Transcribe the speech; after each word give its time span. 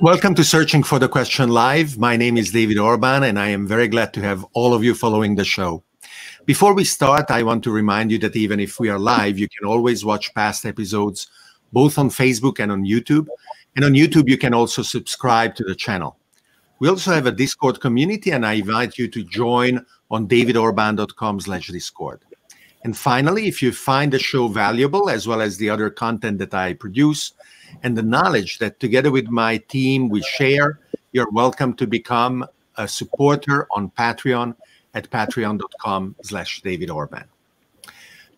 Welcome 0.00 0.34
to 0.36 0.44
Searching 0.44 0.82
for 0.82 0.98
the 0.98 1.08
Question 1.08 1.50
Live. 1.50 1.98
My 1.98 2.16
name 2.16 2.38
is 2.38 2.52
David 2.52 2.78
Orban, 2.78 3.22
and 3.22 3.38
I 3.38 3.48
am 3.48 3.66
very 3.66 3.86
glad 3.86 4.14
to 4.14 4.22
have 4.22 4.46
all 4.54 4.72
of 4.72 4.82
you 4.82 4.94
following 4.94 5.34
the 5.34 5.44
show. 5.44 5.84
Before 6.46 6.72
we 6.72 6.84
start, 6.84 7.30
I 7.30 7.42
want 7.42 7.62
to 7.64 7.70
remind 7.70 8.10
you 8.10 8.18
that 8.20 8.34
even 8.34 8.60
if 8.60 8.80
we 8.80 8.88
are 8.88 8.98
live, 8.98 9.38
you 9.38 9.46
can 9.46 9.68
always 9.68 10.02
watch 10.02 10.32
past 10.34 10.64
episodes 10.64 11.26
both 11.72 11.98
on 11.98 12.08
Facebook 12.08 12.60
and 12.60 12.72
on 12.72 12.84
YouTube. 12.84 13.26
And 13.76 13.84
on 13.84 13.92
YouTube, 13.92 14.28
you 14.28 14.38
can 14.38 14.54
also 14.54 14.82
subscribe 14.82 15.54
to 15.56 15.64
the 15.64 15.74
channel. 15.74 16.16
We 16.78 16.88
also 16.88 17.12
have 17.12 17.26
a 17.26 17.32
Discord 17.32 17.80
community, 17.80 18.30
and 18.30 18.46
I 18.46 18.54
invite 18.54 18.96
you 18.96 19.06
to 19.08 19.22
join 19.22 19.84
on 20.10 20.26
davidorban.com 20.26 21.40
slash 21.40 21.68
Discord. 21.68 22.24
And 22.82 22.96
finally, 22.96 23.46
if 23.46 23.62
you 23.62 23.72
find 23.72 24.12
the 24.12 24.18
show 24.18 24.48
valuable, 24.48 25.10
as 25.10 25.26
well 25.26 25.42
as 25.42 25.58
the 25.58 25.68
other 25.68 25.90
content 25.90 26.38
that 26.38 26.54
I 26.54 26.72
produce, 26.72 27.34
and 27.82 27.96
the 27.96 28.02
knowledge 28.02 28.58
that 28.58 28.80
together 28.80 29.10
with 29.10 29.28
my 29.28 29.58
team 29.58 30.08
we 30.08 30.22
share, 30.22 30.80
you're 31.12 31.30
welcome 31.30 31.74
to 31.74 31.86
become 31.86 32.46
a 32.76 32.88
supporter 32.88 33.66
on 33.72 33.90
Patreon 33.90 34.56
at 34.94 35.10
patreon.com 35.10 36.16
slash 36.22 36.62
David 36.62 36.90
Orban. 36.90 37.24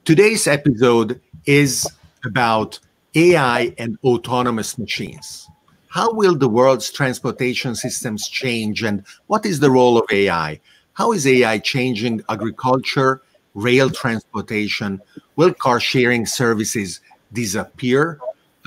Today's 0.04 0.46
episode 0.46 1.20
is 1.46 1.88
about 2.24 2.80
AI 3.14 3.74
and 3.78 3.96
autonomous 4.04 4.76
machines. 4.76 5.48
How 5.88 6.12
will 6.12 6.34
the 6.34 6.48
world's 6.48 6.90
transportation 6.90 7.74
systems 7.74 8.28
change 8.28 8.82
and 8.82 9.04
what 9.26 9.46
is 9.46 9.60
the 9.60 9.70
role 9.70 9.98
of 9.98 10.06
AI? 10.10 10.60
How 10.94 11.12
is 11.12 11.26
AI 11.26 11.58
changing 11.58 12.22
agriculture, 12.28 13.22
rail 13.54 13.90
transportation? 13.90 15.00
Will 15.36 15.54
car 15.54 15.80
sharing 15.80 16.26
services 16.26 17.00
disappear 17.32 18.18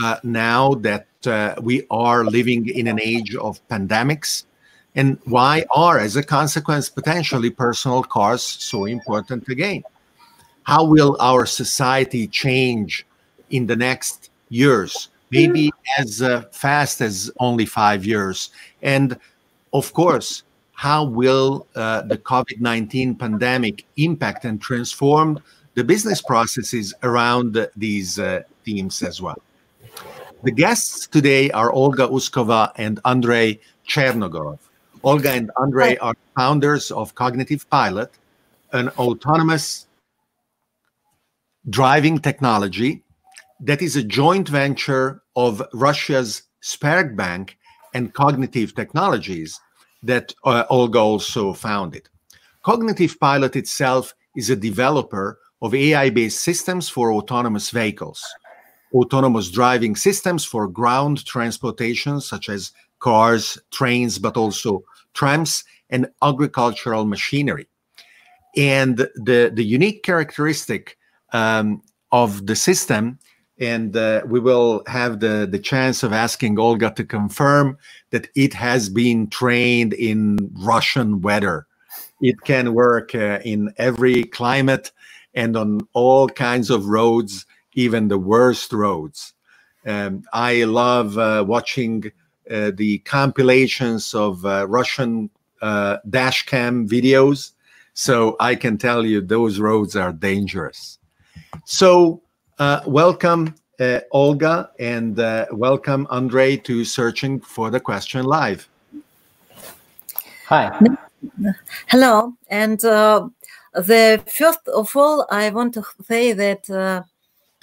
uh, 0.03 0.17
now 0.23 0.73
that 0.75 1.07
uh, 1.25 1.55
we 1.61 1.85
are 1.89 2.23
living 2.23 2.69
in 2.69 2.87
an 2.87 2.99
age 2.99 3.35
of 3.35 3.65
pandemics? 3.67 4.45
And 4.95 5.19
why 5.25 5.65
are, 5.75 5.99
as 5.99 6.15
a 6.15 6.23
consequence, 6.23 6.89
potentially 6.89 7.49
personal 7.49 8.03
cars 8.03 8.41
so 8.41 8.85
important 8.85 9.47
again? 9.49 9.83
How 10.63 10.85
will 10.85 11.17
our 11.19 11.45
society 11.45 12.27
change 12.27 13.05
in 13.49 13.67
the 13.67 13.75
next 13.75 14.29
years? 14.49 15.09
Maybe 15.31 15.71
as 15.99 16.21
uh, 16.21 16.43
fast 16.51 17.01
as 17.01 17.29
only 17.39 17.65
five 17.65 18.05
years. 18.05 18.51
And 18.81 19.19
of 19.73 19.91
course, 19.93 20.43
how 20.75 21.05
will 21.05 21.67
uh, 21.75 22.01
the 22.03 22.17
COVID 22.17 22.59
19 22.59 23.15
pandemic 23.15 23.85
impact 23.97 24.45
and 24.45 24.61
transform 24.61 25.39
the 25.73 25.83
business 25.83 26.21
processes 26.21 26.93
around 27.01 27.67
these 27.75 28.19
uh, 28.19 28.43
themes 28.63 29.01
as 29.01 29.21
well? 29.21 29.41
The 30.43 30.51
guests 30.51 31.07
today 31.07 31.49
are 31.51 31.71
Olga 31.71 32.07
Uskova 32.07 32.71
and 32.75 32.99
Andrei 33.05 33.59
Chernogorov. 33.87 34.59
Olga 35.03 35.31
and 35.31 35.49
Andrei 35.59 35.97
are 35.97 36.13
founders 36.35 36.91
of 36.91 37.15
Cognitive 37.15 37.67
Pilot, 37.69 38.11
an 38.73 38.89
autonomous 38.89 39.87
driving 41.69 42.19
technology 42.19 43.01
that 43.61 43.81
is 43.81 43.95
a 43.95 44.03
joint 44.03 44.49
venture 44.49 45.21
of 45.35 45.61
Russia's 45.73 46.43
Sberbank 46.61 47.51
and 47.93 48.13
Cognitive 48.13 48.75
Technologies 48.75 49.59
that 50.05 50.33
uh, 50.43 50.63
Olga 50.69 50.99
also 50.99 51.53
founded. 51.53 52.09
Cognitive 52.63 53.19
Pilot 53.19 53.55
itself 53.55 54.13
is 54.35 54.49
a 54.49 54.55
developer 54.55 55.39
of 55.61 55.73
AI 55.73 56.09
based 56.09 56.41
systems 56.41 56.89
for 56.89 57.13
autonomous 57.13 57.69
vehicles 57.69 58.23
autonomous 58.95 59.51
driving 59.51 59.95
systems 59.95 60.45
for 60.45 60.67
ground 60.67 61.25
transportation, 61.25 62.21
such 62.21 62.49
as 62.49 62.71
cars, 62.99 63.57
trains, 63.71 64.17
but 64.17 64.37
also 64.37 64.83
trams 65.13 65.63
and 65.89 66.07
agricultural 66.23 67.05
machinery. 67.05 67.67
And 68.55 68.97
the, 68.97 69.51
the 69.53 69.63
unique 69.63 70.03
characteristic 70.03 70.97
um, 71.33 71.81
of 72.11 72.47
the 72.47 72.55
system, 72.55 73.19
and 73.59 73.95
uh, 73.95 74.21
we 74.25 74.39
will 74.39 74.83
have 74.87 75.19
the, 75.19 75.47
the 75.49 75.59
chance 75.59 76.03
of 76.03 76.11
asking 76.11 76.59
Olga 76.59 76.91
to 76.91 77.03
confirm 77.03 77.77
that 78.09 78.27
it 78.35 78.53
has 78.53 78.89
been 78.89 79.27
trained 79.27 79.93
in 79.93 80.37
Russian 80.59 81.21
weather. 81.21 81.67
It 82.21 82.41
can 82.41 82.73
work 82.73 83.15
uh, 83.15 83.39
in 83.45 83.73
every 83.77 84.23
climate 84.25 84.91
and 85.33 85.55
on 85.55 85.81
all 85.93 86.27
kinds 86.27 86.69
of 86.69 86.87
roads 86.87 87.45
even 87.75 88.07
the 88.07 88.17
worst 88.17 88.73
roads. 88.73 89.33
Um, 89.85 90.23
I 90.33 90.63
love 90.63 91.17
uh, 91.17 91.45
watching 91.47 92.11
uh, 92.49 92.71
the 92.73 92.99
compilations 92.99 94.13
of 94.13 94.45
uh, 94.45 94.67
Russian 94.67 95.29
uh, 95.61 95.97
dash 96.09 96.45
cam 96.45 96.87
videos. 96.87 97.51
So 97.93 98.35
I 98.39 98.55
can 98.55 98.77
tell 98.77 99.05
you 99.05 99.21
those 99.21 99.59
roads 99.59 99.95
are 99.95 100.11
dangerous. 100.11 100.99
So 101.65 102.21
uh, 102.59 102.81
welcome, 102.85 103.53
uh, 103.79 103.99
Olga, 104.11 104.69
and 104.79 105.17
welcome, 105.51 106.07
Andre, 106.09 106.57
to 106.57 106.85
Searching 106.85 107.39
for 107.39 107.69
the 107.69 107.79
Question 107.79 108.25
Live. 108.25 108.67
Hi. 110.47 110.79
Hello. 111.87 112.33
And 112.49 112.79
the 112.79 114.23
first 114.27 114.67
of 114.67 114.95
all, 114.95 115.27
I 115.29 115.49
want 115.49 115.73
to 115.73 115.83
say 116.07 116.33
that 116.33 117.05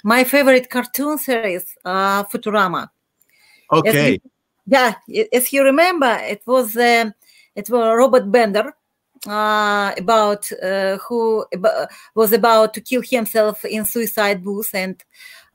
my 0.03 0.23
favorite 0.23 0.69
cartoon 0.69 1.17
series, 1.17 1.75
uh, 1.85 2.23
Futurama. 2.25 2.89
Okay. 3.71 3.89
As 3.89 4.11
you, 4.11 4.19
yeah, 4.67 4.93
if 5.07 5.53
you 5.53 5.63
remember, 5.63 6.19
it 6.21 6.43
was 6.45 6.75
uh, 6.77 7.09
it 7.55 7.69
was 7.69 7.97
robot 7.97 8.31
Bender 8.31 8.75
uh, 9.27 9.93
about 9.97 10.51
uh, 10.61 10.97
who 10.97 11.45
was 12.15 12.33
about 12.33 12.73
to 12.73 12.81
kill 12.81 13.01
himself 13.01 13.65
in 13.65 13.85
suicide 13.85 14.43
booth, 14.43 14.73
and 14.73 15.03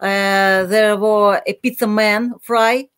uh, 0.00 0.64
there 0.64 0.96
was 0.96 1.40
a 1.46 1.52
pizza 1.54 1.86
man 1.86 2.34
Fry 2.40 2.88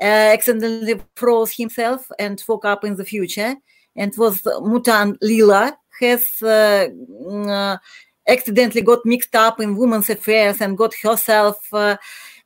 uh, 0.00 0.04
accidentally 0.04 1.00
froze 1.16 1.52
himself 1.52 2.10
and 2.18 2.42
woke 2.48 2.64
up 2.64 2.84
in 2.84 2.96
the 2.96 3.04
future, 3.04 3.56
and 3.96 4.16
was 4.16 4.46
mutant 4.62 5.18
Lila 5.20 5.76
has 6.00 6.42
uh, 6.42 6.88
mm, 6.88 7.78
accidentally 8.28 8.82
got 8.82 9.04
mixed 9.04 9.34
up 9.34 9.60
in 9.60 9.76
women's 9.76 10.10
affairs 10.10 10.60
and 10.60 10.78
got 10.78 10.94
herself 11.02 11.56
uh, 11.72 11.96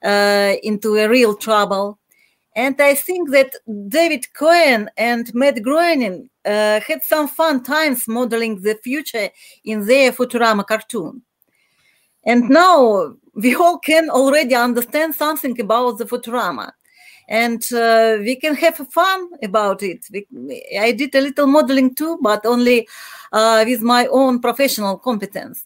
uh, 0.02 0.54
into 0.62 0.96
a 0.96 1.08
real 1.08 1.34
trouble. 1.34 1.98
And 2.54 2.80
I 2.80 2.94
think 2.94 3.30
that 3.30 3.54
David 3.88 4.32
Cohen 4.34 4.90
and 4.96 5.32
Matt 5.34 5.62
Groening 5.62 6.28
uh, 6.44 6.80
had 6.80 7.02
some 7.02 7.28
fun 7.28 7.62
times 7.62 8.06
modeling 8.06 8.60
the 8.60 8.74
future 8.82 9.30
in 9.64 9.86
their 9.86 10.12
Futurama 10.12 10.66
cartoon. 10.66 11.22
And 12.24 12.50
now 12.50 13.14
we 13.34 13.54
all 13.54 13.78
can 13.78 14.10
already 14.10 14.54
understand 14.54 15.14
something 15.14 15.58
about 15.60 15.98
the 15.98 16.04
Futurama. 16.04 16.72
And 17.28 17.62
uh, 17.72 18.18
we 18.20 18.36
can 18.36 18.54
have 18.56 18.76
fun 18.90 19.30
about 19.42 19.82
it. 19.82 20.04
We, 20.12 20.26
I 20.78 20.92
did 20.92 21.14
a 21.14 21.20
little 21.20 21.46
modeling 21.46 21.94
too, 21.94 22.18
but 22.20 22.44
only 22.44 22.86
uh, 23.32 23.64
with 23.66 23.80
my 23.80 24.06
own 24.08 24.40
professional 24.40 24.98
competence. 24.98 25.64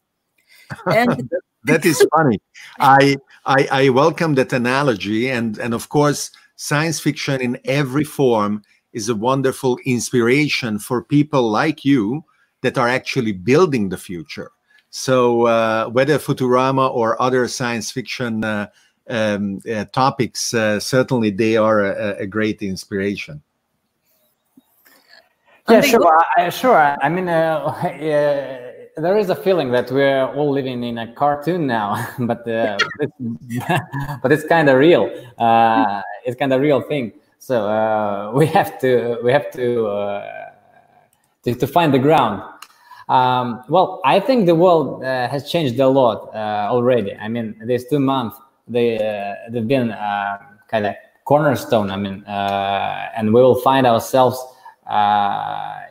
And 0.86 1.28
that 1.64 1.84
is 1.84 2.06
funny. 2.14 2.38
I, 2.78 3.16
I 3.44 3.68
I 3.70 3.88
welcome 3.88 4.34
that 4.34 4.52
analogy, 4.52 5.30
and 5.30 5.58
and 5.58 5.74
of 5.74 5.88
course, 5.88 6.30
science 6.56 6.98
fiction 7.00 7.40
in 7.40 7.58
every 7.64 8.04
form 8.04 8.62
is 8.92 9.08
a 9.08 9.14
wonderful 9.14 9.78
inspiration 9.84 10.78
for 10.78 11.02
people 11.02 11.50
like 11.50 11.84
you 11.84 12.24
that 12.62 12.78
are 12.78 12.88
actually 12.88 13.32
building 13.32 13.90
the 13.90 13.98
future. 13.98 14.50
So 14.90 15.46
uh, 15.46 15.88
whether 15.88 16.18
Futurama 16.18 16.90
or 16.90 17.20
other 17.20 17.46
science 17.48 17.90
fiction 17.90 18.42
uh, 18.42 18.68
um, 19.08 19.60
uh, 19.70 19.84
topics, 19.92 20.54
uh, 20.54 20.80
certainly 20.80 21.30
they 21.30 21.56
are 21.56 21.84
a, 21.84 22.16
a 22.20 22.26
great 22.26 22.62
inspiration. 22.62 23.42
Yeah, 25.68 25.80
sure. 25.80 26.24
I, 26.36 26.48
sure. 26.48 26.96
I 27.02 27.08
mean, 27.08 27.28
uh, 27.28 27.74
there 28.96 29.18
is 29.18 29.30
a 29.30 29.36
feeling 29.36 29.70
that 29.72 29.90
we're 29.90 30.24
all 30.24 30.50
living 30.50 30.82
in 30.82 30.98
a 30.98 31.12
cartoon 31.12 31.66
now, 31.66 32.08
but 32.20 32.48
uh, 32.48 32.78
it's, 33.00 33.12
but 34.22 34.32
it's 34.32 34.46
kind 34.46 34.68
of 34.68 34.78
real. 34.78 35.10
Uh, 35.38 36.02
it's 36.26 36.36
kind 36.36 36.52
of 36.52 36.60
real 36.60 36.80
thing. 36.80 37.12
So 37.38 37.68
uh, 37.68 38.32
we 38.34 38.46
have 38.46 38.78
to 38.80 39.18
we 39.22 39.32
have 39.32 39.50
to, 39.52 39.86
uh, 39.86 40.50
to, 41.44 41.54
to 41.54 41.66
find 41.66 41.94
the 41.94 41.98
ground. 41.98 42.42
Um, 43.08 43.62
well, 43.68 44.00
I 44.04 44.18
think 44.18 44.46
the 44.46 44.54
world 44.54 45.04
uh, 45.04 45.28
has 45.28 45.48
changed 45.48 45.78
a 45.78 45.88
lot 45.88 46.34
uh, 46.34 46.68
already. 46.70 47.14
I 47.14 47.28
mean, 47.28 47.54
these 47.64 47.88
two 47.88 48.00
months 48.00 48.36
they 48.68 48.98
they've 49.50 49.66
been 49.66 49.90
kind 50.68 50.86
of 50.86 50.94
cornerstone. 51.24 51.90
I 51.90 51.96
mean, 51.96 52.24
and 52.26 53.32
we 53.32 53.40
will 53.40 53.60
find 53.60 53.86
ourselves 53.86 54.44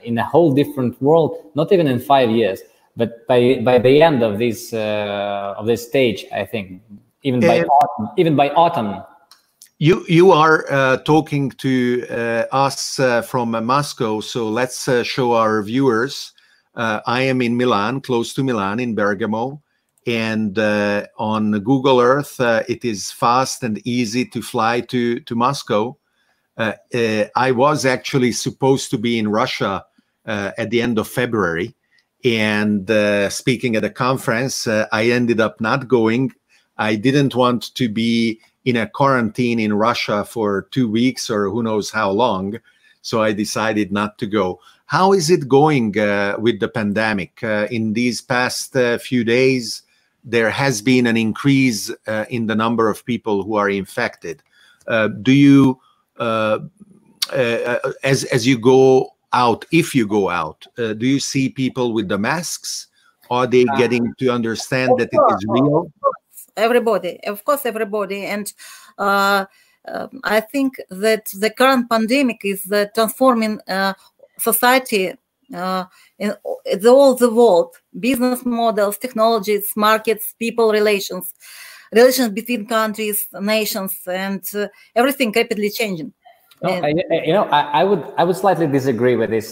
in 0.03 0.17
a 0.17 0.27
whole 0.29 0.53
different 0.53 1.01
world. 1.01 1.51
Not 1.55 1.71
even 1.71 1.87
in 1.87 1.99
five 1.99 2.29
years 2.29 2.59
but 2.97 3.27
by 3.27 3.59
by 3.63 3.77
the 3.77 4.01
end 4.01 4.23
of 4.23 4.39
this 4.39 4.73
uh, 4.73 5.55
of 5.57 5.65
this 5.65 5.85
stage, 5.85 6.25
I 6.33 6.45
think 6.45 6.81
even 7.23 7.39
by 7.39 7.61
autumn, 7.61 8.09
even 8.17 8.35
by 8.35 8.49
autumn. 8.49 9.03
You 9.77 10.05
you 10.07 10.31
are 10.31 10.65
uh, 10.71 10.97
talking 10.97 11.51
to 11.51 12.07
uh, 12.09 12.45
us 12.53 12.97
uh, 12.97 13.21
from 13.21 13.51
Moscow, 13.65 14.21
so 14.21 14.47
let's 14.47 14.87
show 15.03 15.33
our 15.33 15.61
viewers. 15.63 16.31
I 16.75 17.23
am 17.23 17.41
in 17.41 17.57
Milan, 17.57 17.99
close 17.99 18.33
to 18.35 18.43
Milan, 18.43 18.79
in 18.79 18.95
Bergamo, 18.95 19.61
and 20.07 20.57
on 21.17 21.59
Google 21.59 21.99
Earth, 21.99 22.39
it 22.39 22.85
is 22.85 23.11
fast 23.11 23.63
and 23.63 23.85
easy 23.85 24.23
to 24.27 24.41
fly 24.41 24.79
to 24.79 25.19
to 25.19 25.35
Moscow. 25.35 25.97
I 26.57 27.51
was 27.51 27.85
actually 27.85 28.31
supposed 28.31 28.91
to 28.91 28.97
be 28.97 29.19
in 29.19 29.27
Russia 29.27 29.85
at 30.25 30.69
the 30.69 30.81
end 30.81 30.97
of 30.99 31.09
February, 31.09 31.75
and 32.23 32.89
uh, 32.89 33.29
speaking 33.29 33.75
at 33.75 33.83
a 33.83 33.89
conference. 33.89 34.67
Uh, 34.67 34.87
I 34.93 35.09
ended 35.11 35.41
up 35.41 35.59
not 35.59 35.89
going. 35.89 36.31
I 36.77 36.95
didn't 36.95 37.35
want 37.35 37.75
to 37.75 37.89
be 37.89 38.39
in 38.65 38.75
a 38.75 38.89
quarantine 38.89 39.59
in 39.59 39.73
Russia 39.73 40.25
for 40.25 40.63
two 40.71 40.89
weeks 40.89 41.29
or 41.29 41.49
who 41.49 41.63
knows 41.63 41.91
how 41.91 42.09
long. 42.09 42.59
So 43.01 43.21
I 43.21 43.31
decided 43.31 43.91
not 43.91 44.17
to 44.17 44.25
go. 44.25 44.59
How 44.87 45.13
is 45.13 45.29
it 45.29 45.47
going 45.47 45.97
uh, 45.97 46.35
with 46.39 46.59
the 46.59 46.67
pandemic? 46.67 47.43
Uh, 47.43 47.67
in 47.71 47.93
these 47.93 48.21
past 48.21 48.75
uh, 48.75 48.97
few 48.97 49.23
days, 49.23 49.83
there 50.23 50.49
has 50.49 50.81
been 50.81 51.05
an 51.05 51.17
increase 51.17 51.91
uh, 52.07 52.25
in 52.29 52.47
the 52.47 52.55
number 52.55 52.89
of 52.89 53.05
people 53.05 53.43
who 53.43 53.55
are 53.55 53.69
infected. 53.69 54.41
Uh, 54.87 55.07
do 55.07 55.31
you, 55.31 55.79
uh, 56.17 56.59
as 58.03 58.23
as 58.25 58.45
you 58.45 58.57
go 58.57 59.11
out, 59.33 59.65
if 59.71 59.93
you 59.93 60.07
go 60.07 60.29
out, 60.29 60.65
do 60.77 61.05
you 61.05 61.19
see 61.19 61.49
people 61.49 61.93
with 61.93 62.07
the 62.07 62.17
masks? 62.17 62.87
Are 63.29 63.47
they 63.47 63.65
getting 63.77 64.13
to 64.19 64.29
understand 64.29 64.93
that 64.97 65.09
it 65.11 65.21
is 65.33 65.45
real? 65.47 65.91
Everybody 66.57 67.19
of 67.25 67.43
course 67.43 67.65
everybody. 67.65 68.25
And 68.25 68.51
uh, 68.97 69.45
uh, 69.87 70.07
i 70.23 70.39
think 70.39 70.77
that 70.89 71.25
the 71.39 71.49
current 71.49 71.89
pandemic 71.89 72.41
is 72.43 72.71
uh, 72.71 72.85
transforming 72.95 73.59
uh, 73.67 73.93
society 74.37 75.13
uh, 75.53 75.85
in, 76.17 76.33
all 76.87 77.15
the 77.15 77.31
world. 77.31 77.75
Business 77.99 78.43
models 78.45 78.97
technologies 78.97 79.71
markets 79.75 80.33
people 80.39 80.71
relations 80.71 81.33
relations 81.91 82.29
between 82.29 82.65
countries 82.65 83.27
nations 83.39 83.93
and 84.07 84.43
uh, 84.55 84.67
everything 84.95 85.31
rapidly 85.35 85.69
changing. 85.69 86.11
No, 86.63 86.71
I, 86.71 86.93
you 87.25 87.33
know, 87.33 87.43
I, 87.43 87.81
I, 87.81 87.83
would 87.83 88.03
I 88.17 88.23
would 88.23 88.35
slightly 88.35 88.65
disagree 88.65 89.15
with 89.15 89.29
this 89.29 89.51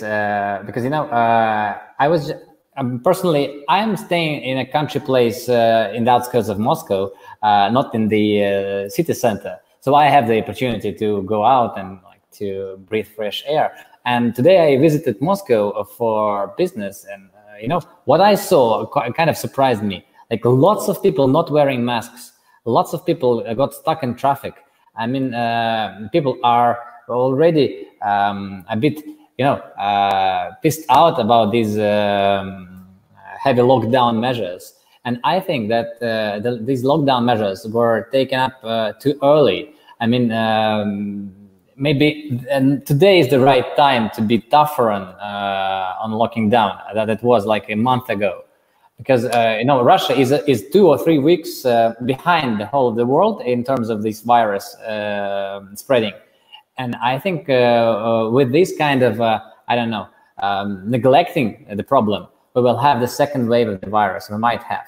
because 0.66 0.84
you 0.84 0.90
know 0.90 1.08
I 1.12 2.08
was 2.08 2.32
um, 2.78 3.00
personally, 3.00 3.64
I'm 3.70 3.96
staying 3.98 4.42
in 4.42 4.58
a 4.58 4.66
country 4.66 5.02
place 5.02 5.48
uh, 5.48 5.92
in 5.94 6.06
the 6.06 6.12
outskirts 6.12 6.50
of 6.50 6.60
Moscow, 6.60 7.12
uh, 7.42 7.70
not 7.70 7.94
in 7.94 8.08
the 8.08 8.44
uh, 8.44 8.90
city 8.90 9.14
center. 9.14 9.60
So 9.82 9.96
I 9.96 10.06
have 10.06 10.28
the 10.28 10.42
opportunity 10.42 10.94
to 10.94 11.24
go 11.24 11.44
out 11.44 11.78
and 11.78 12.00
like 12.04 12.22
to 12.34 12.78
breathe 12.88 13.08
fresh 13.08 13.44
air. 13.46 13.76
And 14.06 14.36
today 14.36 14.74
I 14.74 14.78
visited 14.80 15.22
Moscow 15.22 15.84
for 15.84 16.54
business, 16.58 17.06
and 17.12 17.30
uh, 17.36 17.58
you 17.62 17.68
know 17.68 17.82
what 18.06 18.22
I 18.22 18.36
saw 18.36 18.86
kind 18.88 19.30
of 19.30 19.38
surprised 19.38 19.84
me. 19.84 20.06
Like 20.32 20.44
lots 20.44 20.88
of 20.88 21.02
people 21.04 21.28
not 21.28 21.52
wearing 21.52 21.86
masks, 21.86 22.34
lots 22.66 22.94
of 22.94 23.06
people 23.06 23.44
got 23.56 23.74
stuck 23.74 24.04
in 24.04 24.16
traffic. 24.16 24.56
I 24.96 25.08
mean, 25.08 25.34
uh, 25.34 26.10
people 26.12 26.38
are 26.44 26.80
already 27.10 27.88
um, 28.02 28.66
a 28.70 28.78
bit 28.78 29.04
you 29.38 29.46
know, 29.46 29.56
uh, 29.56 30.52
pissed 30.62 30.86
out 30.90 31.20
about 31.20 31.52
these 31.52 31.78
um, 31.78 32.88
heavy 33.40 33.62
lockdown 33.62 34.20
measures. 34.20 34.74
And 35.06 35.20
I 35.24 35.40
think 35.40 35.70
that 35.70 35.88
uh, 36.02 36.40
the, 36.40 36.60
these 36.62 36.84
lockdown 36.84 37.26
measures 37.26 37.68
were 37.68 38.08
taken 38.12 38.40
up 38.40 38.54
uh, 38.64 38.94
too 38.94 39.18
early. 39.22 39.72
I 40.00 40.08
mean, 40.08 40.32
um, 40.32 41.34
maybe 41.76 42.42
today 42.86 43.20
is 43.20 43.30
the 43.30 43.40
right 43.40 43.76
time 43.76 44.10
to 44.12 44.22
be 44.22 44.40
tougher 44.40 44.92
on, 44.92 45.02
uh, 45.02 45.96
on 46.00 46.12
locking 46.12 46.50
down 46.50 46.78
that 46.94 47.10
it 47.10 47.22
was 47.24 47.46
like 47.46 47.70
a 47.70 47.76
month 47.76 48.10
ago. 48.10 48.46
Because 48.98 49.26
uh, 49.26 49.58
you 49.60 49.66
know 49.66 49.84
Russia 49.84 50.18
is 50.18 50.32
is 50.32 50.70
two 50.72 50.88
or 50.88 50.98
three 50.98 51.18
weeks 51.18 51.66
uh, 51.66 51.94
behind 52.06 52.62
the 52.62 52.68
whole 52.68 52.88
of 52.88 52.96
the 52.96 53.06
world 53.06 53.42
in 53.42 53.64
terms 53.64 53.90
of 53.90 54.04
this 54.04 54.22
virus 54.22 54.78
spreading 55.76 56.14
and 56.78 56.96
I 56.96 57.20
think 57.20 57.50
uh, 57.50 57.54
uh, 57.54 58.30
with 58.30 58.52
this 58.52 58.76
kind 58.78 59.04
of 59.04 59.22
uh, 59.22 59.40
I 59.68 59.76
don't 59.76 59.90
know 59.90 60.08
um, 60.42 60.90
neglecting 60.90 61.66
the 61.74 61.84
problem, 61.84 62.28
we 62.56 62.62
will 62.62 62.78
have 62.78 63.00
the 63.00 63.08
second 63.08 63.48
wave 63.48 63.68
of 63.70 63.82
the 63.82 63.90
virus. 63.90 64.30
We 64.30 64.38
might 64.38 64.64
have. 64.64 64.86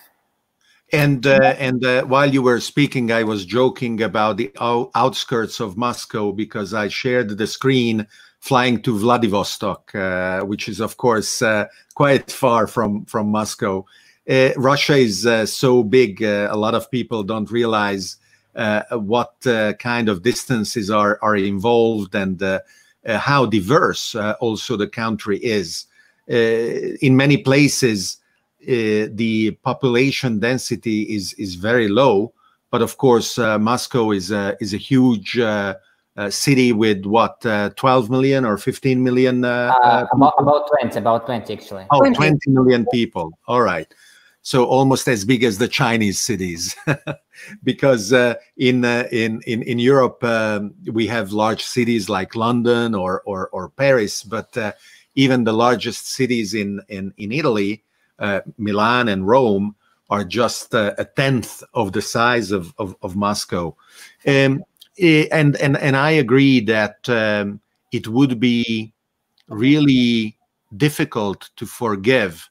And 0.92 1.26
uh, 1.26 1.56
and 1.58 1.84
uh, 1.84 2.04
while 2.06 2.32
you 2.32 2.42
were 2.42 2.60
speaking, 2.60 3.12
I 3.12 3.24
was 3.24 3.46
joking 3.46 4.02
about 4.02 4.38
the 4.38 4.52
outskirts 4.96 5.60
of 5.60 5.78
Moscow 5.78 6.32
because 6.32 6.74
I 6.74 6.90
shared 6.90 7.38
the 7.38 7.48
screen 7.48 8.08
flying 8.40 8.82
to 8.84 8.98
Vladivostok, 8.98 9.94
uh, 9.96 10.42
which 10.42 10.70
is 10.70 10.80
of 10.80 10.98
course 10.98 11.42
quite 11.96 12.32
far 12.32 12.68
from 12.68 13.06
from 13.06 13.30
Moscow. 13.30 13.86
Russia 14.58 14.96
is 14.96 15.28
so 15.52 15.84
big; 15.84 16.22
a 16.22 16.56
lot 16.56 16.76
of 16.76 16.90
people 16.92 17.24
don't 17.24 17.50
realize 17.50 18.18
what 18.92 19.36
uh, 19.46 19.74
kind 19.74 20.10
of 20.10 20.24
distances 20.24 20.90
are 20.90 21.20
are 21.22 21.36
involved 21.36 22.16
and 22.16 22.42
uh, 22.42 22.60
how 23.06 23.46
diverse 23.46 24.16
also 24.40 24.78
the 24.78 24.88
country 24.88 25.38
is. 25.40 25.86
in 26.28 27.16
many 27.16 27.38
places, 27.38 28.18
the 28.60 29.52
population 29.64 30.40
density 30.40 31.04
is 31.04 31.34
is 31.34 31.56
very 31.56 31.88
low, 31.88 32.34
but 32.72 32.82
of 32.82 32.98
course, 32.98 33.38
Moscow 33.38 34.12
is 34.12 34.32
a 34.32 34.56
is 34.60 34.74
a 34.74 34.78
huge 34.78 35.38
uh, 35.38 35.76
city 36.30 36.72
with 36.72 37.06
what 37.06 37.46
uh, 37.46 37.70
12 37.76 38.10
million 38.10 38.46
or 38.46 38.58
15 38.58 39.04
million 39.04 39.44
uh, 39.44 39.74
about, 40.14 40.34
about 40.40 40.68
20 40.80 40.98
about 40.98 41.26
20 41.26 41.54
actually. 41.54 41.86
Oh 41.92 42.00
20 42.00 42.40
million 42.52 42.86
people. 42.92 43.38
All 43.48 43.62
right 43.62 43.94
so 44.46 44.64
almost 44.64 45.08
as 45.08 45.26
big 45.26 45.44
as 45.44 45.58
the 45.58 45.68
Chinese 45.68 46.22
cities, 46.22 46.76
because 47.64 48.14
uh, 48.14 48.36
in, 48.58 48.86
uh, 48.86 49.08
in 49.12 49.42
in 49.48 49.64
in 49.64 49.80
Europe 49.80 50.24
um, 50.24 50.72
we 50.94 51.08
have 51.08 51.32
large 51.32 51.64
cities 51.64 52.10
like 52.10 52.36
London 52.36 52.94
or 52.94 53.24
or, 53.26 53.50
or 53.50 53.70
Paris, 53.70 54.24
but 54.24 54.56
uh, 54.56 54.72
even 55.16 55.44
the 55.46 55.52
largest 55.52 56.14
cities 56.14 56.54
in 56.54 56.80
in 56.90 57.12
in 57.18 57.32
Italy, 57.32 57.84
uh, 58.20 58.42
Milan 58.60 59.08
and 59.08 59.28
Rome, 59.28 59.76
are 60.12 60.24
just 60.24 60.76
uh, 60.76 60.94
a 61.00 61.06
tenth 61.06 61.64
of 61.74 61.94
the 61.94 62.04
size 62.04 62.52
of 62.52 62.72
of, 62.78 62.96
of 63.02 63.16
Moscow, 63.16 63.76
um, 64.28 64.64
and 65.02 65.56
and 65.56 65.76
and 65.76 65.98
I 65.98 66.12
agree 66.12 66.60
that 66.60 67.10
um, 67.10 67.60
it 67.92 68.08
would 68.08 68.40
be 68.40 68.94
really 69.48 70.38
difficult 70.78 71.50
to 71.56 71.66
forgive 71.66 72.48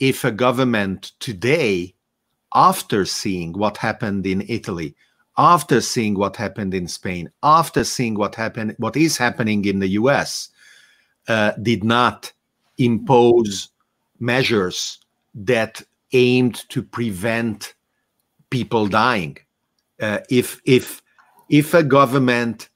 if 0.00 0.24
a 0.24 0.30
government 0.30 1.12
today, 1.20 1.94
after 2.54 3.04
seeing 3.04 3.52
what 3.52 3.76
happened 3.76 4.26
in 4.26 4.44
Italy, 4.48 4.94
after 5.36 5.80
seeing 5.80 6.14
what 6.14 6.36
happened 6.36 6.74
in 6.74 6.88
Spain, 6.88 7.30
after 7.42 7.84
seeing 7.84 8.14
what 8.14 8.34
happened, 8.34 8.74
what 8.78 8.96
is 8.96 9.16
happening 9.16 9.64
in 9.64 9.78
the 9.78 9.88
U.S., 9.88 10.48
uh, 11.28 11.52
did 11.62 11.84
not 11.84 12.32
impose 12.78 13.68
measures 14.18 14.98
that 15.34 15.82
aimed 16.12 16.68
to 16.70 16.82
prevent 16.82 17.74
people 18.50 18.86
dying. 18.86 19.36
Uh, 20.00 20.18
if 20.30 20.60
if 20.64 21.02
if 21.48 21.74
a 21.74 21.82
government 21.82 22.68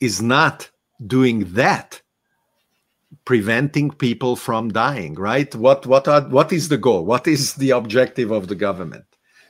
is 0.00 0.22
not 0.22 0.70
doing 1.06 1.52
that, 1.54 2.00
preventing 3.24 3.90
people 3.90 4.36
from 4.36 4.70
dying 4.70 5.14
right? 5.14 5.54
What 5.54 5.86
what 5.86 6.08
are 6.08 6.22
what 6.22 6.52
is 6.52 6.68
the 6.68 6.78
goal? 6.78 7.04
What 7.04 7.26
is 7.26 7.54
the 7.54 7.70
objective 7.70 8.30
of 8.30 8.48
the 8.48 8.54
government? 8.54 9.04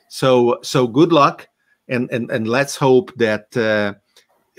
So 0.09 0.59
so 0.62 0.87
good 0.87 1.12
luck 1.12 1.49
and 1.88 2.11
and, 2.11 2.31
and 2.31 2.49
let's 2.49 2.76
hope 2.76 3.12
that 3.16 3.57
uh, 3.57 3.95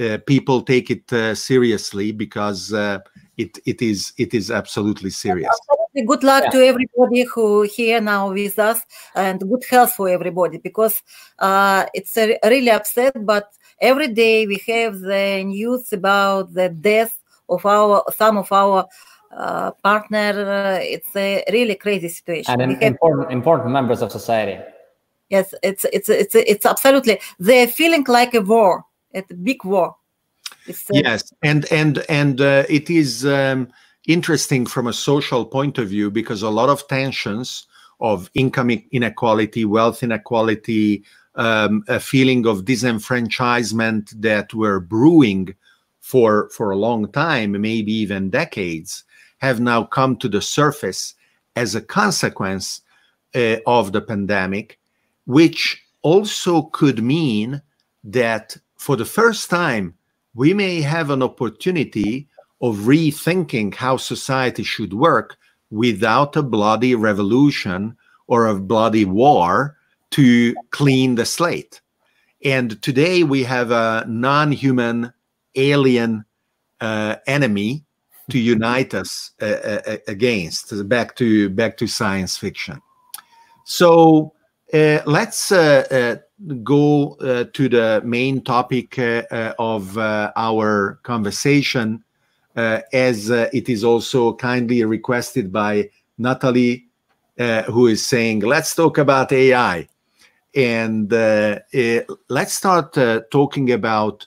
uh, 0.03 0.17
people 0.25 0.61
take 0.61 0.91
it 0.91 1.11
uh, 1.13 1.35
seriously 1.35 2.11
because 2.11 2.73
uh, 2.73 2.99
it 3.37 3.57
it 3.65 3.81
is 3.81 4.13
it 4.17 4.33
is 4.33 4.51
absolutely 4.51 5.09
serious. 5.09 5.57
Good 6.05 6.23
luck 6.23 6.43
yeah. 6.45 6.49
to 6.49 6.65
everybody 6.65 7.23
who 7.33 7.61
here 7.61 8.01
now 8.01 8.33
with 8.33 8.59
us 8.59 8.81
and 9.15 9.39
good 9.39 9.63
health 9.69 9.93
for 9.93 10.09
everybody 10.09 10.57
because 10.57 11.01
uh, 11.39 11.85
it's 11.93 12.17
really 12.17 12.69
upset 12.69 13.13
but 13.25 13.53
every 13.79 14.09
day 14.09 14.45
we 14.45 14.61
have 14.67 14.99
the 14.99 15.43
news 15.45 15.93
about 15.93 16.53
the 16.53 16.67
death 16.67 17.17
of 17.49 17.65
our 17.65 18.03
some 18.15 18.37
of 18.37 18.51
our 18.51 18.87
uh, 19.35 19.71
partner. 19.83 20.77
Uh, 20.77 20.79
it's 20.81 21.15
a 21.15 21.43
really 21.51 21.75
crazy 21.75 22.09
situation. 22.09 22.61
And 22.61 22.81
important, 22.81 23.31
important 23.31 23.71
members 23.71 24.01
of 24.01 24.11
society. 24.11 24.61
Yes, 25.29 25.53
it's 25.63 25.85
it's 25.91 26.09
it's 26.09 26.35
it's 26.35 26.65
absolutely. 26.65 27.19
They're 27.39 27.67
feeling 27.67 28.05
like 28.07 28.33
a 28.33 28.41
war, 28.41 28.83
a 29.13 29.23
big 29.43 29.63
war. 29.65 29.95
It's, 30.67 30.89
uh, 30.89 30.93
yes, 30.93 31.33
and 31.43 31.65
and 31.71 32.03
and 32.09 32.41
uh, 32.41 32.63
it 32.69 32.89
is 32.89 33.25
um, 33.25 33.69
interesting 34.07 34.65
from 34.65 34.87
a 34.87 34.93
social 34.93 35.45
point 35.45 35.77
of 35.77 35.89
view 35.89 36.11
because 36.11 36.43
a 36.43 36.49
lot 36.49 36.69
of 36.69 36.87
tensions 36.87 37.67
of 37.99 38.29
income 38.33 38.69
inequality, 38.91 39.65
wealth 39.65 40.03
inequality, 40.03 41.03
um, 41.35 41.83
a 41.87 41.99
feeling 41.99 42.45
of 42.45 42.65
disenfranchisement 42.65 44.09
that 44.21 44.53
were 44.53 44.79
brewing 44.79 45.55
for 46.05 46.49
for 46.51 46.69
a 46.69 46.77
long 46.77 47.11
time, 47.11 47.59
maybe 47.59 47.91
even 47.91 48.29
decades, 48.29 49.03
have 49.39 49.59
now 49.59 49.83
come 49.83 50.15
to 50.15 50.29
the 50.29 50.39
surface 50.39 51.15
as 51.55 51.73
a 51.73 51.81
consequence 51.81 52.81
uh, 53.33 53.57
of 53.65 53.91
the 53.91 54.01
pandemic, 54.01 54.77
which 55.25 55.81
also 56.03 56.61
could 56.61 57.03
mean 57.03 57.59
that 58.03 58.55
for 58.77 58.95
the 58.95 59.11
first 59.19 59.49
time 59.49 59.95
we 60.35 60.53
may 60.53 60.79
have 60.79 61.09
an 61.09 61.23
opportunity 61.23 62.27
of 62.61 62.85
rethinking 62.85 63.73
how 63.73 63.97
society 63.97 64.61
should 64.61 64.93
work 64.93 65.37
without 65.71 66.35
a 66.35 66.43
bloody 66.43 66.93
revolution 66.93 67.97
or 68.27 68.45
a 68.45 68.59
bloody 68.59 69.05
war 69.05 69.75
to 70.11 70.53
clean 70.69 71.15
the 71.15 71.25
slate. 71.25 71.81
And 72.43 72.79
today 72.83 73.23
we 73.23 73.41
have 73.43 73.71
a 73.71 74.05
non 74.07 74.51
human 74.51 75.11
alien 75.55 76.25
uh, 76.81 77.15
enemy 77.27 77.85
to 78.29 78.39
unite 78.39 78.93
us 78.93 79.31
uh, 79.41 79.45
uh, 79.45 79.97
against 80.07 80.87
back 80.89 81.15
to 81.15 81.49
back 81.49 81.77
to 81.77 81.87
science 81.87 82.37
fiction. 82.37 82.81
So 83.65 84.33
uh, 84.73 84.99
let's 85.05 85.51
uh, 85.51 85.85
uh, 85.91 86.55
go 86.63 87.15
to 87.53 87.69
the 87.69 88.01
main 88.03 88.41
topic 88.41 88.97
of 88.97 89.97
our 89.97 90.99
conversation 91.03 92.03
as 92.55 93.29
it 93.29 93.69
is 93.69 93.83
also 93.83 94.33
kindly 94.33 94.83
requested 94.83 95.51
by 95.51 95.89
natalie 96.17 96.87
who 97.67 97.87
is 97.87 98.05
saying 98.05 98.39
let's 98.39 98.75
talk 98.75 98.97
about 98.97 99.31
ai 99.31 99.87
and 100.55 101.11
let's 102.29 102.53
start 102.53 102.97
talking 103.31 103.71
about 103.71 104.25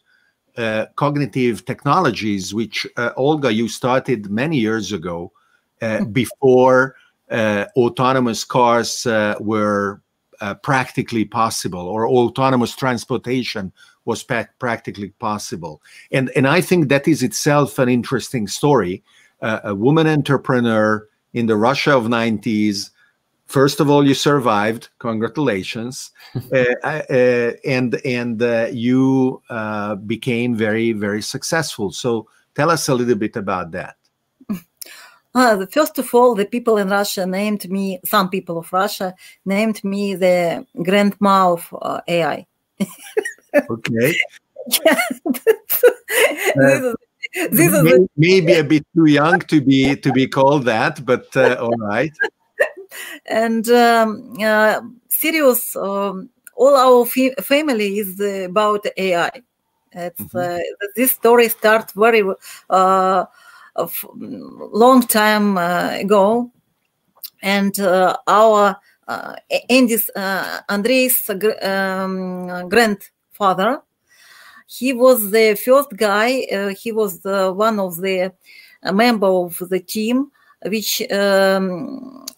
uh, 0.59 0.87
cognitive 0.97 1.65
technologies, 1.65 2.53
which 2.53 2.87
uh, 2.97 3.11
Olga, 3.17 3.53
you 3.53 3.69
started 3.69 4.31
many 4.31 4.59
years 4.59 4.93
ago, 4.93 5.33
uh, 5.81 5.99
hmm. 5.99 6.05
before 6.11 6.97
uh, 7.31 7.67
autonomous 7.77 8.45
cars 8.45 9.07
uh, 9.07 9.37
were 9.41 10.03
practically 10.63 11.25
possible, 11.25 11.81
or 11.81 12.07
autonomous 12.07 12.75
transportation 12.77 13.73
was 14.05 14.23
practically 14.23 15.11
possible. 15.19 15.83
And 16.13 16.31
and 16.37 16.47
I 16.47 16.61
think 16.61 16.89
that 16.89 17.09
is 17.09 17.23
itself 17.23 17.79
an 17.79 17.89
interesting 17.89 18.47
story. 18.47 19.03
a 19.41 19.75
woman 19.75 20.07
entrepreneur 20.07 21.07
in 21.33 21.47
the 21.47 21.57
Russia 21.57 21.97
of 21.97 22.05
90s 22.05 22.91
first 23.49 23.81
of 23.81 23.91
all 23.91 24.07
you 24.07 24.15
survived. 24.15 24.89
Congratulations. 24.99 26.13
Uh, 26.53 27.03
uh, 27.11 27.53
and 27.65 28.01
and 28.05 28.43
uh, 28.43 28.69
you 28.71 29.43
uh, 29.51 29.95
became 29.97 30.55
very 30.55 30.93
very 30.93 31.23
successful. 31.23 31.91
So 31.91 32.29
tell 32.55 32.71
us 32.71 32.89
a 32.89 32.95
little 32.95 33.17
bit 33.17 33.37
about 33.37 33.73
that. 33.73 33.97
Uh, 35.35 35.67
first 35.67 35.99
of 35.99 36.15
all 36.15 36.35
the 36.35 36.47
people 36.47 36.79
in 36.79 36.89
russia 36.89 37.27
named 37.27 37.71
me 37.71 38.01
some 38.03 38.31
people 38.31 38.59
of 38.59 38.73
russia 38.73 39.15
named 39.45 39.85
me 39.85 40.15
the 40.15 40.67
grandma 40.83 41.53
of 41.53 41.69
uh, 41.83 42.01
ai 42.09 42.47
okay. 43.71 44.17
This 47.51 47.73
is, 47.73 47.83
may, 47.83 47.99
maybe 48.17 48.55
a 48.55 48.65
bit 48.65 48.87
too 48.95 49.05
young 49.05 49.39
to 49.41 49.61
be 49.61 49.95
to 49.97 50.11
be 50.13 50.27
called 50.27 50.65
that 50.65 51.05
but 51.05 51.37
all 51.37 51.77
right 51.77 52.13
and 53.27 53.69
um, 53.69 54.35
uh, 54.43 54.81
serious. 55.09 55.77
Um, 55.77 56.31
all 56.55 56.75
our 56.75 57.07
f- 57.07 57.45
family 57.45 57.99
is 57.99 58.21
about 58.21 58.85
AI. 58.97 59.31
It's, 59.93 60.21
mm-hmm. 60.21 60.39
uh, 60.39 60.89
this 60.97 61.13
story 61.13 61.49
starts 61.49 61.93
very 61.93 62.23
uh, 62.69 63.25
long 64.73 65.03
time 65.03 65.57
uh, 65.57 65.91
ago, 65.93 66.51
and 67.43 67.79
uh, 67.79 68.17
our 68.27 68.77
uh, 69.07 69.37
Andy's 69.71 70.11
uh, 70.11 70.61
Andrei's 70.69 71.31
um, 71.31 72.69
grandfather. 72.69 73.83
He 74.67 74.93
was 74.93 75.31
the 75.31 75.55
first 75.55 75.97
guy. 75.97 76.75
he 76.79 76.93
was 76.93 77.21
one 77.25 77.81
of 77.81 77.97
the 77.97 78.35
member 78.93 79.27
of 79.27 79.57
the 79.71 79.81
team 79.81 80.31
which 80.67 81.01
um, 81.11 82.27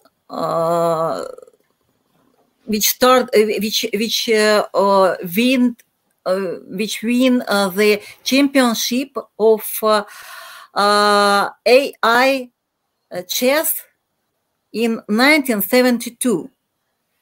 which 2.65 2.87
start 2.87 3.29
uh, 3.35 3.45
which 3.59 3.85
which 3.93 4.29
uh, 4.29 5.15
win 5.35 5.75
which 6.67 7.03
win 7.03 7.39
the 7.39 8.01
championship 8.23 9.17
of 9.39 9.63
AI 10.75 12.49
chess 13.27 13.83
in 14.71 14.95
1972. 15.07 16.49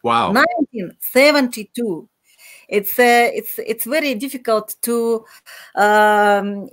Wow. 0.04 0.32
1972 0.32 2.08
it's 2.70 3.00
uh, 3.00 3.30
it's 3.34 3.60
it's 3.60 3.86
very 3.86 4.14
difficult 4.16 4.76
to 4.82 5.26
um, 5.76 6.70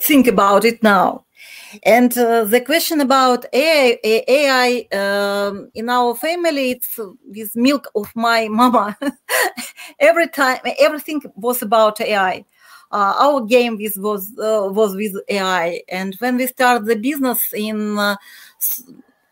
think 0.00 0.26
about 0.26 0.64
it 0.64 0.82
now 0.82 1.23
and 1.82 2.16
uh, 2.16 2.44
the 2.44 2.60
question 2.60 3.00
about 3.00 3.44
AI, 3.52 3.98
AI 4.04 4.88
um, 4.96 5.70
in 5.74 5.88
our 5.88 6.14
family, 6.14 6.72
it's 6.72 6.98
with 7.26 7.54
milk 7.56 7.88
of 7.94 8.14
my 8.14 8.48
mama. 8.50 8.96
Every 9.98 10.28
time, 10.28 10.58
everything 10.78 11.22
was 11.36 11.62
about 11.62 12.00
AI. 12.00 12.44
Uh, 12.92 13.14
our 13.18 13.40
game 13.40 13.76
with, 13.76 13.96
was 13.96 14.30
uh, 14.38 14.68
was 14.70 14.94
with 14.94 15.16
AI, 15.28 15.82
and 15.88 16.14
when 16.20 16.36
we 16.36 16.46
start 16.46 16.84
the 16.84 16.94
business 16.94 17.52
in 17.52 17.98
uh, 17.98 18.14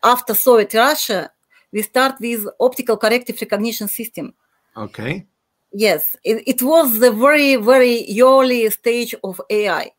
after 0.03 0.33
Soviet 0.33 0.73
Russia, 0.73 1.31
we 1.71 1.81
start 1.81 2.19
with 2.19 2.45
optical 2.59 2.97
character 2.97 3.33
recognition 3.39 3.87
system. 3.87 4.33
Okay. 4.75 5.25
Yes, 5.71 6.15
it, 6.25 6.43
it 6.45 6.61
was 6.61 6.99
the 6.99 7.11
very 7.11 7.55
very 7.55 8.05
early 8.19 8.69
stage 8.69 9.15
of 9.23 9.39
AI 9.49 9.91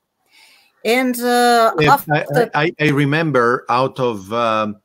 and 0.84 1.18
uh, 1.20 1.72
after- 1.82 2.12
I, 2.12 2.50
I, 2.54 2.72
I, 2.80 2.88
remember 2.90 3.64
out 3.68 3.98
of 3.98 4.32
um, 4.32 4.76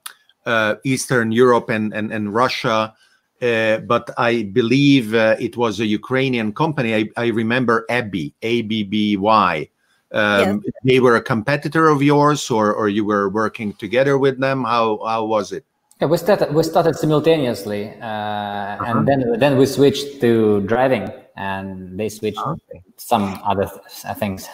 uh, 0.45 0.75
Eastern 0.83 1.31
Europe 1.31 1.69
and, 1.69 1.93
and, 1.93 2.11
and 2.11 2.33
Russia, 2.33 2.93
uh, 3.41 3.77
but 3.79 4.09
I 4.17 4.43
believe 4.43 5.13
uh, 5.13 5.35
it 5.39 5.57
was 5.57 5.79
a 5.79 5.85
Ukrainian 5.85 6.53
company. 6.53 6.95
I, 6.95 7.09
I 7.17 7.27
remember 7.27 7.85
ABBYY, 7.89 8.33
A 8.41 8.61
B 8.63 8.83
B 8.83 9.17
Y. 9.17 9.69
Um, 10.11 10.63
yes. 10.65 10.73
They 10.83 10.99
were 10.99 11.15
a 11.15 11.21
competitor 11.21 11.87
of 11.87 12.01
yours, 12.01 12.49
or, 12.49 12.73
or 12.73 12.89
you 12.89 13.05
were 13.05 13.29
working 13.29 13.73
together 13.73 14.17
with 14.17 14.39
them. 14.39 14.63
How 14.63 14.99
how 15.05 15.25
was 15.25 15.51
it? 15.51 15.65
Yeah, 16.01 16.07
we 16.07 16.17
started 16.17 16.53
we 16.53 16.63
started 16.63 16.95
simultaneously, 16.95 17.89
uh, 18.01 18.05
uh-huh. 18.05 18.85
and 18.87 19.07
then 19.07 19.37
then 19.37 19.57
we 19.57 19.65
switched 19.65 20.19
to 20.21 20.61
driving, 20.61 21.11
and 21.35 21.99
they 21.99 22.09
switched 22.09 22.39
okay. 22.39 22.81
some 22.97 23.39
other 23.43 23.69
th- 23.69 24.17
things. 24.17 24.47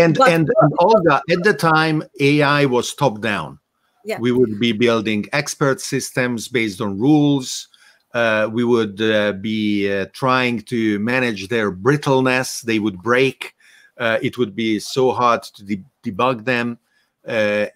And, 0.00 0.16
but, 0.16 0.30
and, 0.30 0.48
and 0.60 0.72
Olga, 0.78 1.22
at 1.30 1.42
the 1.42 1.54
time, 1.54 2.02
AI 2.20 2.66
was 2.66 2.94
top 2.94 3.20
down. 3.20 3.58
Yeah. 4.04 4.18
We 4.18 4.32
would 4.32 4.58
be 4.58 4.72
building 4.72 5.26
expert 5.32 5.80
systems 5.80 6.48
based 6.48 6.80
on 6.80 6.98
rules. 6.98 7.68
Uh, 8.12 8.48
we 8.50 8.64
would 8.64 9.00
uh, 9.00 9.32
be 9.32 9.92
uh, 9.92 10.06
trying 10.12 10.62
to 10.62 10.98
manage 10.98 11.48
their 11.48 11.70
brittleness. 11.70 12.62
They 12.62 12.78
would 12.78 13.02
break. 13.02 13.54
Uh, 13.98 14.18
it 14.22 14.38
would 14.38 14.56
be 14.56 14.80
so 14.80 15.12
hard 15.12 15.42
to 15.42 15.64
de- 15.64 15.84
debug 16.02 16.44
them. 16.44 16.78
Uh, 17.26 17.66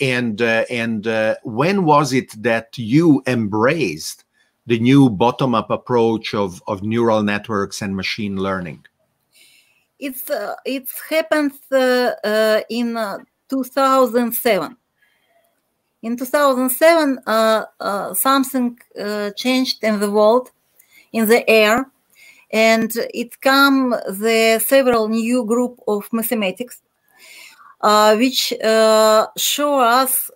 and 0.00 0.40
uh, 0.40 0.64
and 0.70 1.06
when 1.42 1.84
was 1.84 2.12
it 2.12 2.42
that 2.42 2.76
you 2.78 3.22
embraced 3.26 4.24
the 4.66 4.78
new 4.78 5.08
bottom-up 5.08 5.70
approach 5.70 6.34
of, 6.34 6.62
of 6.66 6.82
neural 6.82 7.22
networks 7.22 7.82
and 7.82 7.96
machine 7.96 8.36
learning? 8.36 8.84
It's 9.98 10.30
uh, 10.30 10.54
it 10.64 10.88
happened 11.08 11.52
uh, 11.72 12.12
uh, 12.24 12.60
in 12.68 12.98
2007 13.48 14.76
in 16.02 16.16
2007 16.16 17.18
uh, 17.26 17.64
uh, 17.80 18.14
something 18.14 18.78
uh, 19.00 19.30
changed 19.36 19.82
in 19.82 19.98
the 20.00 20.10
world 20.10 20.50
in 21.12 21.26
the 21.26 21.48
air 21.48 21.90
and 22.52 22.92
it 23.12 23.40
come 23.40 23.90
the 23.90 24.62
several 24.64 25.08
new 25.08 25.44
group 25.44 25.80
of 25.88 26.06
mathematics 26.12 26.82
which 28.16 28.52
show 29.36 29.80
us 29.80 30.30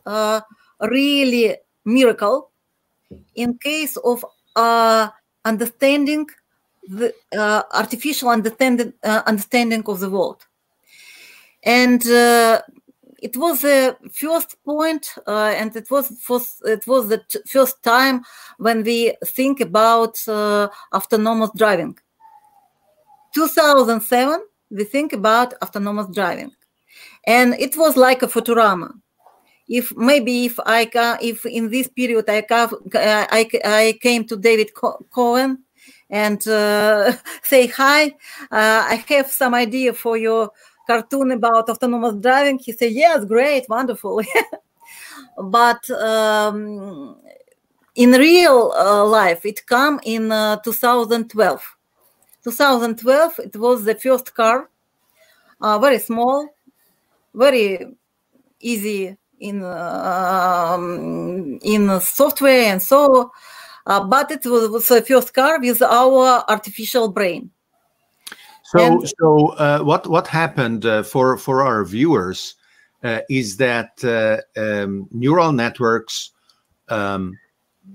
really 0.80 1.56
miracle 1.84 2.50
in 3.34 3.58
case 3.58 3.96
of 3.98 4.24
understanding 5.44 6.26
the 6.90 7.14
uh, 7.36 7.62
artificial 7.72 8.28
understanding, 8.28 8.92
uh, 9.04 9.22
understanding 9.26 9.82
of 9.86 10.00
the 10.00 10.10
world. 10.10 10.44
And 11.62 12.04
uh, 12.06 12.62
it 13.22 13.36
was 13.36 13.62
the 13.62 13.96
first 14.12 14.56
point, 14.64 15.14
uh, 15.26 15.54
and 15.56 15.74
it 15.76 15.90
was 15.90 16.10
it 16.64 16.86
was 16.86 17.08
the 17.08 17.18
t- 17.28 17.40
first 17.46 17.82
time 17.82 18.22
when 18.58 18.82
we 18.82 19.14
think 19.24 19.60
about 19.60 20.16
uh, 20.26 20.68
autonomous 20.94 21.50
driving. 21.56 21.96
2007, 23.34 24.40
we 24.70 24.84
think 24.84 25.12
about 25.12 25.54
autonomous 25.62 26.06
driving, 26.12 26.50
and 27.26 27.54
it 27.54 27.76
was 27.76 27.96
like 27.96 28.22
a 28.22 28.26
Futurama. 28.26 28.92
If 29.68 29.94
maybe 29.96 30.46
if 30.46 30.58
I 30.66 30.90
if 31.20 31.44
in 31.44 31.70
this 31.70 31.88
period 31.88 32.24
I 32.28 32.44
I, 32.94 33.50
I 33.64 33.98
came 34.00 34.24
to 34.24 34.36
David 34.36 34.74
Co- 34.74 35.06
Cohen 35.10 35.62
and 36.10 36.46
uh, 36.48 37.12
say 37.42 37.68
hi, 37.68 38.08
uh, 38.50 38.86
I 38.90 39.04
have 39.08 39.30
some 39.30 39.54
idea 39.54 39.92
for 39.92 40.16
your 40.16 40.50
cartoon 40.86 41.32
about 41.32 41.68
autonomous 41.68 42.14
driving. 42.20 42.58
He 42.58 42.72
said, 42.72 42.92
Yes, 42.92 43.24
great, 43.24 43.68
wonderful. 43.68 44.22
but 45.42 45.88
um, 45.90 47.16
in 47.94 48.10
real 48.12 48.72
uh, 48.76 49.04
life, 49.04 49.44
it 49.44 49.66
come 49.66 50.00
in 50.04 50.32
uh, 50.32 50.56
2012. 50.56 51.76
2012, 52.42 53.38
it 53.44 53.56
was 53.56 53.84
the 53.84 53.94
first 53.94 54.34
car, 54.34 54.70
uh, 55.60 55.78
very 55.78 55.98
small, 55.98 56.48
very 57.34 57.86
easy 58.60 59.16
in 59.40 59.62
um, 59.64 61.58
in 61.62 62.00
software 62.00 62.72
and 62.72 62.82
so. 62.82 63.30
Uh, 63.86 64.04
but 64.04 64.30
it 64.30 64.44
was, 64.44 64.68
was 64.68 64.88
the 64.88 65.02
first 65.02 65.34
car 65.34 65.58
with 65.60 65.82
our 65.82 66.44
artificial 66.48 67.08
brain. 67.08 67.50
So, 68.64 68.78
and, 68.78 69.12
so 69.18 69.48
uh, 69.48 69.80
what 69.80 70.06
what 70.06 70.28
happened 70.28 70.86
uh, 70.86 71.02
for 71.02 71.36
for 71.36 71.62
our 71.62 71.84
viewers 71.84 72.54
uh, 73.02 73.20
is 73.28 73.56
that 73.56 74.04
uh, 74.04 74.38
um, 74.60 75.08
neural 75.10 75.52
networks 75.52 76.30
um, 76.88 77.38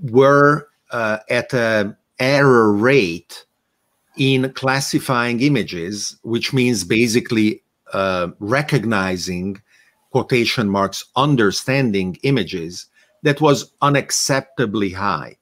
were 0.04 0.68
uh, 0.92 1.20
at 1.30 1.54
an 1.54 1.96
error 2.20 2.74
rate 2.74 3.46
in 4.18 4.52
classifying 4.54 5.42
images, 5.42 6.18
which 6.24 6.54
means 6.54 6.84
basically 6.84 7.62
uh, 7.94 8.30
recognizing 8.40 9.62
quotation 10.12 10.70
marks 10.70 11.04
understanding 11.16 12.18
images 12.24 12.88
that 13.24 13.42
was 13.42 13.72
unacceptably 13.82 14.94
high, 14.94 15.36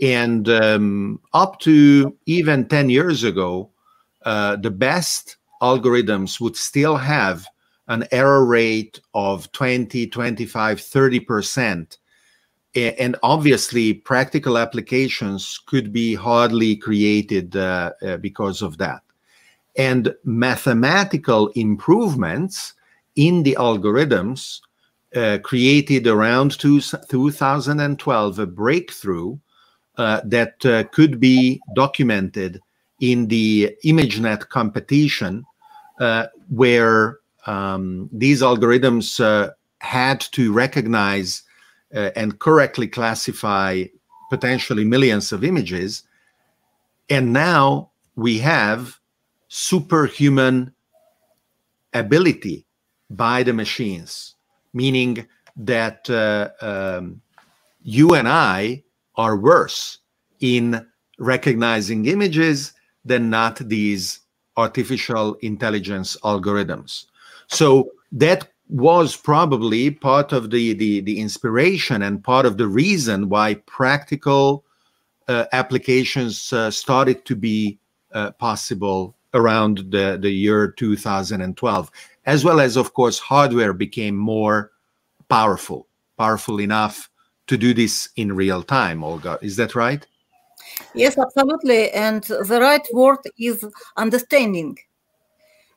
and 0.00 0.48
um, 0.48 1.20
up 1.32 1.58
to 1.60 2.16
even 2.26 2.66
ten 2.68 2.88
years 2.90 3.24
ago 3.24 3.70
uh, 4.24 4.56
the 4.56 4.70
best 4.70 5.36
algorithms 5.62 6.40
would 6.40 6.56
still 6.56 6.96
have 6.96 7.46
an 7.88 8.06
error 8.12 8.44
rate 8.44 9.00
of 9.14 9.50
20, 9.52 10.06
25, 10.06 10.78
30%. 10.78 11.96
And 12.74 13.16
obviously, 13.22 13.94
practical 13.94 14.58
applications 14.58 15.58
could 15.64 15.92
be 15.92 16.14
hardly 16.14 16.76
created 16.76 17.56
uh, 17.56 17.92
uh, 18.02 18.18
because 18.18 18.60
of 18.60 18.76
that. 18.78 19.00
And 19.76 20.14
mathematical 20.24 21.48
improvements 21.54 22.74
in 23.16 23.42
the 23.42 23.56
algorithms 23.58 24.60
uh, 25.16 25.38
created 25.42 26.06
around 26.06 26.58
two, 26.58 26.80
2012 26.80 28.38
a 28.38 28.46
breakthrough 28.46 29.38
that 29.98 30.64
uh, 30.64 30.84
could 30.84 31.20
be 31.20 31.60
documented 31.74 32.60
in 33.00 33.28
the 33.28 33.76
ImageNet 33.84 34.48
competition, 34.48 35.44
uh, 36.00 36.26
where 36.48 37.18
um, 37.46 38.08
these 38.12 38.42
algorithms 38.42 39.20
uh, 39.20 39.50
had 39.80 40.20
to 40.20 40.52
recognize 40.52 41.42
uh, 41.94 42.10
and 42.16 42.38
correctly 42.38 42.86
classify 42.86 43.84
potentially 44.30 44.84
millions 44.84 45.32
of 45.32 45.44
images. 45.44 46.02
And 47.08 47.32
now 47.32 47.90
we 48.16 48.38
have 48.38 48.98
superhuman 49.48 50.72
ability 51.94 52.66
by 53.10 53.42
the 53.42 53.54
machines, 53.54 54.34
meaning 54.74 55.26
that 55.56 56.08
uh, 56.10 56.50
um, 56.60 57.20
you 57.82 58.14
and 58.14 58.28
I 58.28 58.84
are 59.18 59.36
worse 59.36 59.98
in 60.40 60.86
recognizing 61.18 62.06
images 62.06 62.72
than 63.04 63.28
not 63.28 63.56
these 63.56 64.20
artificial 64.56 65.34
intelligence 65.42 66.16
algorithms. 66.24 67.04
So 67.48 67.90
that 68.12 68.48
was 68.68 69.16
probably 69.16 69.90
part 69.90 70.32
of 70.32 70.50
the, 70.50 70.74
the, 70.74 71.00
the 71.00 71.20
inspiration 71.20 72.02
and 72.02 72.22
part 72.22 72.46
of 72.46 72.58
the 72.58 72.68
reason 72.68 73.28
why 73.28 73.54
practical 73.66 74.64
uh, 75.26 75.46
applications 75.52 76.52
uh, 76.52 76.70
started 76.70 77.24
to 77.24 77.34
be 77.34 77.78
uh, 78.12 78.30
possible 78.32 79.16
around 79.34 79.78
the, 79.90 80.18
the 80.20 80.30
year 80.30 80.70
2012, 80.72 81.90
as 82.26 82.44
well 82.44 82.60
as, 82.60 82.76
of 82.76 82.94
course, 82.94 83.18
hardware 83.18 83.72
became 83.72 84.16
more 84.16 84.70
powerful, 85.28 85.86
powerful 86.16 86.60
enough 86.60 87.10
to 87.48 87.56
do 87.56 87.74
this 87.74 88.10
in 88.16 88.32
real 88.32 88.62
time, 88.62 89.02
Olga. 89.02 89.38
Is 89.42 89.56
that 89.56 89.74
right? 89.74 90.06
Yes, 90.94 91.18
absolutely. 91.18 91.90
And 91.90 92.22
the 92.22 92.58
right 92.60 92.86
word 92.92 93.18
is 93.38 93.64
understanding. 93.96 94.78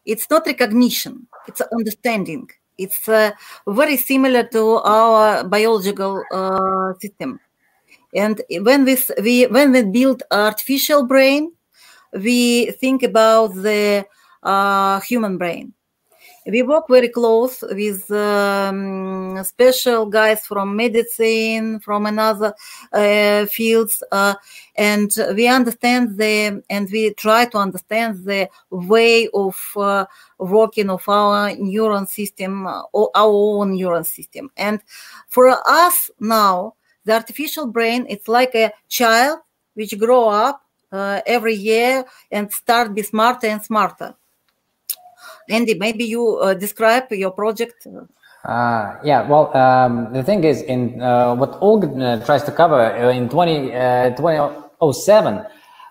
It's 0.05 0.29
not 0.29 0.45
recognition, 0.45 1.27
it's 1.47 1.61
understanding. 1.61 2.49
It's 2.77 3.07
uh, 3.07 3.31
very 3.67 3.97
similar 3.97 4.43
to 4.43 4.77
our 4.77 5.43
biological 5.43 6.23
uh, 6.31 6.93
system. 6.99 7.39
And 8.15 8.41
when 8.61 8.85
we, 8.85 9.45
when 9.45 9.71
we 9.71 9.83
build 9.83 10.23
artificial 10.31 11.05
brain, 11.05 11.51
we 12.13 12.71
think 12.71 13.03
about 13.03 13.53
the 13.53 14.05
uh, 14.41 14.99
human 15.01 15.37
brain 15.37 15.73
we 16.47 16.63
work 16.63 16.87
very 16.89 17.09
close 17.09 17.61
with 17.61 18.09
um, 18.11 19.43
special 19.43 20.05
guys 20.07 20.45
from 20.45 20.75
medicine 20.75 21.79
from 21.79 22.05
another 22.05 22.53
uh, 22.93 23.45
fields 23.45 24.03
uh, 24.11 24.33
and 24.75 25.11
we 25.35 25.47
understand 25.47 26.17
the 26.17 26.63
and 26.69 26.89
we 26.91 27.13
try 27.13 27.45
to 27.45 27.57
understand 27.57 28.23
the 28.25 28.49
way 28.71 29.29
of 29.33 29.55
uh, 29.75 30.05
working 30.39 30.89
of 30.89 31.07
our 31.07 31.51
neuron 31.51 32.07
system 32.07 32.65
or 32.91 33.11
uh, 33.15 33.19
our 33.19 33.31
own 33.31 33.77
neuron 33.77 34.05
system. 34.05 34.49
And 34.57 34.81
for 35.27 35.49
us 35.67 36.09
now 36.19 36.73
the 37.05 37.13
artificial 37.13 37.67
brain 37.67 38.05
it's 38.09 38.27
like 38.27 38.55
a 38.55 38.71
child 38.89 39.39
which 39.75 39.97
grow 39.99 40.27
up 40.29 40.63
uh, 40.91 41.21
every 41.25 41.53
year 41.53 42.03
and 42.31 42.51
start 42.51 42.95
be 42.95 43.03
smarter 43.03 43.47
and 43.47 43.63
smarter 43.63 44.15
Andy, 45.51 45.73
maybe 45.73 46.05
you 46.05 46.37
uh, 46.37 46.53
describe 46.53 47.11
your 47.11 47.31
project. 47.31 47.85
Uh, 48.45 48.95
yeah, 49.03 49.27
well, 49.27 49.55
um, 49.55 50.11
the 50.13 50.23
thing 50.23 50.43
is, 50.43 50.61
in 50.63 51.01
uh, 51.01 51.35
what 51.35 51.57
Olga 51.61 51.87
uh, 51.87 52.25
tries 52.25 52.43
to 52.43 52.51
cover 52.51 52.79
uh, 52.79 53.11
in 53.11 53.29
20, 53.29 53.67
2007, 54.15 55.45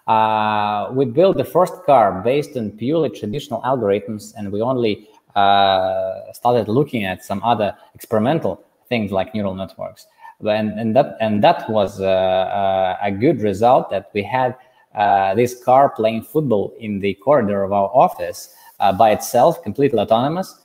uh, 0.08 0.90
we 0.92 1.04
built 1.04 1.36
the 1.36 1.44
first 1.44 1.74
car 1.84 2.22
based 2.22 2.56
on 2.56 2.70
purely 2.72 3.10
traditional 3.10 3.60
algorithms, 3.62 4.34
and 4.36 4.50
we 4.50 4.62
only 4.62 5.06
started 6.32 6.66
looking 6.66 7.04
at 7.04 7.24
some 7.24 7.40
other 7.44 7.76
experimental 7.94 8.60
things 8.88 9.12
like 9.12 9.32
neural 9.34 9.54
networks. 9.54 10.06
And, 10.44 10.80
and 10.80 10.96
that 10.96 11.18
and 11.20 11.44
that 11.44 11.68
was 11.68 12.00
a 12.00 13.16
good 13.20 13.42
result 13.42 13.90
that 13.90 14.10
we 14.14 14.22
had 14.22 14.56
this 15.36 15.62
car 15.62 15.90
playing 15.90 16.22
football 16.22 16.74
in 16.80 16.98
the 16.98 17.14
corridor 17.14 17.62
of 17.62 17.72
our 17.72 17.90
office 17.94 18.56
uh, 18.80 18.92
by 18.92 19.10
itself, 19.10 19.62
completely 19.62 19.98
autonomous, 19.98 20.64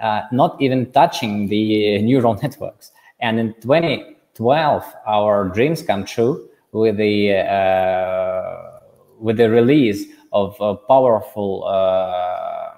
uh, 0.00 0.22
not 0.32 0.60
even 0.60 0.90
touching 0.92 1.48
the 1.48 2.00
neural 2.02 2.34
networks. 2.42 2.92
And 3.20 3.38
in 3.38 3.54
2012, 3.60 4.84
our 5.06 5.48
dreams 5.48 5.82
come 5.82 6.04
true 6.04 6.48
with 6.72 6.96
the 6.96 7.32
uh, 7.32 8.80
with 9.18 9.38
the 9.38 9.48
release 9.48 10.04
of 10.32 10.56
powerful 10.86 11.64
uh, 11.64 12.72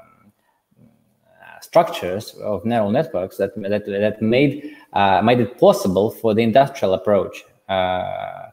structures 1.60 2.34
of 2.34 2.64
neural 2.64 2.90
networks 2.90 3.36
that 3.38 3.54
that, 3.56 3.84
that 3.86 4.22
made 4.22 4.76
uh, 4.92 5.20
made 5.22 5.40
it 5.40 5.58
possible 5.58 6.10
for 6.10 6.34
the 6.34 6.42
industrial 6.42 6.94
approach. 6.94 7.44
Uh, 7.68 8.46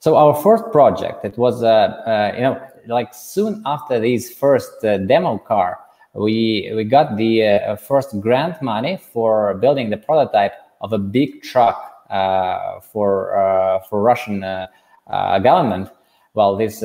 so 0.00 0.16
our 0.16 0.34
first 0.34 0.64
project, 0.72 1.24
it 1.24 1.38
was 1.38 1.62
you 1.62 2.42
know 2.42 2.60
like 2.86 3.14
soon 3.14 3.62
after 3.66 4.00
this 4.00 4.30
first 4.30 4.84
uh, 4.84 4.98
demo 4.98 5.38
car, 5.38 5.78
we 6.14 6.70
we 6.74 6.84
got 6.84 7.16
the 7.16 7.44
uh, 7.44 7.76
first 7.76 8.20
grant 8.20 8.60
money 8.60 8.98
for 9.12 9.54
building 9.54 9.90
the 9.90 9.96
prototype 9.96 10.52
of 10.80 10.92
a 10.92 10.98
big 10.98 11.42
truck 11.42 11.92
uh, 12.12 12.80
for 12.80 13.36
uh, 13.38 13.80
for 13.88 14.02
Russian 14.02 14.44
uh, 14.44 14.66
uh, 15.06 15.38
government. 15.38 15.88
Well, 16.34 16.56
this 16.56 16.80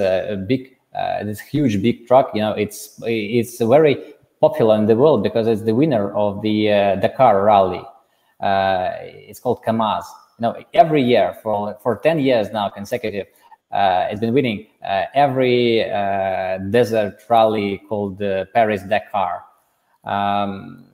big 0.48 0.78
this 1.26 1.40
huge 1.42 1.82
big 1.82 2.08
truck, 2.08 2.32
you 2.34 2.42
know, 2.42 2.54
it's 2.54 3.02
it's 3.06 3.60
very 3.60 3.98
popular 4.40 4.78
in 4.78 4.86
the 4.86 4.96
world 4.96 5.24
because 5.24 5.48
it's 5.48 5.64
the 5.64 5.76
winner 5.76 6.14
of 6.16 6.42
the 6.42 6.98
Dakar 7.02 7.44
Rally. 7.44 7.84
It's 8.42 9.40
called 9.40 9.64
Kamaz. 9.64 10.06
You 10.40 10.44
know, 10.44 10.64
every 10.74 11.04
year 11.04 11.36
for 11.44 11.78
for 11.82 11.98
ten 11.98 12.20
years 12.20 12.52
now 12.52 12.70
consecutive, 12.70 13.28
uh, 13.72 14.08
it's 14.10 14.20
been 14.20 14.34
winning 14.34 14.68
uh, 14.86 15.04
every 15.14 15.90
uh, 15.90 16.58
desert 16.70 17.20
rally 17.30 17.82
called 17.90 18.20
Paris 18.54 18.82
Dakar. 18.84 19.44
Um, 20.04 20.86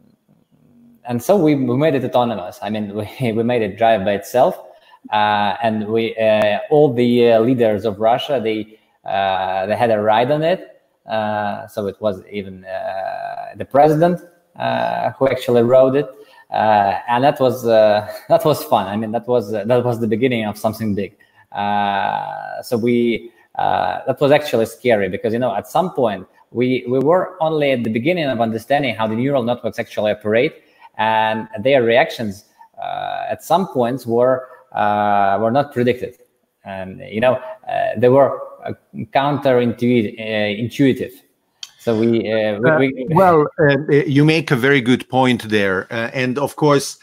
and 1.06 1.22
so 1.22 1.38
we, 1.38 1.56
we 1.56 1.78
made 1.78 1.96
it 1.96 2.04
autonomous. 2.04 2.60
I 2.62 2.70
mean, 2.70 2.96
we, 3.22 3.32
we 3.32 3.44
made 3.44 3.62
it 3.62 3.78
drive 3.78 4.04
by 4.06 4.14
itself. 4.14 4.58
Uh, 5.12 5.58
and 5.62 5.88
we 5.88 6.16
uh, 6.16 6.60
all 6.70 6.94
the 6.94 7.34
uh, 7.34 7.40
leaders 7.42 7.84
of 7.84 8.00
Russia 8.00 8.40
they 8.42 8.80
they 9.04 9.76
had 9.78 9.92
a 9.92 10.00
ride 10.00 10.32
on 10.32 10.44
it. 10.44 10.82
so 11.70 11.88
it 11.88 12.00
was 12.00 12.24
even 12.32 12.62
the 12.62 13.66
president 13.70 14.22
who 15.18 15.28
actually 15.28 15.62
rode 15.62 15.96
it, 15.96 16.10
and 16.50 17.24
that 17.24 17.38
was 17.40 17.64
that 18.30 18.46
was 18.46 18.64
fun. 18.64 18.88
I 18.88 18.96
mean, 18.96 19.12
that 19.12 19.28
was 19.28 19.52
that 19.52 19.84
was 19.84 20.00
the 20.00 20.08
beginning 20.08 20.46
of 20.46 20.58
something 20.58 20.96
big. 20.96 21.18
Uh, 21.54 22.62
so 22.62 22.78
we 22.78 23.32
uh, 23.56 24.00
that 24.08 24.20
was 24.20 24.32
actually 24.32 24.66
scary 24.66 25.10
because 25.10 25.34
you 25.34 25.40
know 25.40 25.56
at 25.56 25.68
some 25.68 25.92
point 25.94 26.28
we 26.52 26.84
we 26.88 27.00
were 27.00 27.38
only 27.42 27.72
at 27.72 27.84
the 27.84 27.92
beginning 27.92 28.26
of 28.26 28.42
understanding 28.42 28.96
how 28.96 29.08
the 29.08 29.16
neural 29.16 29.44
networks 29.44 29.78
actually 29.78 30.12
operate 30.12 30.54
and 30.98 31.48
their 31.62 31.84
reactions 31.84 32.46
uh, 32.82 33.26
at 33.30 33.44
some 33.44 33.68
points 33.68 34.06
were 34.06 34.48
uh, 34.72 35.38
were 35.40 35.52
not 35.52 35.72
predicted, 35.74 36.18
and 36.66 37.00
you 37.02 37.22
know 37.22 37.36
uh, 37.70 37.92
they 37.98 38.10
were 38.10 38.40
uh, 38.66 38.74
counterintuitive. 39.14 40.60
intuitive. 40.60 41.14
So 41.80 42.00
we, 42.00 42.08
we, 42.08 42.62
we 42.80 43.08
well, 43.10 43.46
you 43.90 44.24
make 44.24 44.52
a 44.52 44.56
very 44.56 44.80
good 44.80 45.08
point 45.10 45.50
there, 45.50 45.86
and 45.92 46.40
of 46.40 46.56
course, 46.56 46.98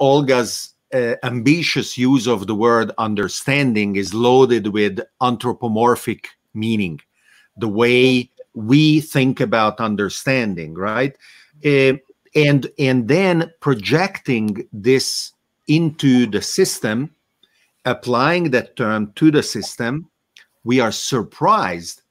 Olga's 0.00 0.74
uh, 0.94 1.14
ambitious 1.22 1.98
use 1.98 2.26
of 2.26 2.46
the 2.46 2.54
word 2.54 2.90
understanding 2.98 3.96
is 3.96 4.14
loaded 4.14 4.68
with 4.68 5.00
anthropomorphic 5.20 6.28
meaning 6.54 7.00
the 7.56 7.68
way 7.68 8.30
we 8.54 9.00
think 9.00 9.40
about 9.40 9.78
understanding 9.80 10.74
right 10.74 11.16
uh, 11.64 11.92
and 12.34 12.70
and 12.78 13.08
then 13.08 13.52
projecting 13.60 14.66
this 14.72 15.32
into 15.66 16.26
the 16.26 16.42
system, 16.42 17.14
applying 17.84 18.50
that 18.50 18.76
term 18.76 19.12
to 19.16 19.30
the 19.30 19.42
system, 19.42 20.08
we 20.64 20.80
are 20.80 20.92
surprised 20.92 22.02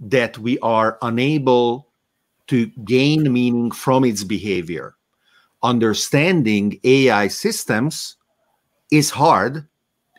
that 0.00 0.36
we 0.38 0.58
are 0.58 0.98
unable 1.02 1.88
to 2.48 2.66
gain 2.84 3.32
meaning 3.32 3.70
from 3.70 4.04
its 4.04 4.24
behavior. 4.24 4.94
Understanding 5.62 6.78
AI 6.84 7.28
systems 7.28 8.16
is 8.90 9.10
hard 9.10 9.66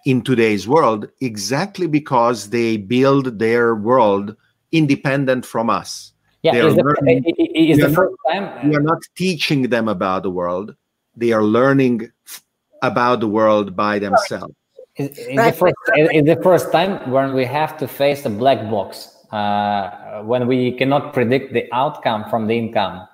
in 0.06 0.22
today's 0.22 0.68
world 0.68 1.10
exactly 1.20 1.88
because 1.88 2.50
they 2.50 2.78
build 2.78 3.40
their 3.40 3.76
world 3.76 4.36
independent 4.72 5.46
from 5.46 5.70
us. 5.70 6.14
Yeah, 6.44 6.54
is, 6.54 6.76
learning, 6.76 7.24
the, 7.24 7.60
is 7.60 7.80
the 7.80 7.90
first 7.90 8.16
not, 8.26 8.34
time? 8.34 8.70
We 8.70 8.76
are 8.76 8.82
not 8.82 9.02
teaching 9.16 9.64
them 9.64 9.88
about 9.88 10.24
the 10.24 10.30
world. 10.30 10.76
They 11.16 11.32
are 11.32 11.44
learning 11.44 12.12
about 12.84 13.20
the 13.20 13.28
world 13.28 13.76
by 13.76 13.98
themselves. 13.98 14.54
Is, 14.98 15.18
is, 15.18 15.36
the 15.36 15.52
first, 15.52 15.76
the 15.88 16.40
first 16.44 16.72
time 16.72 17.12
when 17.12 17.34
we 17.34 17.46
have 17.46 17.78
to 17.80 17.88
face 17.88 18.26
a 18.26 18.30
black 18.30 18.70
box, 18.70 19.26
uh, 19.32 20.22
when 20.22 20.48
we 20.48 20.72
cannot 20.74 21.14
predict 21.14 21.52
the 21.54 21.68
outcome 21.74 22.30
from 22.30 22.48
the 22.48 22.58
income. 22.58 23.08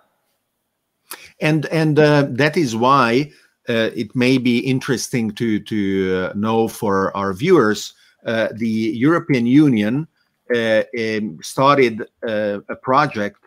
And 1.39 1.65
and 1.67 1.97
uh, 1.97 2.27
that 2.31 2.57
is 2.57 2.75
why 2.75 3.31
it 3.67 4.15
may 4.15 4.37
be 4.37 4.59
interesting 4.59 5.31
to 5.31 5.59
to 5.59 6.29
uh, 6.31 6.33
know 6.35 6.67
for 6.67 7.15
our 7.15 7.33
viewers 7.33 7.93
uh, 8.25 8.49
the 8.55 8.67
European 8.67 9.45
Union 9.45 10.07
uh, 10.55 10.83
um, 10.99 11.39
started 11.41 12.05
a 12.23 12.75
project 12.81 13.37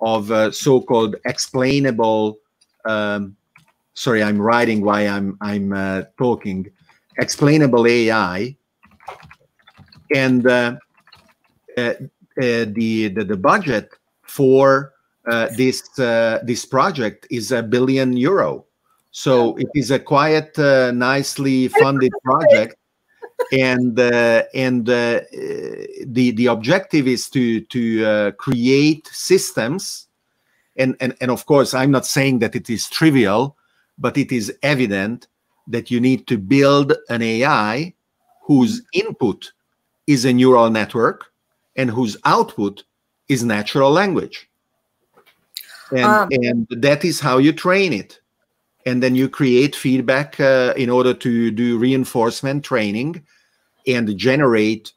of 0.00 0.54
so-called 0.54 1.16
explainable 1.24 2.38
um, 2.84 3.36
sorry, 3.94 4.22
I'm 4.22 4.40
writing 4.40 4.84
while 4.84 5.08
I'm 5.08 5.38
I'm 5.40 5.72
uh, 5.72 6.02
talking. 6.18 6.70
Explainable 7.16 7.86
AI, 7.86 8.56
and 10.14 10.44
uh, 10.46 10.74
uh, 11.76 11.94
the, 12.36 13.08
the, 13.08 13.24
the 13.24 13.36
budget 13.36 13.90
for 14.22 14.94
uh, 15.30 15.48
this 15.56 15.96
uh, 15.98 16.40
this 16.44 16.64
project 16.64 17.26
is 17.30 17.52
a 17.52 17.62
billion 17.62 18.16
euro. 18.16 18.66
So 19.16 19.54
it 19.56 19.68
is 19.76 19.92
a 19.92 20.00
quite 20.00 20.58
uh, 20.58 20.90
nicely 20.90 21.68
funded 21.68 22.10
project, 22.24 22.74
and 23.52 23.98
and 23.98 24.86
the 24.86 26.34
the 26.34 26.46
objective 26.46 27.06
is 27.06 27.30
to 27.30 27.60
to 27.60 28.32
create 28.32 29.06
systems, 29.12 30.08
and, 30.76 30.96
and 30.98 31.14
and 31.20 31.30
of 31.30 31.46
course 31.46 31.74
I'm 31.74 31.92
not 31.92 32.06
saying 32.06 32.40
that 32.40 32.56
it 32.56 32.68
is 32.68 32.88
trivial 32.88 33.56
but 33.98 34.16
it 34.18 34.32
is 34.32 34.52
evident 34.62 35.28
that 35.66 35.90
you 35.90 36.00
need 36.00 36.26
to 36.26 36.38
build 36.38 36.92
an 37.08 37.22
AI 37.22 37.94
whose 38.42 38.82
input 38.92 39.52
is 40.06 40.24
a 40.24 40.32
neural 40.32 40.70
network 40.70 41.32
and 41.76 41.90
whose 41.90 42.16
output 42.24 42.84
is 43.28 43.42
natural 43.42 43.90
language. 43.90 44.48
And, 45.90 46.04
um, 46.04 46.28
and 46.32 46.66
that 46.70 47.04
is 47.04 47.20
how 47.20 47.38
you 47.38 47.52
train 47.52 47.92
it. 47.92 48.20
And 48.86 49.02
then 49.02 49.14
you 49.14 49.28
create 49.28 49.74
feedback 49.74 50.38
uh, 50.38 50.74
in 50.76 50.90
order 50.90 51.14
to 51.14 51.50
do 51.50 51.78
reinforcement 51.78 52.64
training 52.64 53.24
and 53.86 54.16
generate 54.16 54.92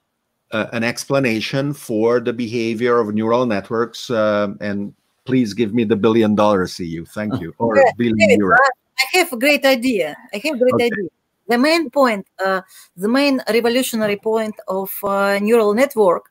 uh, 0.52 0.68
an 0.74 0.84
explanation 0.84 1.74
for 1.74 2.20
the 2.20 2.34
behavior 2.34 3.00
of 3.00 3.14
neural 3.14 3.46
networks. 3.46 4.10
Uh, 4.10 4.50
and 4.60 4.94
please 5.26 5.54
give 5.54 5.74
me 5.74 5.84
the 5.84 5.96
billion 5.96 6.36
dollars 6.36 6.80
EU. 6.80 7.06
Thank 7.06 7.40
you. 7.42 7.54
Or 7.60 7.76
billion 7.98 8.40
euro. 8.40 8.58
I 8.98 9.18
have 9.20 9.32
a 9.34 9.38
great 9.38 9.66
idea. 9.66 10.16
I 10.34 10.38
have 10.38 10.56
a 10.56 10.58
great 10.58 10.74
okay. 10.74 10.86
idea. 10.86 11.10
The 11.48 11.58
main 11.58 11.90
point, 11.90 12.28
uh, 12.44 12.62
the 12.96 13.08
main 13.08 13.42
revolutionary 13.48 14.18
point 14.18 14.56
of 14.68 14.92
uh, 15.04 15.40
neural 15.40 15.74
network 15.74 16.26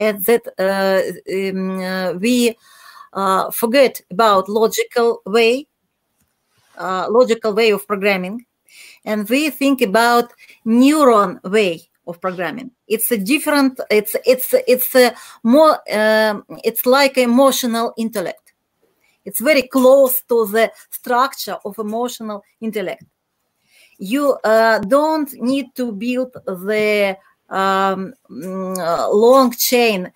is 0.00 0.24
that 0.24 0.42
uh, 0.58 1.00
um, 1.32 1.80
uh, 1.80 2.12
we 2.14 2.56
uh, 3.12 3.50
forget 3.50 4.00
about 4.10 4.48
logical 4.48 5.22
way, 5.26 5.66
uh, 6.82 7.06
logical 7.10 7.54
way 7.54 7.70
of 7.70 7.86
programming, 7.86 8.44
and 9.04 9.28
we 9.28 9.50
think 9.50 9.80
about 9.82 10.32
neuron 10.66 11.42
way 11.44 11.82
of 12.06 12.20
programming. 12.20 12.70
It's 12.88 13.10
a 13.12 13.18
different. 13.18 13.80
It's 13.90 14.16
it's 14.26 14.54
it's 14.66 14.94
a 14.94 15.14
more. 15.42 15.78
Um, 15.92 16.44
it's 16.64 16.84
like 16.86 17.18
emotional 17.18 17.94
intellect 17.96 18.42
it's 19.24 19.40
very 19.40 19.62
close 19.62 20.22
to 20.28 20.46
the 20.46 20.72
structure 20.90 21.58
of 21.64 21.78
emotional 21.78 22.42
intellect. 22.60 23.04
You 23.98 24.32
uh, 24.44 24.80
don't 24.80 25.32
need 25.34 25.74
to 25.76 25.92
build 25.92 26.32
the 26.32 27.16
um, 27.48 28.14
mm, 28.30 29.12
long 29.12 29.52
chain 29.52 30.10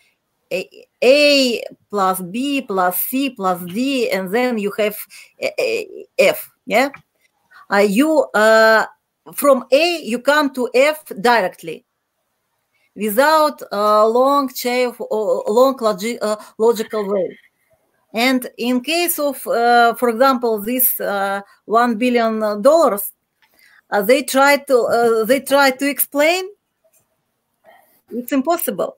a, 0.53 0.87
a, 1.03 1.63
plus 1.91 2.21
B 2.21 2.63
plus 2.63 3.01
C 3.03 3.31
plus 3.31 3.63
D, 3.65 4.11
and 4.11 4.33
then 4.33 4.59
you 4.59 4.73
have 4.79 4.97
F. 6.19 6.51
Yeah, 6.67 6.91
uh, 7.73 7.79
you 7.79 8.23
uh, 8.35 8.87
from 9.35 9.65
A 9.71 10.03
you 10.03 10.19
come 10.21 10.53
to 10.55 10.69
F 10.75 11.05
directly 11.21 11.85
without 12.97 13.63
a 13.71 14.07
long 14.09 14.53
chain 14.53 14.89
of 14.89 15.01
long 15.01 15.77
logi- 15.81 16.19
uh, 16.21 16.37
logical 16.59 17.07
way. 17.09 17.39
And 18.15 18.49
in 18.57 18.81
case 18.81 19.19
of, 19.19 19.47
uh, 19.47 19.95
for 19.95 20.09
example, 20.09 20.59
this 20.59 20.99
uh, 21.01 21.43
one 21.67 21.99
billion 21.99 22.63
dollars, 22.63 23.13
uh, 23.91 24.01
they 24.03 24.23
try 24.23 24.57
to 24.57 24.79
uh, 24.81 25.25
they 25.25 25.41
try 25.41 25.71
to 25.71 25.89
explain. 25.89 26.45
It's 28.11 28.33
impossible. 28.33 28.97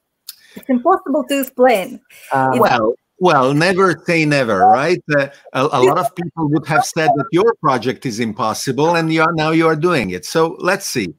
It's 0.54 0.68
impossible 0.68 1.24
to 1.24 1.40
explain. 1.40 2.00
Well, 2.32 2.94
well, 3.20 3.54
never 3.54 4.02
say 4.06 4.24
never, 4.24 4.60
right? 4.60 5.02
Uh, 5.16 5.28
a, 5.52 5.62
a, 5.72 5.82
lot 5.82 5.98
of 5.98 6.14
people 6.14 6.48
would 6.48 6.66
have 6.66 6.84
said 6.84 7.10
that 7.16 7.26
your 7.32 7.54
project 7.56 8.06
is 8.06 8.20
impossible, 8.20 8.96
and 8.96 9.12
you 9.12 9.22
are 9.22 9.32
now 9.34 9.50
you 9.50 9.66
are 9.66 9.76
doing 9.76 10.10
it. 10.10 10.24
So 10.24 10.56
let's 10.60 10.86
see. 10.86 11.14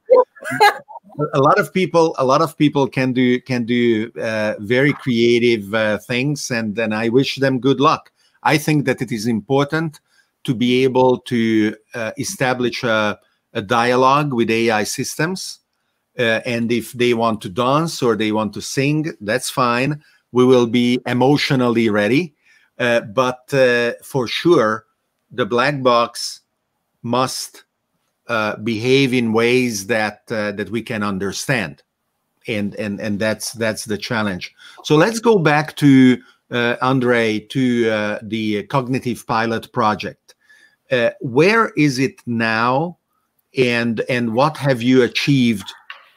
a 1.34 1.40
lot 1.40 1.58
of 1.58 1.72
people 1.72 2.14
a 2.18 2.24
lot 2.24 2.40
of 2.40 2.56
people 2.56 2.86
can 2.86 3.12
do 3.12 3.40
can 3.40 3.64
do 3.64 4.10
uh, 4.20 4.54
very 4.58 4.92
creative 4.92 5.74
uh, 5.74 5.98
things 5.98 6.50
and 6.50 6.74
then 6.74 6.92
i 6.92 7.08
wish 7.08 7.36
them 7.36 7.58
good 7.60 7.80
luck 7.80 8.10
i 8.42 8.56
think 8.56 8.86
that 8.86 9.02
it 9.02 9.12
is 9.12 9.26
important 9.26 10.00
to 10.44 10.54
be 10.54 10.82
able 10.82 11.18
to 11.18 11.76
uh, 11.94 12.12
establish 12.16 12.82
a, 12.84 13.18
a, 13.52 13.62
dialogue 13.62 14.32
with 14.32 14.50
ai 14.50 14.84
systems 14.84 15.60
uh, 16.18 16.40
and 16.46 16.72
if 16.72 16.92
they 16.92 17.12
want 17.12 17.40
to 17.42 17.48
dance 17.48 18.02
or 18.02 18.16
they 18.16 18.32
want 18.32 18.52
to 18.54 18.62
sing 18.62 19.12
that's 19.20 19.50
fine 19.50 20.02
we 20.32 20.44
will 20.44 20.66
be 20.66 21.00
emotionally 21.06 21.88
ready 21.90 22.34
Uh, 22.80 23.02
but 23.02 23.52
uh, 23.52 23.92
for 24.02 24.26
sure, 24.26 24.86
the 25.30 25.44
black 25.44 25.82
box 25.82 26.40
must 27.02 27.64
uh, 28.26 28.56
behave 28.56 29.12
in 29.12 29.34
ways 29.34 29.86
that 29.86 30.22
uh, 30.30 30.52
that 30.52 30.70
we 30.70 30.80
can 30.80 31.02
understand, 31.02 31.82
and 32.48 32.74
and 32.76 32.98
and 32.98 33.20
that's 33.20 33.52
that's 33.52 33.84
the 33.84 33.98
challenge. 33.98 34.54
So 34.82 34.96
let's 34.96 35.20
go 35.20 35.38
back 35.38 35.76
to 35.76 36.16
uh, 36.50 36.76
Andre 36.80 37.38
to 37.38 37.90
uh, 37.90 38.18
the 38.22 38.62
cognitive 38.64 39.26
pilot 39.26 39.70
project. 39.72 40.34
where 41.20 41.68
is 41.76 41.98
it 41.98 42.16
now, 42.26 42.96
and 43.58 44.00
and 44.08 44.32
what 44.32 44.56
have 44.56 44.80
you 44.80 45.02
achieved 45.02 45.70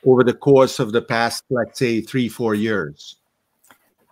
over 0.06 0.23
the 0.23 0.34
course 0.34 0.80
of 0.80 0.93
the 0.93 1.02
past, 1.02 1.43
let's 1.49 1.78
say, 1.78 1.99
three 2.02 2.30
four 2.30 2.56
years? 2.56 3.17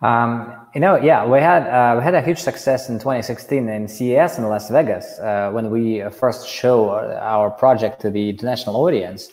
Um, 0.02 0.52
you 0.74 0.80
know, 0.80 0.96
yeah, 0.96 1.24
we 1.24 1.38
had 1.38 1.62
uh, 1.68 1.96
we 1.96 2.02
had 2.02 2.14
a 2.14 2.20
huge 2.20 2.38
success 2.38 2.88
in 2.88 2.98
2016 2.98 3.68
in 3.68 3.86
CES 3.86 4.38
in 4.38 4.48
Las 4.48 4.68
Vegas 4.68 5.18
uh, 5.20 5.50
when 5.52 5.70
we 5.70 6.02
first 6.10 6.48
show 6.48 6.90
our 6.90 7.50
project 7.50 8.00
to 8.00 8.10
the 8.10 8.30
international 8.30 8.76
audience, 8.76 9.30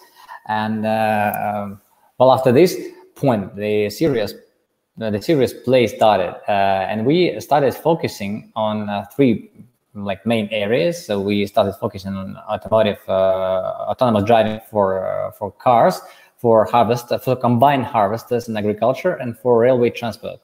and 0.47 0.85
uh, 0.85 1.31
um, 1.43 1.81
well, 2.19 2.31
after 2.31 2.51
this 2.51 2.77
point, 3.15 3.55
the 3.55 3.89
serious 3.89 4.33
the 4.97 5.19
serious 5.21 5.53
play 5.53 5.87
started, 5.87 6.35
uh, 6.47 6.85
and 6.89 7.05
we 7.05 7.39
started 7.39 7.73
focusing 7.73 8.51
on 8.55 8.89
uh, 8.89 9.05
three 9.15 9.49
like 9.95 10.23
main 10.25 10.49
areas. 10.51 11.03
So 11.03 11.19
we 11.19 11.47
started 11.47 11.73
focusing 11.79 12.13
on 12.13 12.37
automotive 12.47 12.99
uh, 13.07 13.87
autonomous 13.89 14.25
driving 14.25 14.59
for 14.69 15.33
for 15.39 15.51
cars, 15.51 15.99
for 16.37 16.65
harvest, 16.65 17.11
for 17.23 17.35
combined 17.35 17.85
harvesters 17.85 18.47
in 18.47 18.55
agriculture, 18.55 19.13
and 19.13 19.35
for 19.39 19.57
railway 19.57 19.89
transport. 19.89 20.39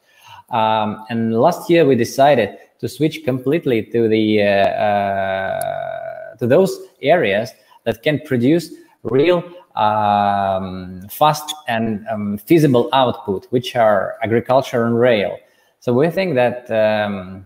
Um, 0.49 1.05
and 1.10 1.34
last 1.34 1.69
year 1.69 1.86
we 1.86 1.95
decided 1.95 2.58
to 2.79 2.88
switch 2.88 3.23
completely 3.23 3.84
to 3.84 4.08
the 4.08 4.41
uh, 4.41 4.45
uh, 4.45 6.36
to 6.38 6.47
those 6.47 6.79
areas 7.01 7.51
that 7.86 8.03
can 8.03 8.19
produce 8.25 8.71
real 9.03 9.43
um, 9.75 11.08
fast 11.10 11.53
and 11.67 12.05
um, 12.08 12.38
feasible 12.38 12.89
output, 12.93 13.47
which 13.49 13.75
are 13.75 14.15
agriculture 14.21 14.86
and 14.86 14.99
rail. 14.99 15.38
So 15.79 15.93
we 15.93 16.10
think 16.10 16.36
that 16.36 16.69
um, 16.71 17.45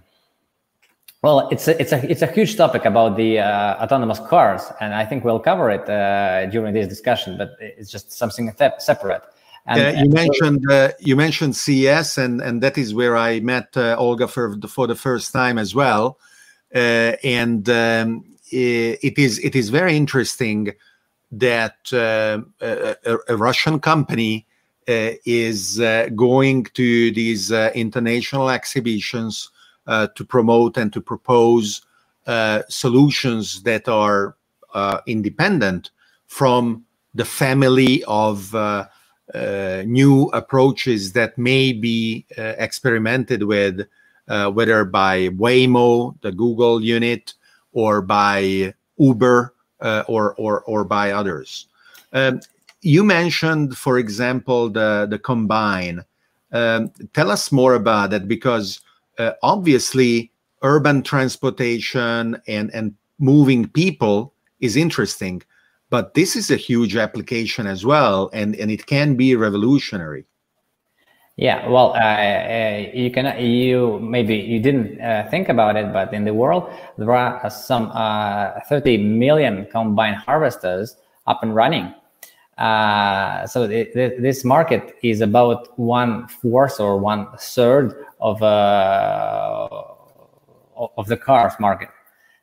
well, 1.22 1.50
it's 1.50 1.68
a, 1.68 1.80
it's 1.82 1.92
a 1.92 2.10
it's 2.10 2.22
a 2.22 2.28
huge 2.28 2.56
topic 2.56 2.86
about 2.86 3.18
the 3.18 3.40
uh, 3.40 3.84
autonomous 3.84 4.20
cars, 4.20 4.72
and 4.80 4.94
I 4.94 5.06
think 5.06 5.26
we'll 5.26 5.40
cover 5.40 5.70
it 5.70 5.90
uh, 5.90 6.46
during 6.46 6.74
this 6.74 6.88
discussion. 6.88 7.38
But 7.38 7.58
it's 7.60 7.92
just 7.92 8.14
something 8.14 8.54
separate. 8.78 9.24
And, 9.66 9.98
uh, 9.98 10.02
you 10.02 10.10
mentioned 10.10 10.72
uh, 10.72 10.92
you 11.00 11.16
mentioned 11.16 11.56
CES, 11.56 12.18
and 12.18 12.42
and 12.42 12.62
that 12.64 12.78
is 12.78 12.94
where 12.94 13.16
I 13.16 13.40
met 13.40 13.76
uh, 13.76 13.96
Olga 13.98 14.28
for 14.28 14.56
the, 14.56 14.68
for 14.68 14.88
the 14.88 14.96
first 14.96 15.32
time 15.32 15.58
as 15.58 15.76
well. 15.76 16.18
Uh, 16.74 17.14
and 17.24 17.70
um, 17.70 18.24
it 18.52 19.18
is 19.18 19.40
it 19.40 19.56
is 19.56 19.70
very 19.70 19.96
interesting 19.96 20.74
that 21.32 21.78
uh, 21.94 22.40
a, 22.62 23.18
a, 23.28 23.38
Russian 23.38 23.80
company 23.80 24.48
uh, 24.88 25.12
is 25.26 25.78
going 26.16 26.64
to 26.74 27.12
these 27.12 27.52
international 27.52 28.50
exhibitions 28.50 29.52
to 29.88 30.26
promote 30.28 30.78
and 30.78 30.92
to 30.94 31.02
propose 31.02 31.82
solutions 32.68 33.62
that 33.64 33.88
are 33.88 34.36
independent 35.06 35.92
from 36.26 36.86
the 37.14 37.26
family 37.26 38.04
of 38.06 38.54
uh, 38.56 38.86
new 39.36 40.30
approaches 40.34 41.14
that 41.14 41.38
may 41.38 41.74
be 41.74 42.26
uh, 42.38 42.56
experimented 42.58 43.44
with, 43.44 43.88
uh, 44.28 44.50
whether 44.52 44.86
by 44.86 45.30
Waymo, 45.30 46.20
the 46.22 46.32
Google 46.32 46.82
unit, 46.82 47.34
or 47.74 48.02
by 48.02 48.74
Uber, 48.98 49.54
or, 49.82 50.36
or, 50.36 50.62
or 50.64 50.84
by 50.84 51.12
others. 51.12 51.68
Um, 52.12 52.42
you 52.82 53.04
mentioned, 53.04 53.78
for 53.78 53.98
example, 53.98 54.70
the, 54.70 55.08
the 55.10 55.20
combine. 55.20 56.04
Um, 56.52 56.92
tell 57.14 57.30
us 57.30 57.52
more 57.52 57.76
about 57.76 58.10
that 58.12 58.28
because 58.28 58.82
uh, 59.20 59.34
obviously 59.44 60.32
urban 60.64 61.04
transportation 61.04 62.42
and, 62.48 62.74
and 62.74 62.96
moving 63.20 63.68
people 63.68 64.34
is 64.60 64.76
interesting 64.76 65.42
but 65.90 66.14
this 66.14 66.36
is 66.36 66.52
a 66.52 66.56
huge 66.56 66.96
application 66.96 67.68
as 67.68 67.86
well 67.86 68.30
and 68.34 68.56
and 68.56 68.72
it 68.72 68.86
can 68.86 69.16
be 69.16 69.36
revolutionary. 69.36 70.26
Yeah 71.38 71.68
well 71.70 71.94
uh, 71.94 72.00
uh, 72.00 72.92
you 72.94 73.12
can 73.12 73.26
you 73.40 74.00
maybe 74.00 74.36
you 74.36 74.60
didn't 74.60 75.00
uh, 75.02 75.28
think 75.30 75.50
about 75.50 75.76
it 75.78 75.94
but 75.94 76.14
in 76.14 76.26
the 76.26 76.34
world 76.34 76.70
there 76.98 77.12
are 77.12 77.50
some 77.50 77.92
uh, 77.94 78.60
30 78.68 78.98
million 78.98 79.66
combine 79.72 80.16
harvesters 80.16 80.98
up 81.28 81.44
and 81.44 81.56
running. 81.56 81.94
Uh, 82.58 83.48
so 83.48 83.68
this 83.68 84.44
market 84.44 84.96
is 85.02 85.22
about 85.22 85.80
one 85.80 86.28
fourth 86.28 86.82
or 86.82 86.98
one 86.98 87.26
third 87.38 88.06
of 88.20 88.44
uh, 88.44 89.70
of 90.98 91.08
the 91.08 91.16
cars 91.16 91.54
market 91.58 91.88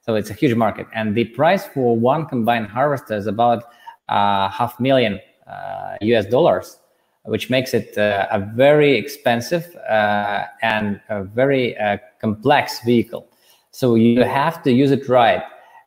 so 0.07 0.15
it's 0.15 0.31
a 0.31 0.33
huge 0.33 0.55
market. 0.55 0.87
And 0.95 1.15
the 1.15 1.25
price 1.25 1.67
for 1.67 1.97
one 1.97 2.27
combined 2.27 2.69
harvester 2.69 3.15
is 3.15 3.27
about 3.27 3.65
uh, 4.09 4.49
half 4.49 4.79
million 4.79 5.21
uh, 5.49 5.97
US 6.01 6.27
dollars, 6.27 6.79
which 7.25 7.51
makes 7.51 7.75
it 7.75 7.99
uh, 7.99 8.29
a 8.31 8.39
very 8.39 8.97
expensive 8.97 9.75
uh, 9.91 10.45
and 10.63 11.01
a 11.09 11.25
very 11.25 11.77
uh, 11.79 11.99
complex 12.21 12.81
vehicle. 12.85 13.27
So 13.73 13.97
you 13.97 14.23
have 14.23 14.63
to 14.63 14.73
use 14.73 14.93
it 14.93 15.09
right. 15.09 15.43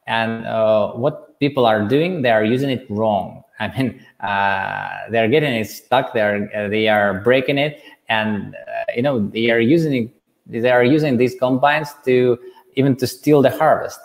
And 0.06 0.46
uh, 0.46 0.92
what 0.92 1.40
people 1.40 1.66
are 1.66 1.88
doing, 1.88 2.22
they 2.22 2.32
are 2.32 2.44
using 2.44 2.70
it 2.70 2.86
wrong. 2.90 3.44
I 3.62 3.68
mean, 3.78 4.04
they're 5.12 5.30
getting 5.30 5.54
it 5.54 5.70
stuck. 5.70 6.14
They're 6.14 6.70
they 6.70 6.88
are 6.88 7.22
breaking 7.22 7.58
it, 7.58 7.82
and 8.08 8.56
you 8.96 9.02
know 9.02 9.20
they 9.20 9.50
are 9.52 9.60
using 9.60 10.12
they 10.48 10.72
are 10.72 10.84
using 10.84 11.18
these 11.18 11.36
combines 11.38 11.94
to 12.06 12.40
even 12.80 12.96
to 12.96 13.06
steal 13.06 13.42
the 13.42 13.52
harvest. 13.62 14.00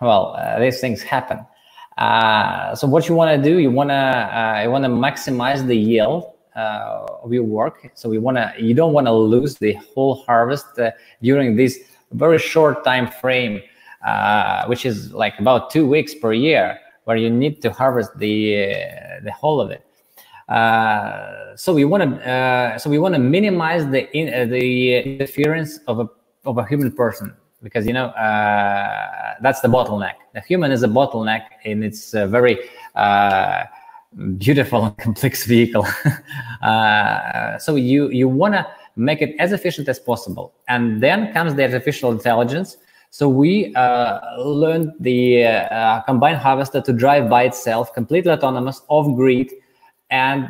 Well, 0.00 0.34
uh, 0.36 0.58
these 0.58 0.80
things 0.80 1.00
happen. 1.00 1.38
Uh, 1.96 2.74
so 2.74 2.88
what 2.88 3.08
you 3.08 3.14
want 3.14 3.30
to 3.36 3.50
do, 3.50 3.58
you 3.58 3.70
want 3.70 3.90
to 3.90 3.94
uh, 3.94 4.60
you 4.64 4.70
want 4.70 4.84
to 4.84 4.90
maximize 4.90 5.60
the 5.66 5.76
yield 5.76 6.32
uh, 6.56 7.22
of 7.24 7.32
your 7.32 7.44
work. 7.44 7.76
So 7.94 8.10
you 8.12 8.20
want 8.20 8.36
to 8.38 8.52
you 8.58 8.74
don't 8.74 8.92
want 8.92 9.06
to 9.06 9.12
lose 9.12 9.56
the 9.56 9.74
whole 9.94 10.14
harvest 10.26 10.78
uh, 10.78 10.90
during 11.22 11.56
this 11.56 11.78
very 12.12 12.38
short 12.38 12.84
time 12.84 13.06
frame, 13.22 13.60
uh, 14.04 14.64
which 14.66 14.84
is 14.86 15.12
like 15.12 15.38
about 15.38 15.70
two 15.70 15.86
weeks 15.86 16.14
per 16.14 16.32
year, 16.32 16.78
where 17.04 17.16
you 17.16 17.30
need 17.30 17.62
to 17.62 17.70
harvest 17.70 18.10
the 18.18 18.34
the 19.22 19.32
whole 19.40 19.60
of 19.60 19.70
it. 19.76 19.82
so 21.64 21.68
we 21.78 21.84
want 21.84 22.02
to 22.02 22.76
so 22.80 22.88
we 22.88 22.98
want 22.98 23.14
to 23.14 23.22
minimize 23.36 23.84
the 23.94 24.02
in, 24.18 24.26
the 24.56 24.66
interference 25.04 25.78
of 25.86 26.00
a 26.00 26.06
of 26.46 26.56
a 26.56 26.64
human 26.66 26.90
person 26.90 27.36
because 27.62 27.86
you 27.86 27.92
know 27.92 28.06
uh, 28.06 29.34
that's 29.40 29.60
the 29.60 29.68
bottleneck. 29.68 30.14
The 30.34 30.40
human 30.40 30.72
is 30.72 30.82
a 30.82 30.88
bottleneck 30.88 31.42
in 31.64 31.82
its 31.82 32.14
uh, 32.14 32.26
very 32.26 32.58
uh, 32.94 33.64
beautiful 34.38 34.84
and 34.84 34.96
complex 34.98 35.46
vehicle. 35.54 35.86
Uh, 36.62 37.58
so 37.58 37.76
you 37.76 38.10
you 38.10 38.28
want 38.28 38.54
to 38.54 38.66
make 38.96 39.22
it 39.22 39.34
as 39.38 39.52
efficient 39.52 39.88
as 39.88 39.98
possible, 39.98 40.52
and 40.68 41.02
then 41.02 41.32
comes 41.32 41.54
the 41.54 41.62
artificial 41.62 42.10
intelligence. 42.12 42.76
So 43.12 43.28
we 43.28 43.74
uh, 43.74 44.20
learned 44.38 44.92
the 45.00 45.44
uh, 45.44 46.00
combined 46.02 46.38
harvester 46.38 46.80
to 46.80 46.92
drive 46.92 47.28
by 47.28 47.42
itself, 47.42 47.92
completely 47.92 48.30
autonomous, 48.30 48.82
off 48.86 49.16
grid, 49.16 49.50
and 50.10 50.48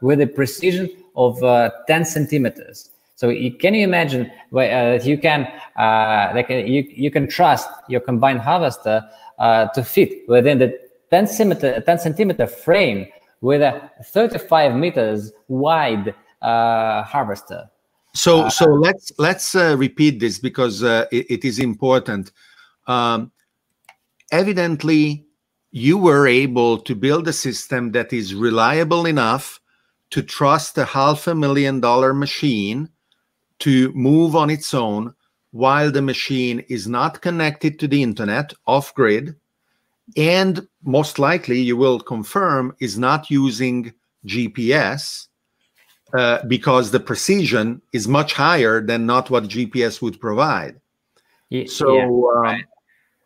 with 0.00 0.22
a 0.22 0.26
precision 0.26 0.88
of 1.16 1.38
10 1.86 2.04
centimeters. 2.06 2.93
So 3.16 3.28
you, 3.28 3.52
can 3.52 3.74
you 3.74 3.84
imagine 3.84 4.26
uh, 4.26 4.58
that 4.58 5.06
you 5.06 5.18
can, 5.18 5.46
uh, 5.76 6.32
like 6.34 6.48
you, 6.50 6.84
you 6.90 7.10
can 7.10 7.28
trust 7.28 7.68
your 7.88 8.00
combined 8.00 8.40
harvester 8.40 9.02
uh, 9.38 9.68
to 9.68 9.84
fit 9.84 10.28
within 10.28 10.58
the 10.58 10.78
10 11.10 11.28
centimeter, 11.28 11.80
10 11.80 11.98
centimeter 11.98 12.46
frame 12.46 13.06
with 13.40 13.62
a 13.62 13.90
35 14.04 14.74
meters 14.74 15.32
wide 15.48 16.14
uh, 16.42 17.04
harvester. 17.04 17.70
So, 18.14 18.42
uh, 18.42 18.50
so 18.50 18.66
let's 18.66 19.12
let's 19.18 19.54
uh, 19.54 19.76
repeat 19.78 20.20
this 20.20 20.38
because 20.38 20.82
it, 20.82 21.08
it 21.10 21.44
is 21.44 21.58
important. 21.58 22.32
Um, 22.86 23.32
evidently, 24.30 25.26
you 25.70 25.98
were 25.98 26.26
able 26.26 26.78
to 26.78 26.94
build 26.94 27.26
a 27.28 27.32
system 27.32 27.92
that 27.92 28.12
is 28.12 28.34
reliable 28.34 29.06
enough 29.06 29.60
to 30.10 30.22
trust 30.22 30.78
a 30.78 30.84
half 30.84 31.26
a 31.26 31.34
million 31.34 31.80
dollar 31.80 32.14
machine 32.14 32.88
to 33.60 33.92
move 33.92 34.34
on 34.34 34.50
its 34.50 34.74
own 34.74 35.14
while 35.52 35.90
the 35.90 36.02
machine 36.02 36.60
is 36.68 36.86
not 36.86 37.22
connected 37.22 37.78
to 37.78 37.86
the 37.88 38.02
internet 38.02 38.52
off 38.66 38.94
grid 38.94 39.36
and 40.16 40.66
most 40.84 41.18
likely 41.18 41.60
you 41.60 41.76
will 41.76 41.98
confirm 41.98 42.74
is 42.80 42.98
not 42.98 43.30
using 43.30 43.92
GPS 44.26 45.28
uh, 46.12 46.44
because 46.46 46.90
the 46.90 47.00
precision 47.00 47.80
is 47.92 48.06
much 48.06 48.32
higher 48.32 48.80
than 48.84 49.06
not 49.06 49.30
what 49.30 49.44
GPS 49.44 50.02
would 50.02 50.20
provide. 50.20 50.80
Y- 51.50 51.66
So, 51.66 51.94
yeah, 51.96 52.04
um, 52.04 52.32
right. 52.42 52.64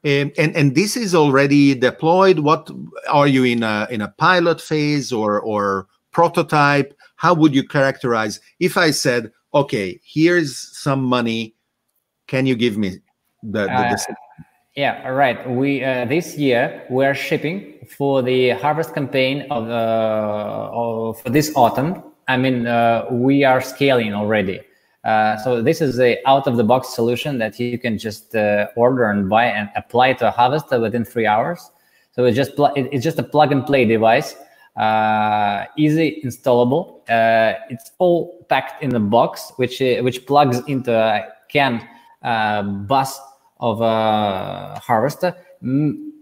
and, 0.05 0.33
and 0.39 0.57
and 0.57 0.75
this 0.75 0.97
is 0.97 1.15
already 1.15 1.75
deployed. 1.75 2.39
What 2.39 2.71
are 3.11 3.27
you 3.27 3.45
in 3.45 3.63
a 3.63 3.87
in 3.91 4.01
a 4.01 4.09
pilot 4.17 4.61
phase 4.61 5.13
or 5.13 5.41
or 5.41 5.89
prototype? 6.13 6.95
How 7.17 7.35
would 7.35 7.55
you 7.55 7.67
characterize? 7.67 8.41
If 8.61 8.77
I 8.77 8.93
said, 8.93 9.33
okay, 9.59 10.01
here's 10.05 10.57
some 10.57 11.03
money, 11.03 11.55
can 12.27 12.47
you 12.47 12.57
give 12.57 12.77
me 12.77 13.01
the, 13.43 13.63
the, 13.67 13.71
Uh, 13.71 13.89
the 13.91 14.17
Yeah, 14.77 15.03
all 15.05 15.15
right. 15.15 15.39
We 15.51 15.83
uh, 15.83 16.05
this 16.05 16.39
year 16.39 16.85
we're 16.89 17.15
shipping 17.15 17.75
for 17.97 18.23
the 18.23 18.51
harvest 18.51 18.95
campaign 18.95 19.47
of, 19.51 19.69
uh, 19.69 20.71
of 20.73 21.21
for 21.21 21.31
this 21.31 21.51
autumn. 21.57 22.03
I 22.29 22.37
mean, 22.37 22.67
uh, 22.67 23.07
we 23.11 23.43
are 23.45 23.61
scaling 23.61 24.13
already. 24.15 24.61
Uh, 25.05 25.37
so 25.39 25.63
this 25.63 25.81
is 25.81 25.99
a 25.99 26.19
out 26.27 26.47
of 26.47 26.57
the 26.57 26.65
box 26.65 26.95
solution 26.95 27.39
that 27.39 27.59
you 27.59 27.79
can 27.79 27.99
just 27.99 28.37
uh, 28.37 28.67
order 28.77 29.11
and 29.11 29.29
buy 29.29 29.47
and 29.47 29.69
apply 29.75 30.13
to 30.21 30.29
a 30.29 30.31
harvester 30.31 30.79
within 30.79 31.05
three 31.05 31.27
hours. 31.27 31.71
So 32.13 32.25
it's 32.27 32.37
just 32.37 32.55
pl- 32.55 32.73
it's 32.77 33.05
just 33.05 33.19
a 33.19 33.23
plug 33.23 33.51
and 33.53 33.65
play 33.65 33.85
device, 33.85 34.37
uh, 34.79 35.65
easy 35.77 36.21
installable. 36.25 37.01
Uh, 37.09 37.59
it's 37.69 37.91
all 37.99 38.47
packed 38.49 38.83
in 38.83 38.95
a 38.95 39.01
box, 39.01 39.53
which 39.57 39.83
uh, 39.83 40.01
which 40.03 40.27
plugs 40.27 40.61
into 40.67 40.95
a 40.95 41.25
CAN 41.49 41.87
uh, 42.23 42.63
bus 42.63 43.21
of 43.61 43.81
a 43.81 44.81
harvester. 44.81 45.35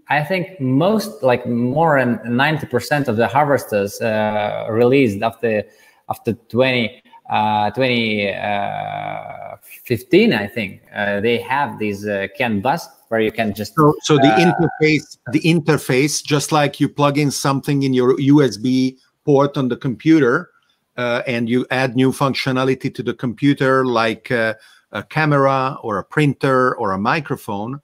I 0.09 0.23
think 0.23 0.59
most, 0.59 1.21
like 1.21 1.45
more 1.45 1.99
than 1.99 2.19
ninety 2.35 2.65
percent 2.65 3.07
of 3.07 3.17
the 3.17 3.27
harvesters 3.27 4.01
uh, 4.01 4.67
released 4.69 5.21
after 5.21 5.63
after 6.09 6.33
20, 6.33 7.01
uh, 7.29 7.71
2015, 7.71 10.33
I 10.33 10.47
think 10.47 10.81
uh, 10.95 11.19
they 11.19 11.39
have 11.39 11.79
these 11.79 12.07
uh, 12.07 12.27
CAN 12.37 12.61
bus 12.61 12.87
where 13.09 13.21
you 13.21 13.31
can 13.31 13.53
just 13.53 13.75
So, 13.75 13.93
so 14.01 14.17
the 14.17 14.33
Uh, 14.33 14.53
interface, 14.53 15.17
the 15.31 15.41
interface, 15.41 16.23
just 16.23 16.51
like 16.51 16.79
you 16.79 16.89
plug 16.89 17.17
in 17.17 17.31
something 17.31 17.83
in 17.83 17.93
your 17.93 18.17
USB 18.17 18.97
port 19.25 19.57
on 19.57 19.67
the 19.67 19.77
computer, 19.77 20.49
uh, 20.97 21.21
and 21.27 21.49
you 21.49 21.65
add 21.69 21.95
new 21.95 22.11
functionality 22.11 22.93
to 22.93 23.03
the 23.03 23.13
computer, 23.13 23.85
like 23.85 24.31
uh, 24.31 24.53
a 24.91 25.03
camera 25.03 25.77
or 25.83 25.97
a 25.97 26.03
printer 26.03 26.75
or 26.77 26.91
a 26.91 26.97
microphone, 26.97 27.81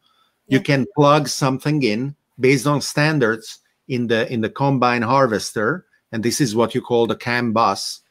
you 0.48 0.60
can 0.60 0.86
plug 0.96 1.28
something 1.28 1.84
in 1.84 2.16
based 2.40 2.68
on 2.68 2.82
standards 2.82 3.60
in 3.88 4.08
the 4.08 4.32
in 4.32 4.42
the 4.42 4.50
combine 4.50 5.02
harvester, 5.02 5.86
and 6.12 6.24
this 6.24 6.40
is 6.40 6.56
what 6.56 6.74
you 6.74 6.82
call 6.82 7.08
the 7.08 7.16
CAN 7.16 7.52
bus. 7.52 8.02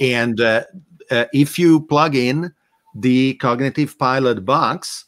And 0.00 0.40
uh, 0.40 0.64
uh, 1.10 1.24
if 1.32 1.58
you 1.58 1.80
plug 1.80 2.14
in 2.14 2.52
the 2.94 3.34
Cognitive 3.34 3.98
Pilot 3.98 4.44
box, 4.44 5.04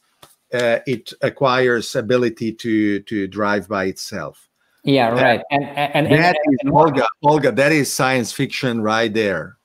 uh, 0.52 0.78
it 0.86 1.12
acquires 1.22 1.94
ability 1.96 2.52
to 2.54 3.00
to 3.00 3.26
drive 3.28 3.68
by 3.68 3.84
itself. 3.86 4.48
yeah 4.82 5.08
right 5.12 5.42
and 5.50 5.64
and, 5.76 5.90
and, 5.94 6.06
That 6.08 6.36
and- 6.44 6.54
is 6.54 6.58
and 6.64 6.72
Olga. 6.72 7.06
Olga, 7.22 7.52
that 7.52 7.72
is 7.72 7.92
science 7.92 8.32
fiction 8.32 8.80
right 8.82 9.12
there. 9.12 9.56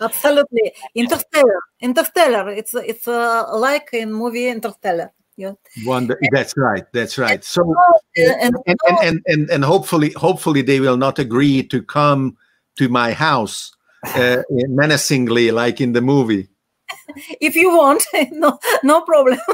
Absolutely, 0.00 0.72
Interstellar. 0.94 1.60
Interstellar. 1.80 2.50
It's 2.50 2.74
it's 2.74 3.08
uh, 3.08 3.44
like 3.56 3.88
in 3.92 4.12
movie 4.12 4.46
Interstellar. 4.48 5.10
Yeah. 5.36 5.54
Wonder. 5.86 6.18
That's 6.32 6.54
right. 6.56 6.84
That's 6.92 7.16
right. 7.18 7.42
So 7.44 7.62
Uh, 7.62 8.22
and 8.42 8.54
and 8.66 8.78
and, 8.88 8.98
and 9.02 9.16
and 9.26 9.50
and 9.50 9.64
hopefully 9.64 10.10
hopefully 10.16 10.62
they 10.62 10.80
will 10.80 10.96
not 10.96 11.18
agree 11.18 11.62
to 11.68 11.82
come 11.82 12.36
to 12.76 12.88
my 12.88 13.12
house 13.12 13.72
uh, 14.04 14.42
menacingly 14.50 15.50
like 15.50 15.80
in 15.80 15.92
the 15.92 16.00
movie. 16.00 16.48
if 17.40 17.56
you 17.56 17.76
want, 17.76 18.04
no, 18.32 18.58
no 18.82 19.02
problem. 19.02 19.38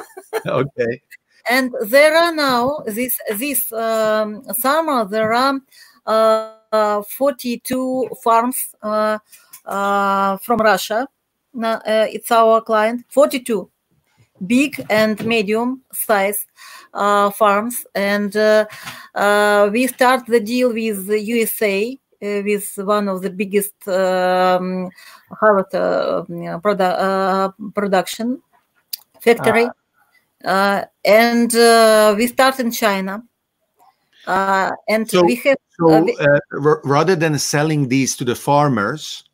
Okay. 0.45 1.01
and 1.49 1.73
there 1.83 2.17
are 2.17 2.35
now 2.35 2.83
this 2.87 3.17
this 3.37 3.73
um, 3.73 4.43
summer 4.53 5.05
there 5.05 5.33
are 5.33 5.61
uh, 6.07 7.03
42 7.03 8.09
farms 8.23 8.75
uh, 8.83 9.19
uh, 9.65 10.37
from 10.39 10.59
Russia. 10.59 11.07
Now, 11.53 11.75
uh, 11.75 12.07
it's 12.11 12.33
our 12.33 12.61
client. 12.63 13.05
42 13.09 13.71
big 14.47 14.85
and 14.91 15.25
medium 15.25 15.83
size 15.93 16.47
uh, 16.93 17.31
farms, 17.31 17.87
and 17.95 18.37
uh, 18.37 18.67
uh, 19.15 19.71
we 19.73 19.87
start 19.87 20.27
the 20.27 20.41
deal 20.41 20.73
with 20.73 21.07
the 21.07 21.21
USA. 21.21 21.99
Uh, 22.25 22.41
with 22.43 22.73
one 22.79 23.07
of 23.09 23.21
the 23.21 23.29
biggest 23.29 23.75
um, 23.87 24.89
harvest 25.31 25.75
uh, 25.75 26.25
produ- 26.65 26.97
uh, 26.99 27.51
production 27.75 28.41
factory 29.21 29.69
uh, 30.45 30.85
and 31.05 31.55
uh, 31.55 32.15
we 32.17 32.27
start 32.27 32.59
in 32.61 32.71
China. 32.71 33.23
Uh, 34.27 34.71
and 34.89 35.11
So- 35.11 35.25
we 35.25 35.37
have 35.45 35.59
So 35.79 36.07
rather 36.85 37.17
than 37.17 37.39
selling 37.39 37.89
these 37.89 38.17
to 38.17 38.25
the 38.25 38.35
farmers, 38.35 39.25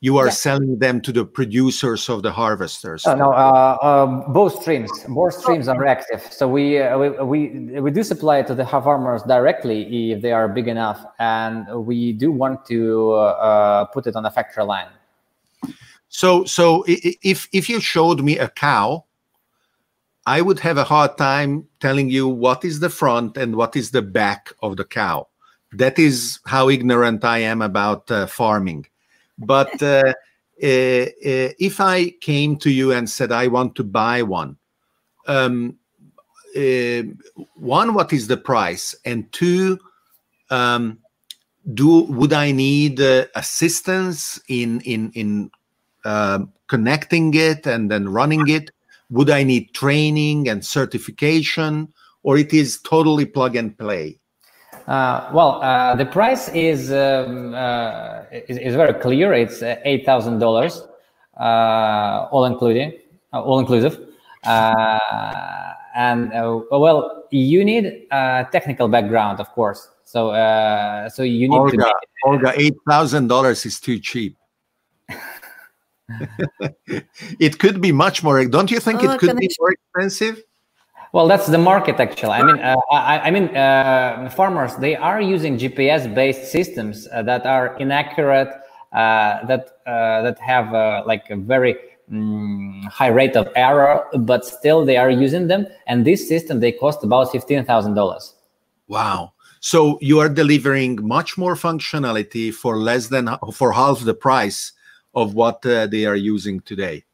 you 0.00 0.16
are 0.16 0.26
Yeah. 0.26 0.32
selling 0.32 0.78
them 0.78 1.00
to 1.00 1.12
the 1.12 1.24
producers 1.24 2.08
of 2.08 2.22
the 2.22 2.30
harvesters. 2.30 3.04
Oh, 3.06 3.16
no, 3.16 3.32
uh, 3.32 3.76
uh, 3.82 4.06
both 4.28 4.62
streams, 4.62 5.04
both 5.08 5.34
streams 5.34 5.66
are 5.66 5.84
active. 5.86 6.22
So 6.30 6.48
we, 6.48 6.78
uh, 6.78 6.96
we 6.98 7.08
we 7.10 7.80
we 7.80 7.90
do 7.90 8.04
supply 8.04 8.42
to 8.42 8.54
the 8.54 8.64
farmers 8.64 9.22
directly 9.24 10.12
if 10.12 10.22
they 10.22 10.32
are 10.32 10.48
big 10.48 10.68
enough, 10.68 11.04
and 11.18 11.66
we 11.84 12.12
do 12.12 12.30
want 12.30 12.64
to 12.66 13.12
uh, 13.12 13.84
put 13.86 14.06
it 14.06 14.14
on 14.14 14.24
a 14.24 14.30
factory 14.30 14.64
line. 14.64 14.88
So, 16.08 16.44
so 16.44 16.84
if 16.86 17.48
if 17.52 17.68
you 17.68 17.80
showed 17.80 18.22
me 18.22 18.38
a 18.38 18.48
cow, 18.48 19.04
I 20.26 20.40
would 20.40 20.60
have 20.60 20.78
a 20.78 20.84
hard 20.84 21.18
time 21.18 21.66
telling 21.80 22.08
you 22.08 22.28
what 22.28 22.64
is 22.64 22.80
the 22.80 22.90
front 22.90 23.36
and 23.36 23.56
what 23.56 23.74
is 23.74 23.90
the 23.90 24.02
back 24.02 24.52
of 24.62 24.76
the 24.76 24.84
cow. 24.84 25.26
That 25.72 25.98
is 25.98 26.38
how 26.46 26.68
ignorant 26.68 27.24
I 27.24 27.38
am 27.38 27.62
about 27.62 28.10
uh, 28.10 28.26
farming. 28.26 28.86
But 29.38 29.82
uh, 29.82 30.12
uh, 30.62 30.66
uh, 30.66 31.54
if 31.58 31.80
I 31.80 32.10
came 32.20 32.56
to 32.58 32.70
you 32.70 32.92
and 32.92 33.08
said 33.08 33.30
I 33.32 33.46
want 33.46 33.74
to 33.76 33.84
buy 33.84 34.22
one, 34.22 34.56
um, 35.26 35.78
uh, 36.56 37.02
one, 37.54 37.94
what 37.94 38.12
is 38.12 38.26
the 38.26 38.36
price, 38.36 38.94
and 39.04 39.30
two, 39.32 39.78
um, 40.50 40.98
do 41.74 42.02
would 42.04 42.32
I 42.32 42.50
need 42.50 42.98
assistance 43.00 44.40
in 44.48 44.80
in 44.80 45.12
in 45.12 45.50
um, 46.04 46.52
connecting 46.66 47.34
it 47.34 47.66
and 47.66 47.90
then 47.90 48.08
running 48.08 48.48
it? 48.48 48.70
Would 49.10 49.30
I 49.30 49.42
need 49.42 49.72
training 49.72 50.48
and 50.48 50.64
certification, 50.64 51.92
or 52.22 52.36
it 52.38 52.52
is 52.52 52.80
totally 52.80 53.26
plug 53.26 53.56
and 53.56 53.76
play? 53.76 54.18
Uh, 54.88 55.28
well, 55.34 55.60
uh, 55.62 55.94
the 55.94 56.06
price 56.06 56.48
is, 56.48 56.90
um, 56.90 57.54
uh, 57.54 58.22
is 58.48 58.56
is 58.56 58.74
very 58.74 58.94
clear. 58.94 59.34
It's 59.34 59.62
uh, 59.62 59.76
eight 59.84 60.06
thousand 60.06 60.38
dollars, 60.38 60.82
all 61.36 62.46
including, 62.46 62.94
uh, 63.34 63.42
all 63.42 63.60
inclusive. 63.60 64.00
Uh, 64.44 64.98
and 65.94 66.32
uh, 66.32 66.60
well, 66.70 67.24
you 67.30 67.66
need 67.66 68.06
a 68.10 68.46
technical 68.50 68.88
background, 68.88 69.40
of 69.40 69.50
course. 69.50 69.88
So, 70.04 70.30
uh, 70.30 71.10
so 71.10 71.22
you 71.22 71.48
need 71.50 71.56
to. 71.56 71.60
Olga, 71.60 71.76
Make, 71.76 71.94
Olga, 72.24 72.52
eight 72.56 72.76
thousand 72.88 73.28
dollars 73.28 73.66
is 73.66 73.78
too 73.78 73.98
cheap. 73.98 74.38
it 77.38 77.58
could 77.58 77.82
be 77.82 77.92
much 77.92 78.22
more. 78.22 78.42
Don't 78.46 78.70
you 78.70 78.80
think 78.80 79.02
Oh, 79.02 79.10
it 79.10 79.20
could 79.20 79.28
can 79.28 79.36
I 79.36 79.40
be 79.40 79.50
more 79.60 79.72
expensive? 79.72 80.42
Well, 81.12 81.26
that's 81.26 81.46
the 81.46 81.58
market 81.58 81.98
actually. 82.00 82.32
I 82.32 82.42
mean, 82.42 82.58
uh, 82.58 82.76
I, 82.92 83.18
I 83.20 83.30
mean, 83.30 83.56
uh, 83.56 84.30
farmers 84.34 84.76
they 84.76 84.96
are 84.96 85.20
using 85.20 85.58
GPS-based 85.58 86.50
systems 86.50 87.08
uh, 87.12 87.22
that 87.22 87.46
are 87.46 87.76
inaccurate, 87.78 88.48
uh, 88.92 89.46
that 89.46 89.78
uh, 89.86 90.22
that 90.22 90.38
have 90.38 90.74
uh, 90.74 91.02
like 91.06 91.30
a 91.30 91.36
very 91.36 91.76
mm, 92.12 92.84
high 92.84 93.08
rate 93.08 93.36
of 93.36 93.48
error, 93.56 94.04
but 94.18 94.44
still 94.44 94.84
they 94.84 94.96
are 94.96 95.10
using 95.10 95.46
them. 95.48 95.66
And 95.86 96.04
this 96.04 96.28
system 96.28 96.60
they 96.60 96.72
cost 96.72 97.02
about 97.04 97.32
fifteen 97.32 97.64
thousand 97.64 97.94
dollars. 97.94 98.34
Wow. 98.86 99.32
So 99.60 99.98
you 100.00 100.20
are 100.20 100.28
delivering 100.28 101.06
much 101.06 101.36
more 101.36 101.56
functionality 101.56 102.54
for 102.54 102.78
less 102.78 103.08
than 103.08 103.28
for 103.52 103.72
half 103.72 104.00
the 104.00 104.14
price 104.14 104.72
of 105.14 105.34
what 105.34 105.62
they 105.62 106.06
are 106.06 106.16
using 106.16 106.60
today. 106.60 107.04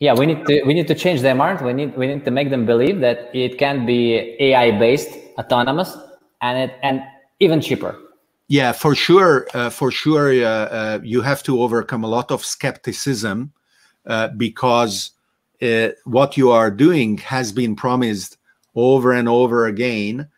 Yeah, 0.00 0.14
we 0.14 0.24
need 0.24 0.46
to 0.46 0.62
we 0.64 0.72
need 0.72 0.88
to 0.88 0.94
change 0.94 1.20
their 1.20 1.34
mind. 1.34 1.60
We 1.60 1.74
need 1.74 1.94
we 1.94 2.06
need 2.06 2.24
to 2.24 2.30
make 2.30 2.48
them 2.48 2.64
believe 2.64 3.00
that 3.00 3.30
it 3.34 3.58
can 3.58 3.84
be 3.84 4.34
AI 4.40 4.70
based, 4.78 5.10
autonomous, 5.38 5.94
and 6.40 6.58
it 6.58 6.78
and 6.82 7.02
even 7.38 7.60
cheaper. 7.60 7.94
Yeah, 8.48 8.72
for 8.72 8.94
sure. 8.94 9.46
Uh, 9.52 9.68
for 9.68 9.90
sure, 9.90 10.32
uh, 10.32 10.46
uh, 10.48 11.00
you 11.04 11.20
have 11.20 11.42
to 11.44 11.60
overcome 11.60 12.02
a 12.02 12.08
lot 12.08 12.30
of 12.30 12.42
skepticism 12.42 13.52
uh, 14.06 14.28
because 14.38 15.10
uh, 15.60 15.90
what 16.04 16.38
you 16.38 16.50
are 16.50 16.70
doing 16.70 17.18
has 17.18 17.52
been 17.52 17.76
promised 17.76 18.38
over 18.74 19.12
and 19.12 19.28
over 19.28 19.66
again, 19.66 20.28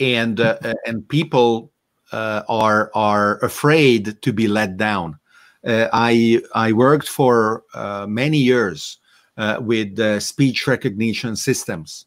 and 0.00 0.40
uh, 0.40 0.58
and 0.86 1.08
people 1.08 1.70
are 2.12 2.90
are 2.94 3.38
afraid 3.44 4.20
to 4.22 4.32
be 4.32 4.48
let 4.48 4.76
down. 4.76 5.20
I 5.64 6.42
I 6.52 6.72
worked 6.72 7.08
for 7.08 7.62
many 8.08 8.38
years 8.38 8.98
uh, 9.36 9.58
with 9.60 10.22
speech 10.22 10.66
recognition 10.66 11.36
systems, 11.36 12.06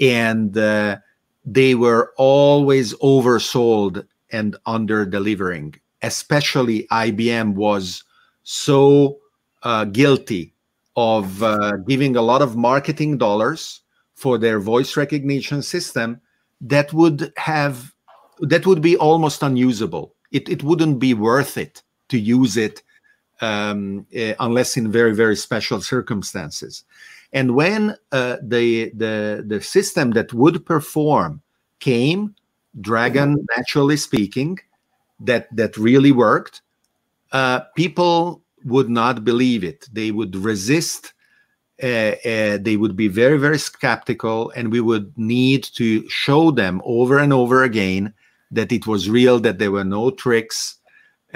and 0.00 0.56
uh, 0.56 0.96
they 1.44 1.74
were 1.74 2.12
always 2.16 2.94
oversold 2.94 4.06
and 4.32 4.56
under 4.66 5.06
delivering. 5.06 5.74
Especially 6.02 6.86
IBM 6.90 7.54
was 7.54 8.04
so 8.42 9.18
uh, 9.62 9.84
guilty 9.84 10.54
of 10.96 11.42
uh, 11.42 11.76
giving 11.88 12.16
a 12.16 12.22
lot 12.22 12.42
of 12.42 12.56
marketing 12.56 13.18
dollars 13.18 13.80
for 14.14 14.38
their 14.38 14.58
voice 14.60 14.96
recognition 14.96 15.62
system 15.62 16.20
that 16.60 16.92
would 16.92 17.32
have 17.36 17.92
that 18.40 18.66
would 18.66 18.80
be 18.80 18.96
almost 18.96 19.42
unusable 19.42 20.14
it, 20.32 20.48
it 20.48 20.62
wouldn't 20.62 20.98
be 20.98 21.14
worth 21.14 21.58
it 21.58 21.82
to 22.08 22.18
use 22.18 22.56
it 22.56 22.82
um, 23.40 24.06
uh, 24.16 24.34
unless 24.40 24.76
in 24.76 24.90
very 24.90 25.14
very 25.14 25.36
special 25.36 25.80
circumstances 25.80 26.84
and 27.32 27.54
when 27.54 27.96
uh, 28.12 28.36
the 28.42 28.90
the 28.94 29.44
the 29.46 29.60
system 29.60 30.12
that 30.12 30.32
would 30.32 30.64
perform 30.64 31.40
came 31.80 32.34
dragon 32.80 33.46
naturally 33.56 33.96
speaking 33.96 34.58
that 35.20 35.54
that 35.54 35.76
really 35.76 36.12
worked 36.12 36.62
uh, 37.32 37.60
people 37.76 38.42
would 38.64 38.88
not 38.88 39.24
believe 39.24 39.62
it 39.64 39.88
they 39.92 40.10
would 40.10 40.34
resist 40.36 41.12
uh, 41.82 42.16
uh, 42.24 42.58
they 42.58 42.76
would 42.76 42.96
be 42.96 43.08
very, 43.08 43.38
very 43.38 43.58
skeptical, 43.58 44.50
and 44.56 44.72
we 44.72 44.80
would 44.80 45.12
need 45.18 45.62
to 45.62 46.08
show 46.08 46.50
them 46.50 46.80
over 46.84 47.18
and 47.18 47.32
over 47.32 47.62
again 47.64 48.14
that 48.50 48.72
it 48.72 48.86
was 48.86 49.10
real, 49.10 49.38
that 49.40 49.58
there 49.58 49.70
were 49.70 49.84
no 49.84 50.10
tricks. 50.10 50.76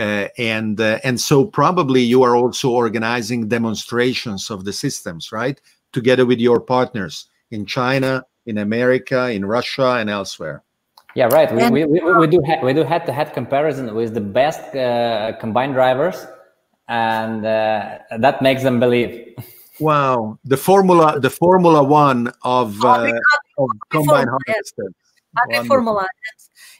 Uh, 0.00 0.28
and 0.38 0.80
uh, 0.80 0.98
and 1.04 1.20
so 1.20 1.44
probably 1.44 2.00
you 2.00 2.22
are 2.22 2.34
also 2.34 2.70
organizing 2.70 3.48
demonstrations 3.48 4.50
of 4.50 4.64
the 4.64 4.72
systems, 4.72 5.30
right? 5.30 5.60
Together 5.92 6.24
with 6.24 6.40
your 6.40 6.58
partners 6.58 7.26
in 7.50 7.66
China, 7.66 8.24
in 8.46 8.56
America, 8.56 9.30
in 9.30 9.44
Russia, 9.44 9.96
and 10.00 10.08
elsewhere. 10.08 10.62
Yeah, 11.14 11.26
right. 11.26 11.54
We, 11.54 11.84
we, 11.84 12.00
we, 12.00 12.14
we 12.14 12.26
do 12.26 12.40
ha- 12.46 12.64
we 12.64 12.72
do 12.72 12.82
head 12.82 13.04
to 13.06 13.12
head 13.12 13.34
comparison 13.34 13.94
with 13.94 14.14
the 14.14 14.22
best 14.22 14.74
uh, 14.74 15.32
combined 15.38 15.74
drivers, 15.74 16.24
and 16.88 17.44
uh, 17.44 17.98
that 18.18 18.40
makes 18.40 18.62
them 18.62 18.80
believe. 18.80 19.34
Wow, 19.80 20.38
the 20.44 20.58
formula, 20.58 21.18
the 21.18 21.30
Formula 21.30 21.82
One 21.82 22.30
of, 22.42 22.84
uh, 22.84 23.12
of 23.56 23.68
combine 23.88 24.28
harvester. 24.28 24.92
Agri 25.54 25.68
formula, 25.68 26.06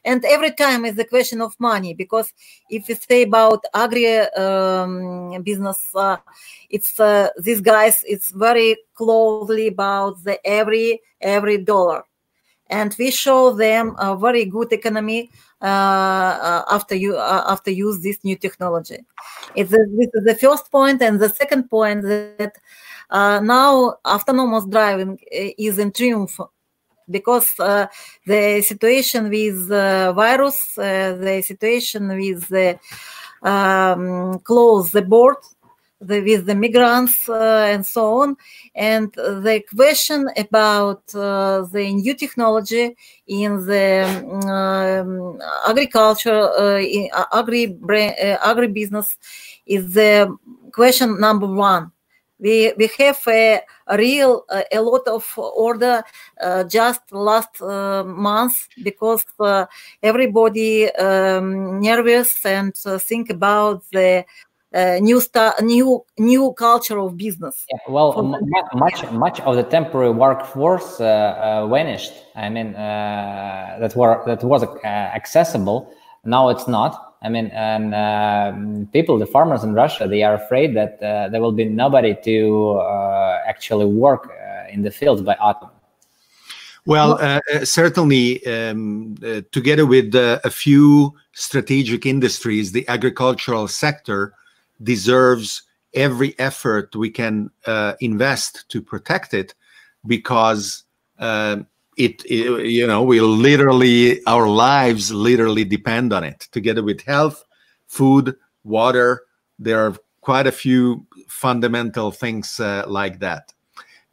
and 0.05 0.25
every 0.25 0.53
time 0.53 0.85
is 0.85 0.97
the 0.97 1.05
question 1.05 1.41
of 1.41 1.55
money 1.59 1.95
because 1.95 2.33
if 2.69 2.89
you 2.89 2.95
say 2.95 3.23
about 3.23 3.65
agri 3.75 4.07
um, 4.07 5.43
business, 5.43 5.79
uh, 5.95 6.17
it's 6.71 6.99
uh, 6.99 7.29
these 7.39 7.61
guys. 7.61 8.03
It's 8.07 8.31
very 8.31 8.77
closely 8.95 9.69
about 9.69 10.23
the 10.25 10.45
every 10.47 11.01
every 11.21 11.59
dollar, 11.59 12.05
and 12.69 12.95
we 12.99 13.11
show 13.11 13.53
them 13.53 13.95
a 13.99 14.17
very 14.17 14.45
good 14.45 14.73
economy 14.73 15.31
uh, 15.63 15.65
uh 15.65 16.65
after 16.71 16.95
you 16.95 17.17
uh, 17.17 17.45
after 17.49 17.71
use 17.71 18.03
this 18.03 18.25
new 18.25 18.37
technology. 18.37 19.05
It's 19.55 19.73
a, 19.73 19.79
this 19.97 20.09
is 20.15 20.25
the 20.25 20.35
first 20.35 20.71
point, 20.71 21.03
and 21.03 21.21
the 21.21 21.29
second 21.29 21.69
point 21.69 22.03
that 22.03 22.57
uh, 23.11 23.41
now 23.41 23.97
autonomous 24.07 24.65
driving 24.67 25.19
uh, 25.35 25.51
is 25.59 25.79
in 25.79 25.93
triumph 25.93 26.41
because 27.11 27.59
uh, 27.59 27.87
the 28.27 28.63
situation 28.63 29.29
with 29.29 29.69
the 29.69 30.13
virus, 30.15 30.79
uh, 30.79 31.17
the 31.21 31.43
situation 31.43 32.09
with 32.09 32.49
the 32.49 32.79
um, 33.43 34.39
close 34.41 34.91
the 34.91 35.03
board 35.03 35.37
the, 36.01 36.21
with 36.21 36.47
the 36.47 36.55
migrants 36.55 37.29
uh, 37.29 37.67
and 37.69 37.85
so 37.85 38.21
on, 38.23 38.37
and 38.75 39.13
the 39.13 39.63
question 39.75 40.29
about 40.37 41.03
uh, 41.15 41.63
the 41.73 41.93
new 41.93 42.15
technology 42.15 42.97
in 43.27 43.67
the 43.67 44.03
um, 44.49 45.39
agriculture, 45.69 46.79
in 46.79 47.11
agri 47.33 47.77
agribusiness 48.43 49.17
is 49.67 49.93
the 49.93 50.37
question 50.73 51.21
number 51.21 51.47
one 51.47 51.93
we 52.41 52.73
we 52.77 52.89
have 52.99 53.19
a, 53.29 53.61
real 53.97 54.45
uh, 54.49 54.63
a 54.73 54.81
lot 54.81 55.07
of 55.07 55.25
order 55.39 56.03
uh, 56.41 56.65
just 56.65 57.01
last 57.13 57.61
uh, 57.61 58.03
month 58.05 58.69
because 58.83 59.25
uh, 59.39 59.67
everybody 60.03 60.91
um, 60.95 61.81
nervous 61.81 62.45
and 62.47 62.75
uh, 62.87 62.99
think 62.99 63.31
about 63.31 63.83
the 63.93 64.25
uh, 64.73 64.99
new 65.01 65.21
star, 65.21 65.55
new 65.63 66.05
new 66.19 66.53
culture 66.53 66.99
of 66.99 67.17
business. 67.17 67.67
Yeah, 67.71 67.79
well, 67.89 68.23
much 68.73 69.11
much 69.13 69.41
of 69.41 69.57
the 69.57 69.65
temporary 69.65 70.11
workforce 70.11 70.99
vanished. 70.99 72.13
I 72.37 72.49
mean, 72.49 72.73
that 72.73 73.95
were 73.97 74.23
that 74.27 74.45
was 74.45 74.63
accessible. 74.85 75.93
Now 76.25 76.51
it's 76.51 76.69
not 76.69 77.10
I 77.23 77.29
mean, 77.29 77.47
and 77.49 77.95
uh, 77.95 78.87
people, 78.93 79.19
the 79.19 79.27
farmers 79.27 79.63
in 79.63 79.75
Russia, 79.75 80.09
they 80.09 80.23
are 80.23 80.35
afraid 80.35 80.75
that 80.77 81.03
uh, 81.03 81.29
there 81.29 81.41
will 81.41 81.53
be 81.53 81.67
nobody 81.67 82.17
to 82.25 82.79
uh, 82.79 83.41
actually 83.47 83.85
work 83.85 84.31
uh, 84.31 84.71
in 84.71 84.83
the 84.83 84.91
fields 84.91 85.21
by 85.21 85.35
autumn. 85.35 85.69
Well, 86.87 87.19
uh, 87.21 87.41
uh, 87.53 87.65
certainly, 87.67 88.45
um, 88.47 89.17
together 89.53 89.85
with 89.85 90.15
a 90.15 90.51
few 90.51 91.15
strategic 91.33 92.07
industries, 92.07 92.73
the 92.73 92.89
agricultural 92.89 93.69
sector 93.69 94.33
deserves 94.83 95.63
every 95.93 96.39
effort 96.39 96.97
we 96.97 97.11
can 97.11 97.51
invest 98.01 98.65
to 98.71 98.81
protect 98.81 99.35
it 99.35 99.55
because 100.07 100.85
um, 101.19 101.67
it, 102.01 102.25
it, 102.25 102.67
you 102.67 102.87
know 102.87 103.03
we 103.03 103.21
literally 103.21 104.25
our 104.27 104.49
lives 104.49 105.13
literally 105.13 105.65
depend 105.65 106.13
on 106.13 106.25
it. 106.25 106.49
Together 106.53 106.83
with 106.83 107.03
health 107.03 107.45
food 107.87 108.37
water 108.65 109.23
there 109.59 109.79
are 109.87 109.95
quite 110.23 110.47
a 110.47 110.53
few 110.53 111.07
fundamental 111.29 112.11
things 112.11 112.59
uh, 112.61 112.85
like 112.87 113.19
that. 113.21 113.53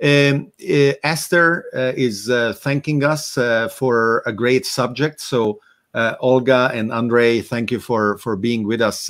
Um, 0.04 0.52
uh, 0.62 0.94
esther 1.04 1.66
uh, 1.74 1.94
is 1.96 2.30
uh, 2.30 2.54
thanking 2.54 3.04
us 3.04 3.38
uh, 3.38 3.68
for 3.70 4.22
a 4.26 4.34
great 4.34 4.66
subject. 4.66 5.20
So 5.22 5.60
uh, 5.94 6.16
olga 6.20 6.70
and 6.74 6.92
andre 6.92 7.42
thank 7.42 7.72
you 7.72 7.80
for 7.80 8.18
for 8.18 8.36
being 8.36 8.68
with 8.68 8.82
us 8.82 9.10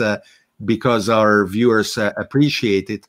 because 0.65 1.09
our 1.09 1.45
viewers 1.45 1.97
appreciate 1.97 2.89
it. 2.89 3.07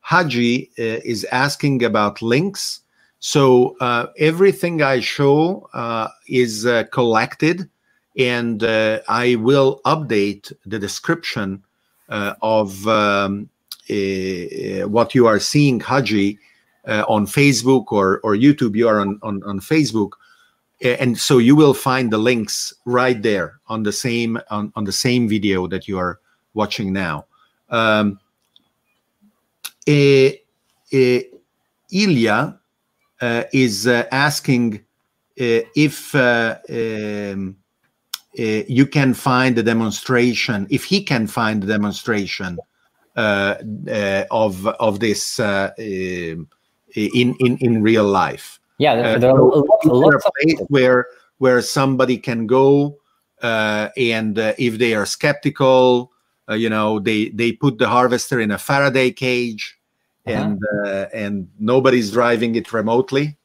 Haji 0.00 0.70
is 0.76 1.24
asking 1.26 1.84
about 1.84 2.22
links 2.22 2.80
so 3.20 3.76
uh, 3.80 4.06
everything 4.18 4.82
I 4.82 5.00
show 5.00 5.68
uh, 5.74 6.08
is 6.28 6.66
uh, 6.66 6.84
collected, 6.92 7.68
and 8.16 8.62
uh, 8.62 9.00
I 9.08 9.34
will 9.36 9.80
update 9.84 10.52
the 10.66 10.78
description 10.78 11.64
uh, 12.08 12.34
of 12.42 12.86
um, 12.86 13.48
uh, 13.90 14.86
what 14.88 15.14
you 15.14 15.26
are 15.26 15.40
seeing, 15.40 15.80
Haji, 15.80 16.38
on 16.86 17.26
Facebook 17.26 17.92
or, 17.92 18.20
or 18.20 18.34
YouTube. 18.34 18.74
You 18.74 18.88
are 18.88 19.00
on, 19.00 19.18
on, 19.22 19.42
on 19.44 19.60
Facebook, 19.60 20.12
and 20.80 21.18
so 21.18 21.38
you 21.38 21.54
will 21.56 21.74
find 21.74 22.10
the 22.10 22.18
links 22.18 22.72
right 22.86 23.20
there 23.20 23.60
on 23.66 23.82
the 23.82 23.92
same 23.92 24.38
on, 24.50 24.72
on 24.74 24.84
the 24.84 24.92
same 24.92 25.28
video 25.28 25.66
that 25.66 25.86
you 25.88 25.98
are 25.98 26.20
watching 26.54 26.92
now. 26.92 27.26
Um, 27.68 28.20
Ilya 29.86 30.38
uh, 31.92 32.52
is 33.20 33.86
uh, 33.86 34.04
asking 34.12 34.76
uh, 35.40 35.62
if 35.76 36.14
um, 36.14 37.56
you 38.36 38.86
can 38.86 39.14
find 39.14 39.56
the 39.56 39.62
demonstration, 39.62 40.66
if 40.70 40.84
he 40.84 41.02
can 41.02 41.26
find 41.26 41.62
the 41.62 41.66
demonstration 41.66 42.58
of 43.16 44.66
of 44.66 45.00
this 45.00 45.38
in 45.38 46.46
in 46.94 47.58
in 47.60 47.82
real 47.82 48.04
life. 48.04 48.60
Yeah, 48.78 49.18
there, 49.18 49.30
are 49.30 49.42
lots, 49.42 50.24
a 50.24 50.30
place 50.40 50.60
where 50.68 51.06
where 51.38 51.60
somebody 51.62 52.16
can 52.18 52.46
go 52.46 52.98
uh, 53.42 53.88
and 53.96 54.38
uh, 54.38 54.54
if 54.58 54.78
they 54.78 54.94
are 54.94 55.06
skeptical 55.06 56.12
uh, 56.48 56.54
you 56.54 56.68
know 56.68 56.98
they 56.98 57.28
they 57.30 57.52
put 57.52 57.78
the 57.78 57.88
harvester 57.88 58.40
in 58.40 58.50
a 58.50 58.58
faraday 58.58 59.10
cage 59.10 59.77
uh-huh. 60.28 60.42
and 60.42 60.60
uh, 60.86 61.06
and 61.12 61.48
nobody's 61.58 62.10
driving 62.10 62.54
it 62.54 62.72
remotely. 62.72 63.36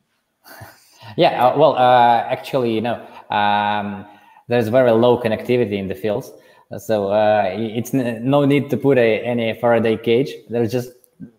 Yeah, 1.17 1.45
uh, 1.45 1.57
well, 1.57 1.75
uh, 1.75 2.25
actually, 2.29 2.73
you 2.73 2.81
know, 2.81 3.05
um, 3.29 4.05
there's 4.47 4.69
very 4.69 4.91
low 4.91 5.21
connectivity 5.21 5.77
in 5.77 5.87
the 5.87 5.95
fields, 5.95 6.31
so 6.77 7.11
uh, 7.11 7.43
it's 7.55 7.93
n- 7.93 8.21
no 8.23 8.45
need 8.45 8.69
to 8.69 8.77
put 8.77 8.97
a, 8.97 9.19
any 9.23 9.53
Faraday 9.59 9.97
cage. 9.97 10.31
There's 10.49 10.71
just 10.71 10.91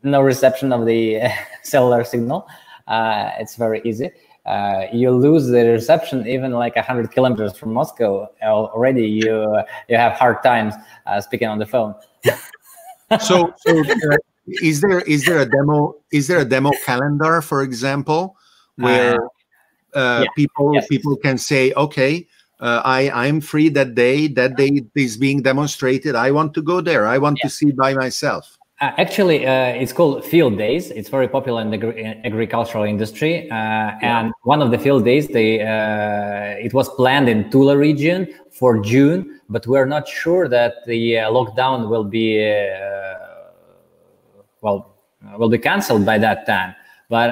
no 0.03 0.21
reception 0.21 0.71
of 0.71 0.87
the 0.87 1.29
cellular 1.63 2.05
signal. 2.05 2.47
Uh, 2.87 3.31
it's 3.39 3.57
very 3.57 3.81
easy. 3.85 4.11
Uh, 4.47 4.85
you 4.93 5.11
lose 5.11 5.47
the 5.47 5.65
reception 5.71 6.29
even 6.29 6.53
like 6.53 6.77
100 6.77 7.11
kilometers 7.11 7.57
from 7.57 7.73
Moscow. 7.73 8.29
Already, 8.43 9.07
you 9.09 9.63
you 9.89 9.97
have 9.97 10.13
hard 10.13 10.43
times 10.43 10.75
speaking 11.21 11.49
on 11.49 11.59
the 11.59 11.67
phone. 11.67 11.95
so, 13.21 13.55
so 13.57 13.81
uh, 13.81 14.17
is 14.47 14.81
there 14.81 15.01
is 15.01 15.25
there 15.25 15.41
a 15.41 15.47
demo 15.47 15.97
is 16.13 16.27
there 16.27 16.41
a 16.41 16.45
demo 16.45 16.71
calendar, 16.85 17.41
for 17.41 17.63
example, 17.63 18.37
where 18.77 19.17
uh, 19.95 20.25
yeah. 20.25 20.25
people 20.37 20.75
yes. 20.75 20.87
people 20.89 21.17
can 21.17 21.39
say, 21.39 21.73
okay, 21.75 22.27
uh, 22.61 22.83
I 22.85 23.11
I'm 23.11 23.41
free 23.41 23.69
that 23.71 23.95
day. 23.95 24.29
That 24.29 24.57
day 24.57 24.83
is 24.95 25.17
being 25.17 25.43
demonstrated. 25.43 26.15
I 26.15 26.31
want 26.31 26.55
to 26.55 26.63
go 26.63 26.81
there. 26.81 27.07
I 27.07 27.19
want 27.19 27.39
yeah. 27.39 27.49
to 27.49 27.51
see 27.51 27.73
by 27.73 27.95
myself. 27.95 28.59
Uh, 28.81 28.91
actually, 28.99 29.47
uh, 29.47 29.69
it's 29.69 29.93
called 29.93 30.25
field 30.25 30.59
days. 30.59 30.91
It's 30.91 31.09
very 31.09 31.29
popular 31.29 31.63
in 31.63 31.71
the 31.71 31.77
agri- 31.77 32.21
agricultural 32.25 32.85
industry. 32.85 33.49
Uh, 33.51 33.55
yeah. 33.55 33.97
And 34.03 34.33
one 34.43 34.61
of 34.61 34.73
the 34.73 34.79
field 34.79 35.05
days, 35.05 35.29
they 35.29 35.63
uh, 35.63 36.59
it 36.59 36.75
was 36.75 36.89
planned 36.91 37.29
in 37.29 37.51
Tula 37.51 37.77
region 37.79 38.29
for 38.51 38.81
June, 38.81 39.41
but 39.49 39.67
we're 39.67 39.87
not 39.87 40.09
sure 40.09 40.49
that 40.49 40.85
the 40.87 41.19
uh, 41.19 41.31
lockdown 41.31 41.89
will 41.89 42.05
be 42.05 42.45
uh, 42.45 43.34
well 44.65 44.79
will 45.39 45.53
be 45.57 45.59
cancelled 45.59 46.05
by 46.13 46.19
that 46.27 46.39
time. 46.47 46.75
But 47.11 47.31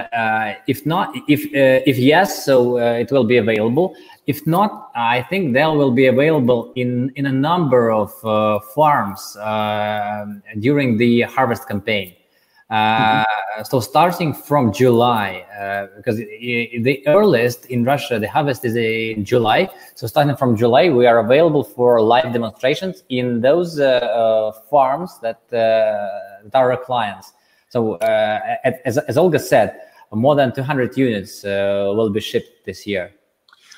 if 0.72 0.78
not, 0.93 1.07
if 1.35 1.41
if 1.91 1.97
yes, 1.99 2.45
so 2.45 2.78
it 3.03 3.11
will 3.11 3.24
be 3.24 3.39
available. 3.39 3.87
If 4.26 4.47
not, 4.47 4.70
I 4.95 5.22
think 5.30 5.53
they 5.53 5.64
will 5.64 5.91
be 5.91 6.07
available 6.07 6.72
in, 6.76 7.11
in 7.16 7.26
a 7.26 7.33
number 7.33 7.91
of 7.91 8.11
uh, 8.24 8.61
farms 8.74 9.37
uh, 9.37 10.26
during 10.61 10.97
the 10.97 11.22
harvest 11.22 11.66
campaign. 11.66 12.14
Uh, 12.70 12.74
mm-hmm. 12.74 13.62
So 13.64 13.80
starting 13.80 14.33
from 14.33 14.72
July, 14.72 15.45
uh, 15.61 15.89
because 15.97 16.16
the 16.18 17.03
earliest 17.07 17.66
in 17.66 17.85
Russia, 17.85 18.18
the 18.18 18.28
harvest 18.28 18.64
is 18.64 18.76
in 18.76 19.24
July. 19.24 19.68
So 19.97 20.07
starting 20.07 20.37
from 20.37 20.57
July, 20.57 20.89
we 20.89 21.05
are 21.07 21.18
available 21.18 21.64
for 21.64 22.01
live 22.01 22.33
demonstrations 22.33 23.03
in 23.09 23.41
those 23.41 23.80
uh, 23.80 23.87
uh, 23.87 24.53
farms 24.70 25.18
that, 25.20 25.41
our 26.55 26.76
clients. 26.76 27.32
So 27.68 27.97
as, 27.97 28.99
as 28.99 29.16
Olga 29.16 29.38
said, 29.38 29.80
more 30.12 30.34
than 30.34 30.53
200 30.53 30.97
units 30.97 31.43
will 31.45 32.11
be 32.11 32.20
shipped 32.20 32.66
this 32.66 32.86
year. 32.86 33.12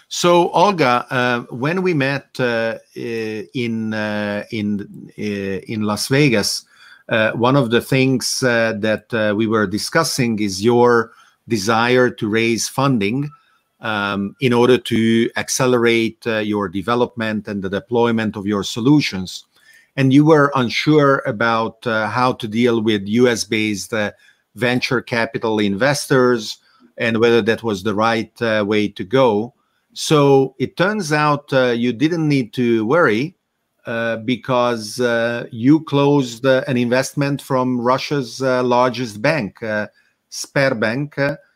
So, 0.08 0.50
Olga, 0.50 1.06
uh, 1.10 1.40
when 1.50 1.82
we 1.82 1.92
met 1.92 2.38
uh, 2.38 2.78
in 2.94 3.94
uh, 3.94 4.44
in 4.52 5.10
uh, 5.18 5.22
in 5.22 5.82
Las 5.82 6.06
Vegas, 6.06 6.64
uh, 7.08 7.32
one 7.32 7.56
of 7.56 7.70
the 7.70 7.80
things 7.80 8.40
uh, 8.42 8.74
that 8.78 9.34
we 9.36 9.48
were 9.48 9.66
discussing 9.66 10.38
is 10.38 10.62
your 10.62 11.12
desire 11.48 12.10
to 12.10 12.28
raise 12.28 12.68
funding 12.68 13.28
um, 13.80 14.36
in 14.40 14.52
order 14.52 14.78
to 14.78 15.28
accelerate 15.36 16.24
your 16.26 16.68
development 16.68 17.48
and 17.48 17.62
the 17.62 17.70
deployment 17.70 18.36
of 18.36 18.46
your 18.46 18.62
solutions. 18.62 19.46
And 19.96 20.12
you 20.12 20.24
were 20.24 20.50
unsure 20.54 21.22
about 21.26 21.84
how 21.84 22.32
to 22.32 22.48
deal 22.48 22.82
with 22.82 23.06
US-based 23.06 23.92
venture 24.54 25.00
capital 25.00 25.58
investors 25.60 26.58
and 26.96 27.18
whether 27.18 27.40
that 27.42 27.62
was 27.62 27.82
the 27.82 27.94
right 27.94 28.32
way 28.66 28.88
to 28.88 29.04
go. 29.04 29.54
So 29.94 30.56
it 30.58 30.76
turns 30.76 31.12
out 31.12 31.52
uh, 31.52 31.66
you 31.66 31.92
didn't 31.92 32.28
need 32.28 32.52
to 32.54 32.84
worry 32.84 33.36
uh, 33.86 34.16
because 34.16 34.98
uh, 34.98 35.46
you 35.52 35.84
closed 35.84 36.44
uh, 36.44 36.64
an 36.66 36.76
investment 36.76 37.42
from 37.42 37.80
Russia's 37.80 38.42
uh, 38.42 38.62
largest 38.62 39.20
bank, 39.20 39.62
uh, 39.62 39.88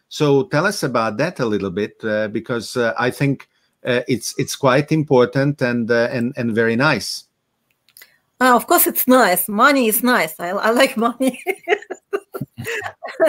so 0.09 0.45
tell 0.45 0.66
us 0.66 0.82
about 0.82 1.16
that 1.16 1.41
a 1.41 1.47
little 1.47 1.70
bit 1.70 1.99
because 2.32 2.76
I 2.76 3.11
think 3.11 3.49
it's 3.82 4.34
it's 4.39 4.57
quite 4.57 4.93
important 4.93 5.61
and 5.61 5.91
and 5.91 6.32
and 6.36 6.55
very 6.55 6.76
nice. 6.76 7.24
Of 8.41 8.66
course, 8.66 8.86
it's 8.86 9.09
nice. 9.09 9.49
Money 9.49 9.89
is 9.89 10.03
nice. 10.03 10.39
I, 10.39 10.51
I 10.51 10.70
like 10.70 10.97
money. 11.09 11.43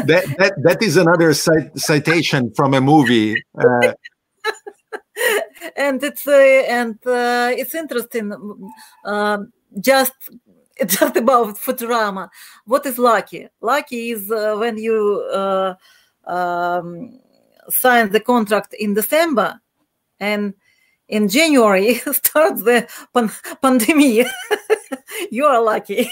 that, 0.05 0.35
that 0.37 0.53
that 0.63 0.83
is 0.83 0.97
another 0.97 1.33
cit- 1.33 1.77
citation 1.77 2.51
from 2.55 2.73
a 2.73 2.81
movie 2.81 3.35
and 5.75 6.03
it's 6.03 6.27
uh, 6.27 6.63
and 6.67 6.95
uh, 7.05 7.51
it's 7.55 7.75
interesting 7.75 8.31
uh, 9.05 9.37
just 9.79 10.13
just 10.85 11.15
about 11.15 11.57
Futurama. 11.57 12.29
What 12.65 12.85
is 12.85 12.97
lucky? 12.97 13.47
Lucky 13.61 14.11
is 14.11 14.31
uh, 14.31 14.55
when 14.57 14.77
you 14.77 15.27
uh, 15.33 15.75
um, 16.25 17.19
sign 17.69 18.11
the 18.11 18.19
contract 18.19 18.73
in 18.73 18.93
December, 18.93 19.59
and 20.19 20.53
in 21.09 21.27
January 21.27 21.95
starts 22.13 22.63
the 22.63 22.87
pan- 23.13 23.31
pandemic. 23.61 24.27
you 25.31 25.45
are 25.45 25.61
lucky. 25.61 26.09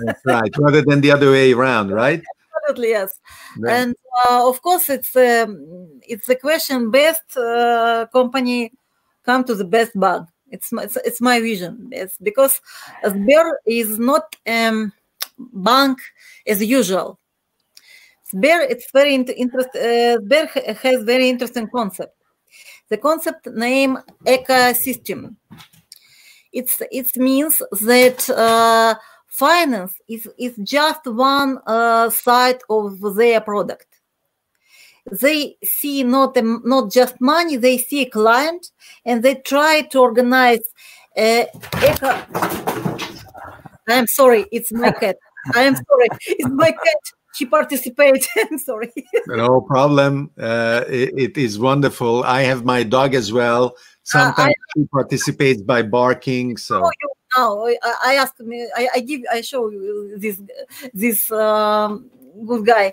That's 0.00 0.24
right, 0.24 0.50
rather 0.58 0.82
than 0.82 1.00
the 1.00 1.10
other 1.10 1.30
way 1.30 1.52
around, 1.52 1.90
right? 2.02 2.22
Absolutely 2.56 2.90
yes, 2.90 3.20
and 3.68 3.94
uh, 4.26 4.48
of 4.48 4.62
course 4.62 4.88
it's 4.88 5.14
um, 5.16 6.00
it's 6.06 6.28
a 6.28 6.36
question 6.36 6.90
best 6.90 7.36
uh, 7.36 8.06
company 8.12 8.72
come 9.24 9.44
to 9.44 9.54
the 9.54 9.64
best 9.64 9.98
bug. 9.98 10.28
It's 10.50 10.72
my, 10.72 10.84
it's, 10.84 10.96
it's 10.96 11.20
my 11.20 11.40
vision. 11.40 11.90
It's 11.92 12.16
because 12.18 12.60
Sber 13.04 13.52
is 13.66 13.98
not 13.98 14.36
a 14.46 14.68
um, 14.68 14.92
bank 15.36 15.98
as 16.46 16.62
usual. 16.62 17.18
Sber 18.32 18.66
it's 18.70 18.90
very 18.92 19.14
inter- 19.14 19.34
interest. 19.36 19.70
Uh, 19.74 20.18
Sber 20.20 20.76
has 20.78 21.02
very 21.02 21.28
interesting 21.28 21.68
concept. 21.68 22.16
The 22.90 22.98
concept 22.98 23.46
name 23.46 23.98
ecosystem. 24.26 25.36
It's 26.52 26.82
it 26.92 27.16
means 27.16 27.62
that 27.72 28.30
uh, 28.30 28.94
finance 29.26 30.00
is 30.08 30.28
is 30.38 30.54
just 30.62 31.06
one 31.06 31.58
uh, 31.66 32.10
side 32.10 32.60
of 32.70 33.00
their 33.16 33.40
product. 33.40 33.86
They 35.10 35.56
see 35.62 36.02
not 36.04 36.36
not 36.64 36.90
just 36.90 37.20
money 37.20 37.56
they 37.56 37.78
see 37.78 38.02
a 38.02 38.10
client 38.10 38.70
and 39.04 39.22
they 39.22 39.34
try 39.34 39.82
to 39.82 39.98
organize 39.98 40.62
uh, 41.16 41.44
eco 41.82 42.22
i'm 43.88 44.06
sorry 44.06 44.46
it's 44.50 44.72
my 44.72 44.90
cat. 44.90 45.16
I 45.54 45.62
am 45.64 45.76
sorry 45.76 46.08
it's 46.26 46.48
my 46.48 46.70
cat 46.72 47.02
she 47.34 47.46
participates 47.46 48.28
i'm 48.36 48.58
sorry 48.58 48.92
no 49.26 49.60
problem 49.60 50.30
uh, 50.38 50.84
it, 50.88 51.12
it 51.16 51.36
is 51.36 51.58
wonderful 51.58 52.22
i 52.24 52.42
have 52.42 52.64
my 52.64 52.82
dog 52.82 53.14
as 53.14 53.32
well 53.32 53.76
sometimes 54.02 54.38
uh, 54.38 54.78
I, 54.78 54.80
she 54.80 54.86
participates 54.86 55.62
by 55.62 55.82
barking 55.82 56.56
so 56.56 56.84
oh, 56.84 56.90
now 57.36 57.66
I, 57.66 57.76
I 58.04 58.14
ask 58.14 58.38
me 58.40 58.68
I, 58.76 58.88
I, 58.94 59.00
give 59.00 59.22
I 59.32 59.40
show 59.40 59.70
you 59.70 60.14
this 60.18 60.40
this 60.92 61.30
um, 61.32 62.10
good 62.46 62.66
guy. 62.66 62.92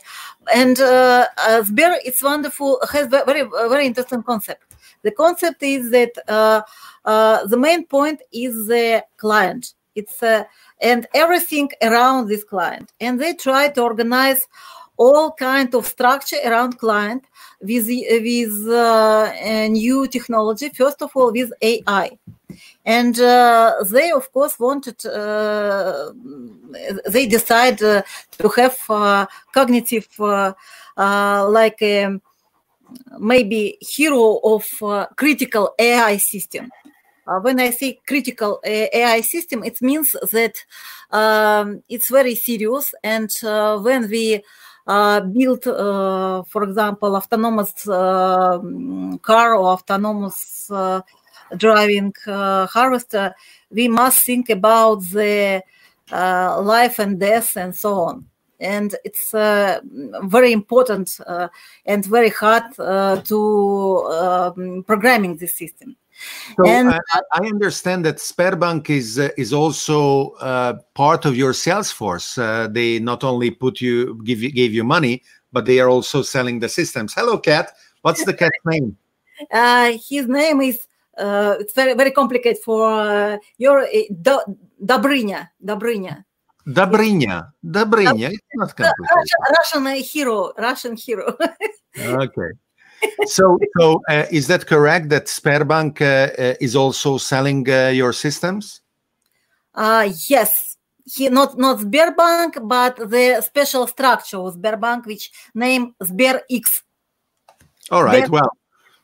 And 0.54 0.80
uh, 0.80 1.28
uh, 1.38 1.64
Sber, 1.64 1.98
it's 2.06 2.24
wonderful, 2.24 2.80
has 2.92 3.08
very, 3.08 3.44
very 3.44 3.86
interesting 3.86 4.24
concept. 4.24 4.76
The 5.04 5.12
concept 5.12 5.64
is 5.64 5.92
that 5.92 6.12
uh, 6.28 6.62
uh, 7.06 7.46
the 7.46 7.58
main 7.58 7.86
point 7.86 8.22
is 8.32 8.68
the 8.68 9.04
client. 9.18 9.74
It's 9.96 10.22
uh, 10.24 10.44
and 10.82 11.08
everything 11.14 11.70
around 11.82 12.28
this 12.28 12.44
client, 12.44 12.92
and 13.00 13.20
they 13.20 13.34
try 13.34 13.70
to 13.70 13.82
organize 13.82 14.48
all 14.98 15.32
kind 15.32 15.74
of 15.74 15.86
structure 15.86 16.38
around 16.46 16.78
client 16.78 17.24
with 17.62 17.88
with 17.88 18.68
uh, 18.70 19.68
new 19.68 20.08
technology. 20.08 20.70
First 20.70 21.02
of 21.02 21.12
all, 21.16 21.32
with 21.32 21.52
AI 21.62 22.18
and 22.86 23.20
uh, 23.20 23.76
they 23.90 24.12
of 24.12 24.32
course 24.32 24.60
wanted 24.60 25.06
uh, 25.06 26.12
they 27.08 27.28
decide 27.28 27.82
uh, 27.84 28.02
to 28.32 28.50
have 28.50 28.78
uh, 28.90 29.26
cognitive 29.54 30.08
uh, 30.20 30.54
like 31.50 31.82
maybe 33.20 33.78
hero 33.80 34.40
of 34.44 34.66
critical 35.16 35.74
ai 35.80 36.18
system 36.18 36.70
when 37.42 37.60
i 37.60 37.70
say 37.70 38.00
critical 38.06 38.60
ai 38.66 39.22
system 39.22 39.64
it 39.64 39.82
means 39.82 40.16
that 40.32 40.64
um, 41.12 41.84
it's 41.90 42.10
very 42.10 42.36
serious 42.36 42.94
and 43.04 43.30
when 43.84 44.10
we 44.10 44.42
build 45.34 45.64
for 45.64 46.64
example 46.64 47.16
autonomous 47.16 47.74
car 47.86 49.56
or 49.56 49.68
autonomous 49.74 50.70
driving 51.58 52.14
uh, 52.28 52.68
harvester, 52.68 53.34
we 53.70 53.88
must 53.88 54.26
think 54.26 54.50
about 54.50 55.02
the 55.12 55.64
uh, 56.12 56.62
life 56.62 57.00
and 57.00 57.20
death 57.20 57.58
and 57.58 57.76
so 57.76 57.94
on. 58.00 58.26
And 58.60 58.96
it's 59.04 59.34
uh, 59.34 59.80
very 60.24 60.52
important 60.52 61.18
uh, 61.26 61.48
and 61.86 62.06
very 62.06 62.30
hard 62.30 62.64
uh, 62.78 63.20
to 63.22 63.98
um, 64.06 64.84
programming 64.86 65.38
this 65.38 65.56
system. 65.56 65.96
So 66.58 66.68
and, 66.68 66.90
I, 66.90 67.00
I, 67.34 67.46
understand 67.46 68.06
that 68.06 68.18
Sberbank 68.18 68.90
is 68.90 69.18
uh, 69.18 69.30
is 69.38 69.54
also 69.54 70.36
part 70.94 71.26
of 71.26 71.36
your 71.36 71.54
sales 71.54 71.92
force. 71.92 72.36
they 72.36 73.00
not 73.00 73.24
only 73.24 73.52
put 73.52 73.82
you 73.82 74.22
give 74.24 74.42
you 74.42 74.52
gave 74.52 74.74
you 74.74 74.84
money, 74.84 75.24
but 75.52 75.66
they 75.66 75.80
are 75.80 75.90
also 75.90 76.22
selling 76.22 76.60
the 76.60 76.70
systems. 76.70 77.14
Hello, 77.14 77.38
cat. 77.38 77.72
What's 78.02 78.26
the 78.26 78.34
cat's 78.34 78.52
name? 78.66 78.98
his 80.10 80.28
name 80.28 80.62
is 80.62 80.88
uh, 81.18 81.56
it's 81.60 81.74
very 81.74 81.94
very 81.94 82.12
complicated 82.12 82.62
for 82.64 82.92
uh, 82.92 83.38
your 83.58 83.82
uh, 83.82 84.08
Dobrynya. 84.82 85.50
Dobrynya. 85.64 86.26
Dobrynya. 86.66 87.52
Dobrynya. 87.64 88.30
It's 88.32 88.56
not 88.56 88.76
complicated. 88.76 89.30
Russian, 89.58 89.84
Russian 89.84 90.04
hero. 90.04 90.54
Russian 90.58 90.96
hero. 90.96 91.38
okay. 92.00 92.52
So, 93.26 93.58
so 93.78 94.02
uh, 94.10 94.26
is 94.32 94.48
that 94.48 94.68
correct 94.68 95.10
that 95.10 95.26
Sberbank 95.26 96.02
uh, 96.02 96.06
uh, 96.42 96.56
is 96.60 96.76
also 96.76 97.18
selling 97.18 97.70
uh, 97.70 97.90
your 97.90 98.14
systems? 98.14 98.82
Uh, 99.74 100.10
yes. 100.28 100.78
He 101.06 101.30
not 101.30 101.58
not 101.58 101.80
Sberbank, 101.80 102.68
but 102.68 102.96
the 103.10 103.42
special 103.42 103.88
structure 103.88 104.38
of 104.38 104.56
Sberbank, 104.56 105.06
which 105.06 105.32
name 105.56 105.96
SberX. 106.02 106.84
All 107.90 108.04
right. 108.04 108.26
Sber- 108.26 108.32
Well, 108.32 108.52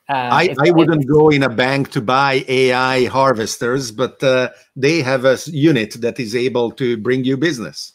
Uh, 0.08 0.14
I, 0.32 0.54
I 0.64 0.70
wouldn't 0.70 1.06
go 1.06 1.28
in 1.28 1.42
a 1.42 1.50
bank 1.50 1.90
to 1.90 2.00
buy 2.00 2.42
AI 2.48 3.04
harvesters, 3.12 3.92
but 3.92 4.16
uh, 4.24 4.48
they 4.74 5.02
have 5.02 5.26
a 5.26 5.36
unit 5.52 6.00
that 6.00 6.18
is 6.18 6.34
able 6.34 6.70
to 6.80 6.96
bring 6.96 7.24
you 7.24 7.36
business. 7.36 7.92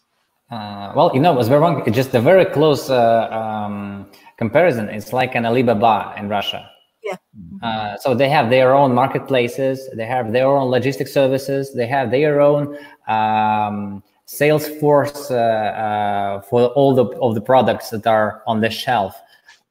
Uh, 0.51 0.93
well, 0.95 1.09
you 1.15 1.19
know, 1.19 1.33
Sberbank, 1.37 1.87
it's 1.87 1.95
just 1.95 2.13
a 2.13 2.21
very 2.21 2.45
close 2.45 2.91
uh, 2.91 3.27
um, 3.33 4.05
comparison. 4.37 4.89
It's 4.89 5.13
like 5.13 5.35
an 5.35 5.45
Alibaba 5.45 6.15
in 6.17 6.29
Russia. 6.29 6.69
Yeah. 7.03 7.17
Uh, 7.61 7.97
so 7.97 8.13
they 8.15 8.29
have 8.29 8.49
their 8.49 8.73
own 8.73 8.93
marketplaces, 8.93 9.89
they 9.93 10.05
have 10.05 10.31
their 10.31 10.47
own 10.47 10.71
logistic 10.71 11.07
services, 11.07 11.73
they 11.73 11.87
have 11.87 12.11
their 12.11 12.39
own 12.39 12.77
um, 13.07 14.01
sales 14.25 14.67
force 14.79 15.29
uh, 15.29 15.35
uh, 15.35 16.41
for 16.41 16.67
all 16.67 16.95
the 16.95 17.05
of 17.19 17.35
the 17.35 17.41
products 17.41 17.89
that 17.89 18.07
are 18.07 18.41
on 18.47 18.61
the 18.61 18.69
shelf, 18.69 19.19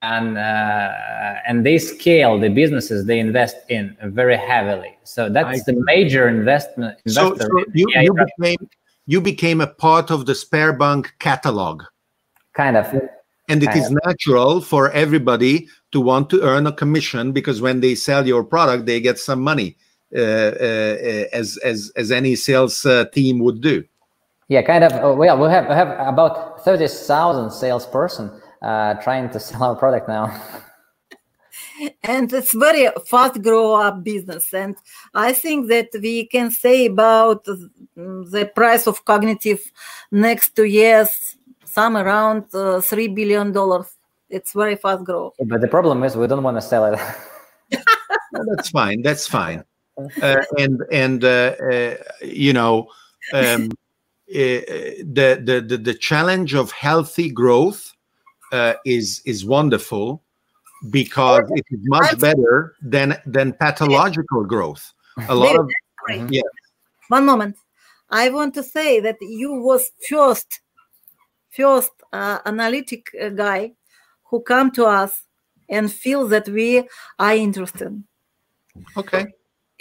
and 0.02 0.36
uh, 0.36 0.92
and 1.46 1.64
they 1.64 1.78
scale 1.78 2.38
the 2.38 2.48
businesses 2.48 3.06
they 3.06 3.18
invest 3.18 3.56
in 3.68 3.96
very 4.02 4.36
heavily. 4.36 4.96
So 5.04 5.28
that's 5.28 5.60
I 5.60 5.72
the 5.72 5.82
major 5.84 6.28
investment. 6.28 6.98
So, 7.06 7.36
so 7.36 7.48
you, 7.72 7.86
AI 7.96 8.02
you 8.02 8.14
became 8.14 8.68
you 9.06 9.20
became 9.20 9.60
a 9.60 9.66
part 9.66 10.10
of 10.10 10.26
the 10.26 10.34
Sberbank 10.34 11.06
catalog, 11.18 11.82
kind 12.54 12.76
of. 12.76 12.86
And 13.48 13.62
it 13.62 13.74
is 13.74 13.90
natural 14.04 14.60
for 14.60 14.90
everybody 14.92 15.68
to 15.90 16.00
want 16.00 16.30
to 16.30 16.42
earn 16.42 16.66
a 16.66 16.72
commission 16.72 17.32
because 17.32 17.60
when 17.60 17.80
they 17.80 17.94
sell 17.94 18.26
your 18.26 18.44
product, 18.44 18.86
they 18.86 19.00
get 19.00 19.18
some 19.18 19.40
money, 19.40 19.76
uh, 20.16 20.20
uh, 20.20 21.24
as 21.32 21.58
as 21.58 21.92
as 21.96 22.10
any 22.10 22.34
sales 22.34 22.86
uh, 22.86 23.04
team 23.12 23.40
would 23.40 23.60
do. 23.60 23.84
Yeah, 24.48 24.62
kind 24.62 24.84
of. 24.84 24.92
Uh, 24.92 25.14
well, 25.16 25.16
we 25.16 25.26
have 25.26 25.68
we 25.68 25.74
have 25.74 26.08
about 26.08 26.64
thirty 26.64 26.86
thousand 26.86 27.50
salesperson 27.50 28.30
uh, 28.62 28.94
trying 28.94 29.30
to 29.30 29.40
sell 29.46 29.62
our 29.62 29.76
product 29.76 30.08
now. 30.08 30.32
and 32.02 32.32
it's 32.32 32.54
very 32.54 32.88
fast 33.06 33.42
grow 33.42 33.74
up 33.74 34.04
business 34.04 34.52
and 34.54 34.76
i 35.14 35.32
think 35.32 35.68
that 35.68 35.88
we 36.00 36.26
can 36.26 36.50
say 36.50 36.86
about 36.86 37.44
mm, 37.44 38.30
the 38.30 38.50
price 38.54 38.86
of 38.86 39.04
cognitive 39.04 39.60
next 40.10 40.54
two 40.54 40.64
years 40.64 41.31
some 41.72 41.96
around 41.96 42.44
uh, 42.54 42.80
three 42.80 43.08
billion 43.08 43.52
dollars 43.52 43.88
it's 44.28 44.52
very 44.52 44.76
fast 44.76 45.04
grow 45.04 45.32
but 45.46 45.60
the 45.60 45.68
problem 45.68 46.04
is 46.04 46.16
we 46.16 46.26
don't 46.26 46.42
want 46.42 46.56
to 46.56 46.62
sell 46.62 46.84
it. 46.92 46.98
No, 48.34 48.42
that's 48.54 48.70
fine. 48.70 49.02
That's 49.02 49.26
fine. 49.26 49.64
Uh, 50.22 50.42
and 50.58 50.80
and 50.90 51.22
uh, 51.22 51.54
uh, 51.70 51.94
you 52.22 52.54
know 52.54 52.88
um, 53.34 53.64
uh, 53.66 53.68
the, 54.32 55.38
the 55.44 55.62
the 55.68 55.76
the 55.76 55.92
challenge 55.92 56.54
of 56.54 56.72
healthy 56.72 57.30
growth 57.30 57.92
uh, 58.52 58.72
is 58.86 59.20
is 59.26 59.44
wonderful 59.44 60.22
because 60.88 61.44
it 61.54 61.66
is 61.70 61.80
much 61.82 62.18
better 62.18 62.74
than 62.80 63.20
than 63.26 63.52
pathological 63.52 64.44
growth. 64.46 64.94
A 65.28 65.34
lot 65.34 65.56
of 65.60 65.68
Great. 66.06 66.30
Yeah. 66.30 66.40
one 67.08 67.26
moment 67.26 67.56
i 68.10 68.30
want 68.30 68.54
to 68.54 68.62
say 68.62 68.98
that 68.98 69.18
you 69.20 69.52
was 69.60 69.90
first 70.08 70.62
first 71.56 71.92
uh, 72.12 72.38
analytic 72.46 73.10
uh, 73.20 73.28
guy 73.28 73.72
who 74.24 74.40
come 74.40 74.70
to 74.70 74.84
us 74.84 75.26
and 75.68 75.92
feel 75.92 76.26
that 76.28 76.48
we 76.48 76.86
are 77.18 77.34
interested 77.34 78.02
okay. 78.96 79.26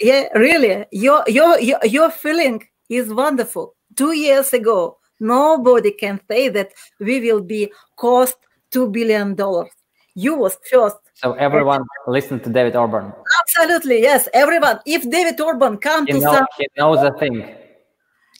yeah 0.00 0.28
really 0.34 0.84
your 0.92 1.24
your 1.26 1.58
your, 1.60 1.78
your 1.84 2.10
feeling 2.10 2.62
is 2.88 3.12
wonderful 3.12 3.74
two 3.96 4.12
years 4.12 4.52
ago 4.52 4.98
nobody 5.20 5.90
can 5.90 6.20
say 6.28 6.48
that 6.48 6.72
we 7.00 7.20
will 7.20 7.40
be 7.40 7.72
cost 7.96 8.36
two 8.70 8.88
billion 8.90 9.34
dollars 9.34 9.70
you 10.14 10.34
was 10.36 10.58
first 10.70 10.98
so 11.14 11.32
everyone 11.34 11.84
listen 12.06 12.38
to 12.40 12.50
David 12.50 12.76
Orban. 12.76 13.12
absolutely 13.40 14.02
yes 14.02 14.28
everyone 14.34 14.78
if 14.84 15.08
david 15.10 15.40
orban 15.40 15.76
come 15.78 16.06
He, 16.06 16.12
to 16.12 16.20
know, 16.20 16.32
some 16.32 16.46
he 16.58 16.66
knows 16.76 17.00
the 17.00 17.12
thing. 17.18 17.61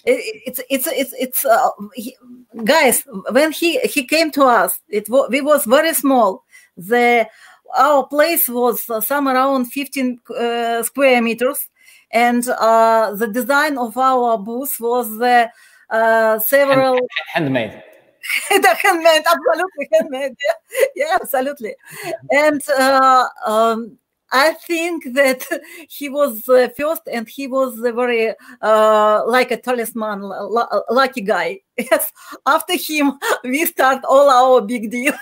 It- 0.05 0.43
it's 0.47 0.61
it's 0.71 0.87
it's 0.87 1.13
it's 1.19 1.45
uh, 1.45 1.71
he, 1.95 2.17
guys 2.65 3.05
when 3.31 3.53
he 3.53 3.79
he 3.81 4.05
came 4.05 4.31
to 4.33 4.45
us 4.45 4.81
it 4.89 5.09
was 5.09 5.29
we 5.31 5.41
was 5.41 5.65
very 5.65 5.95
small. 5.95 6.45
The 6.77 7.29
our 7.77 8.07
place 8.07 8.49
was 8.49 8.89
uh, 8.91 9.01
some 9.01 9.29
around 9.29 9.67
15 9.67 10.21
uh, 10.39 10.83
square 10.83 11.23
meters. 11.23 11.69
And 12.11 12.47
uh, 12.47 13.15
the 13.15 13.27
design 13.29 13.79
of 13.79 13.97
our 13.97 14.37
booth 14.37 14.77
was 14.79 15.09
the 15.17 15.51
uh, 15.89 16.39
several 16.41 16.99
Handmade. 17.33 17.83
the 18.51 18.77
handmade 18.83 19.23
absolutely 19.27 19.89
handmade 19.93 20.37
yeah, 20.47 20.85
yeah 20.95 21.19
absolutely. 21.21 21.75
And 22.31 22.63
uh, 22.79 23.27
um, 23.47 23.99
I 24.33 24.55
think 24.55 25.13
that 25.15 25.47
he 25.89 26.09
was 26.09 26.49
uh, 26.49 26.69
first, 26.77 27.03
and 27.13 27.29
he 27.29 27.47
was 27.47 27.79
a 27.79 27.93
very 27.93 28.35
uh, 28.63 29.23
like 29.27 29.51
a 29.51 29.57
talisman, 29.57 30.23
l- 30.23 30.59
l- 30.73 30.85
lucky 30.91 31.21
guy. 31.23 31.61
Yes. 31.79 32.13
After 32.47 32.75
him, 32.77 33.13
we 33.45 33.65
start 33.67 34.05
all 34.09 34.29
our 34.31 34.61
big 34.61 34.91
deal. 34.91 35.15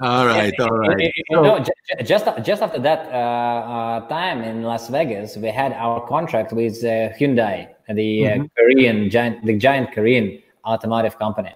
All 0.00 0.26
right. 0.26 0.52
All 0.60 0.84
You- 0.84 0.96
you- 1.00 1.12
you 1.30 1.42
know, 1.42 1.58
ju- 1.58 1.72
ju- 1.88 2.04
just 2.04 2.24
just 2.48 2.62
after 2.62 2.80
that 2.88 3.00
uh, 3.12 3.16
uh, 3.74 4.00
time 4.08 4.42
in 4.42 4.62
Las 4.62 4.88
Vegas, 4.88 5.36
we 5.36 5.48
had 5.48 5.72
our 5.72 6.06
contract 6.06 6.52
with 6.52 6.76
uh, 6.84 7.10
Hyundai, 7.18 7.68
the 7.88 8.10
uh, 8.28 8.44
Korean 8.56 9.10
giant, 9.10 9.44
the 9.44 9.56
giant 9.56 9.92
Korean 9.92 10.26
automotive 10.64 11.18
company. 11.18 11.52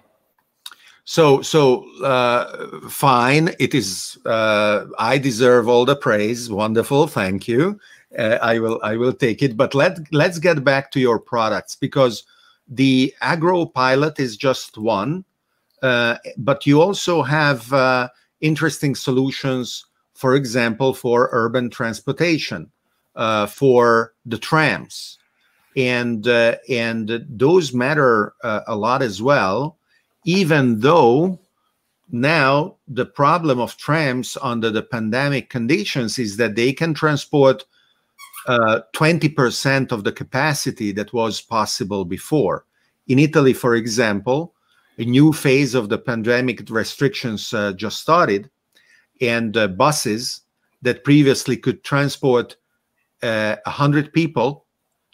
So, 1.11 1.41
so 1.41 1.83
uh, 2.05 2.87
fine. 2.87 3.53
It 3.59 3.75
is. 3.75 4.17
Uh, 4.25 4.85
I 4.97 5.17
deserve 5.17 5.67
all 5.67 5.83
the 5.83 5.97
praise. 5.97 6.49
Wonderful. 6.49 7.07
Thank 7.07 7.49
you. 7.49 7.77
Uh, 8.17 8.37
I 8.41 8.59
will. 8.59 8.79
I 8.81 8.95
will 8.95 9.11
take 9.11 9.43
it. 9.43 9.57
But 9.57 9.75
let 9.75 9.99
let's 10.13 10.39
get 10.39 10.63
back 10.63 10.89
to 10.91 11.01
your 11.01 11.19
products 11.19 11.75
because 11.75 12.23
the 12.65 13.13
agro 13.19 13.65
pilot 13.65 14.21
is 14.21 14.37
just 14.37 14.77
one, 14.77 15.25
uh, 15.81 16.15
but 16.37 16.65
you 16.65 16.81
also 16.81 17.23
have 17.23 17.73
uh, 17.73 18.07
interesting 18.39 18.95
solutions. 18.95 19.85
For 20.13 20.33
example, 20.33 20.93
for 20.93 21.27
urban 21.33 21.69
transportation, 21.69 22.71
uh, 23.17 23.47
for 23.47 24.13
the 24.25 24.37
trams, 24.37 25.17
and 25.75 26.25
uh, 26.25 26.55
and 26.69 27.25
those 27.27 27.73
matter 27.73 28.33
uh, 28.45 28.61
a 28.65 28.77
lot 28.77 29.01
as 29.01 29.21
well 29.21 29.77
even 30.25 30.79
though 30.79 31.39
now 32.11 32.75
the 32.87 33.05
problem 33.05 33.59
of 33.59 33.77
trams 33.77 34.37
under 34.41 34.69
the 34.69 34.83
pandemic 34.83 35.49
conditions 35.49 36.19
is 36.19 36.37
that 36.37 36.55
they 36.55 36.73
can 36.73 36.93
transport 36.93 37.63
uh, 38.47 38.81
20% 38.93 39.91
of 39.91 40.03
the 40.03 40.11
capacity 40.11 40.91
that 40.91 41.13
was 41.13 41.41
possible 41.41 42.03
before. 42.05 42.65
In 43.07 43.19
Italy, 43.19 43.53
for 43.53 43.75
example, 43.75 44.53
a 44.97 45.05
new 45.05 45.31
phase 45.31 45.73
of 45.73 45.89
the 45.89 45.97
pandemic 45.97 46.69
restrictions 46.69 47.53
uh, 47.53 47.73
just 47.73 47.99
started, 47.99 48.49
and 49.21 49.55
uh, 49.55 49.67
buses 49.67 50.41
that 50.81 51.03
previously 51.03 51.55
could 51.55 51.83
transport 51.83 52.55
uh, 53.23 53.55
100 53.65 54.11
people 54.13 54.65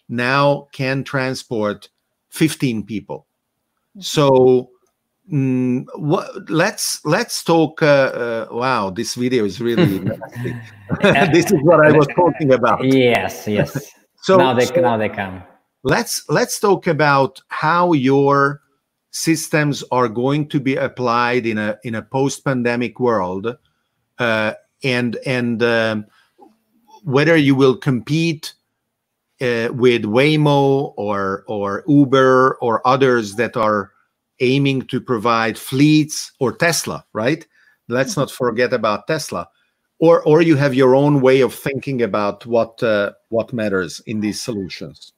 now 0.10 0.68
can 0.72 1.04
transport 1.04 1.90
15 2.30 2.84
people. 2.86 3.28
So 4.00 4.70
Mm, 5.32 5.86
what, 5.96 6.50
let's 6.50 7.04
let's 7.06 7.44
talk. 7.44 7.84
Uh, 7.84 7.86
uh, 7.86 8.48
wow, 8.52 8.90
this 8.90 9.16
video 9.16 9.44
is 9.44 9.60
really. 9.60 10.00
this 11.02 11.52
is 11.52 11.60
what 11.64 11.86
I 11.86 11.92
was 11.92 12.08
talking 12.16 12.54
about. 12.54 12.84
Yes, 12.84 13.46
yes. 13.46 13.92
So, 14.22 14.38
now 14.38 14.54
they 14.54 14.66
so 14.66 14.76
now 14.76 14.96
they 14.98 15.10
come. 15.10 15.44
let's 15.84 16.24
let's 16.30 16.60
talk 16.60 16.88
about 16.88 17.42
how 17.50 17.92
your 17.92 18.62
systems 19.12 19.84
are 19.92 20.08
going 20.08 20.48
to 20.48 20.62
be 20.62 20.76
applied 20.78 21.46
in 21.46 21.58
a 21.58 21.78
in 21.84 21.96
a 21.96 22.02
post-pandemic 22.02 22.98
world, 23.00 23.58
uh, 24.20 24.54
and 24.82 25.18
and 25.26 25.62
um, 25.62 26.06
whether 27.04 27.36
you 27.36 27.54
will 27.54 27.76
compete 27.76 28.54
uh, 29.42 29.68
with 29.74 30.04
Waymo 30.04 30.94
or 30.96 31.44
or 31.48 31.84
Uber 31.86 32.56
or 32.62 32.88
others 32.88 33.36
that 33.36 33.58
are 33.58 33.92
aiming 34.40 34.84
to 34.84 35.02
provide 35.02 35.58
fleets 35.58 36.32
or 36.40 36.52
Tesla, 36.52 37.04
right? 37.14 37.46
Let's 37.88 38.18
not 38.18 38.32
forget 38.32 38.74
about 38.74 39.08
Tesla. 39.08 39.48
Or, 40.00 40.22
or 40.24 40.42
you 40.42 40.56
have 40.56 40.76
your 40.76 40.96
own 40.96 41.22
way 41.22 41.42
of 41.42 41.54
thinking 41.54 42.04
about 42.04 42.46
what 42.46 42.84
uh, 42.84 43.14
what 43.30 43.52
matters 43.52 44.00
in 44.06 44.20
these 44.20 44.40
solutions. 44.40 45.14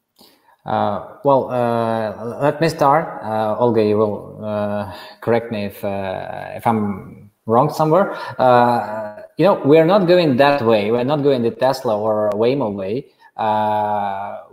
Uh, 0.65 1.17
well, 1.23 1.49
uh, 1.49 2.39
let 2.41 2.61
me 2.61 2.69
start. 2.69 3.23
Uh, 3.23 3.57
Olga, 3.57 3.83
you 3.83 3.97
will 3.97 4.45
uh, 4.45 4.93
correct 5.19 5.51
me 5.51 5.65
if 5.65 5.83
uh, 5.83 6.51
if 6.55 6.67
I'm 6.67 7.31
wrong 7.45 7.73
somewhere. 7.73 8.13
Uh, 8.39 9.23
you 9.37 9.45
know, 9.45 9.55
we 9.65 9.77
are 9.79 9.85
not 9.85 10.07
going 10.07 10.37
that 10.37 10.61
way. 10.61 10.91
We're 10.91 11.03
not 11.03 11.23
going 11.23 11.41
the 11.41 11.51
Tesla 11.51 11.97
or 11.97 12.29
Waymo 12.31 12.71
way. 12.71 13.07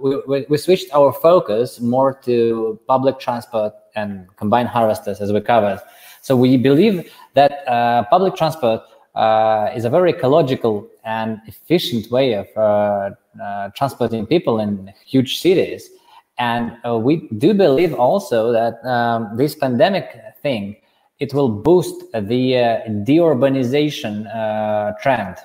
we, 0.01 0.23
we, 0.27 0.47
we 0.49 0.57
switched 0.57 0.93
our 0.95 1.13
focus 1.13 1.81
more 1.81 2.15
to 2.25 2.81
public 2.89 3.19
transport 3.19 3.75
and 3.97 4.27
combined 4.37 4.69
harvesters, 4.69 5.21
as 5.21 5.33
we 5.33 5.41
covered. 5.41 5.81
So 6.23 6.37
we 6.37 6.57
believe 6.57 7.11
that 7.35 7.67
public 8.11 8.37
transport 8.37 8.83
is 9.75 9.85
a 9.85 9.91
very 9.91 10.11
ecological 10.11 10.87
and 11.05 11.41
efficient 11.47 12.11
way 12.11 12.35
of 12.35 12.47
transporting 13.75 14.27
people 14.27 14.61
in 14.61 14.93
huge 15.05 15.41
cities. 15.41 15.91
And 16.39 16.77
uh, 16.85 16.99
we 16.99 17.29
do 17.39 17.55
believe 17.55 17.95
also 17.95 18.53
that 18.53 18.85
um, 18.85 19.37
this 19.37 19.55
pandemic 19.55 20.21
thing 20.43 20.77
it 21.19 21.33
will 21.33 21.49
boost 21.49 22.13
the 22.13 22.59
uh, 22.59 22.89
deurbanization 22.89 24.27
uh, 24.35 24.93
trend. 25.01 25.37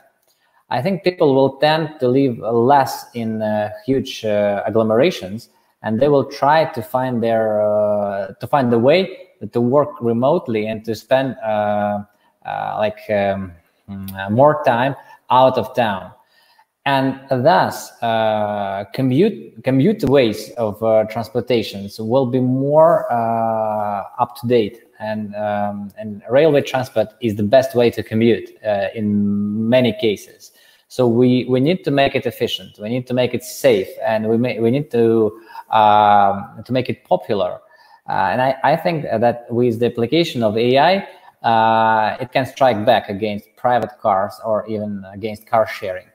I 0.69 0.81
think 0.81 1.03
people 1.03 1.33
will 1.33 1.57
tend 1.57 1.99
to 2.01 2.07
live 2.07 2.39
less 2.39 3.05
in 3.13 3.41
uh, 3.41 3.71
huge 3.85 4.25
uh, 4.25 4.63
agglomerations, 4.65 5.49
and 5.83 5.99
they 5.99 6.07
will 6.07 6.25
try 6.25 6.65
to 6.65 6.81
find 6.81 7.23
their 7.23 7.61
uh, 7.61 8.33
to 8.39 8.47
find 8.47 8.71
the 8.71 8.79
way 8.79 9.29
to 9.51 9.61
work 9.61 9.89
remotely 10.01 10.67
and 10.67 10.85
to 10.85 10.93
spend 10.93 11.35
like 12.45 12.99
um, 13.09 13.51
more 14.29 14.63
time 14.63 14.95
out 15.29 15.57
of 15.57 15.73
town. 15.75 16.11
And 16.85 17.19
thus 17.29 17.91
uh, 18.01 18.85
commute 18.93 19.63
commute 19.63 20.03
ways 20.03 20.49
of 20.57 20.81
uh, 20.81 21.03
transportations 21.11 21.99
will 21.99 22.25
be 22.25 22.39
more 22.39 23.11
uh, 23.11 24.03
up 24.17 24.35
to 24.37 24.47
date 24.47 24.81
and 24.99 25.35
um, 25.35 25.91
and 25.99 26.23
railway 26.27 26.61
transport 26.61 27.09
is 27.21 27.35
the 27.35 27.43
best 27.43 27.75
way 27.75 27.91
to 27.91 28.01
commute 28.01 28.49
uh, 28.65 28.87
in 28.95 29.69
many 29.69 29.93
cases. 30.01 30.53
So 30.87 31.07
we 31.07 31.45
we 31.45 31.59
need 31.59 31.83
to 31.83 31.91
make 31.91 32.15
it 32.15 32.25
efficient. 32.25 32.79
We 32.79 32.89
need 32.89 33.05
to 33.07 33.13
make 33.13 33.35
it 33.35 33.43
safe 33.43 33.89
and 34.03 34.27
we 34.27 34.37
may, 34.37 34.59
we 34.59 34.71
need 34.71 34.89
to 34.89 35.39
um, 35.71 36.63
to 36.63 36.71
make 36.71 36.89
it 36.89 37.03
popular 37.03 37.59
uh, 38.09 38.11
and 38.31 38.41
I, 38.41 38.55
I 38.63 38.75
think 38.75 39.03
that 39.03 39.45
with 39.49 39.79
the 39.79 39.87
application 39.87 40.43
of 40.43 40.57
AI 40.57 41.07
uh, 41.43 42.17
it 42.19 42.31
can 42.31 42.45
strike 42.45 42.85
back 42.85 43.09
against 43.09 43.47
private 43.55 43.97
cars 43.99 44.39
or 44.45 44.67
even 44.67 45.03
against 45.13 45.47
car 45.47 45.67
sharing 45.67 46.05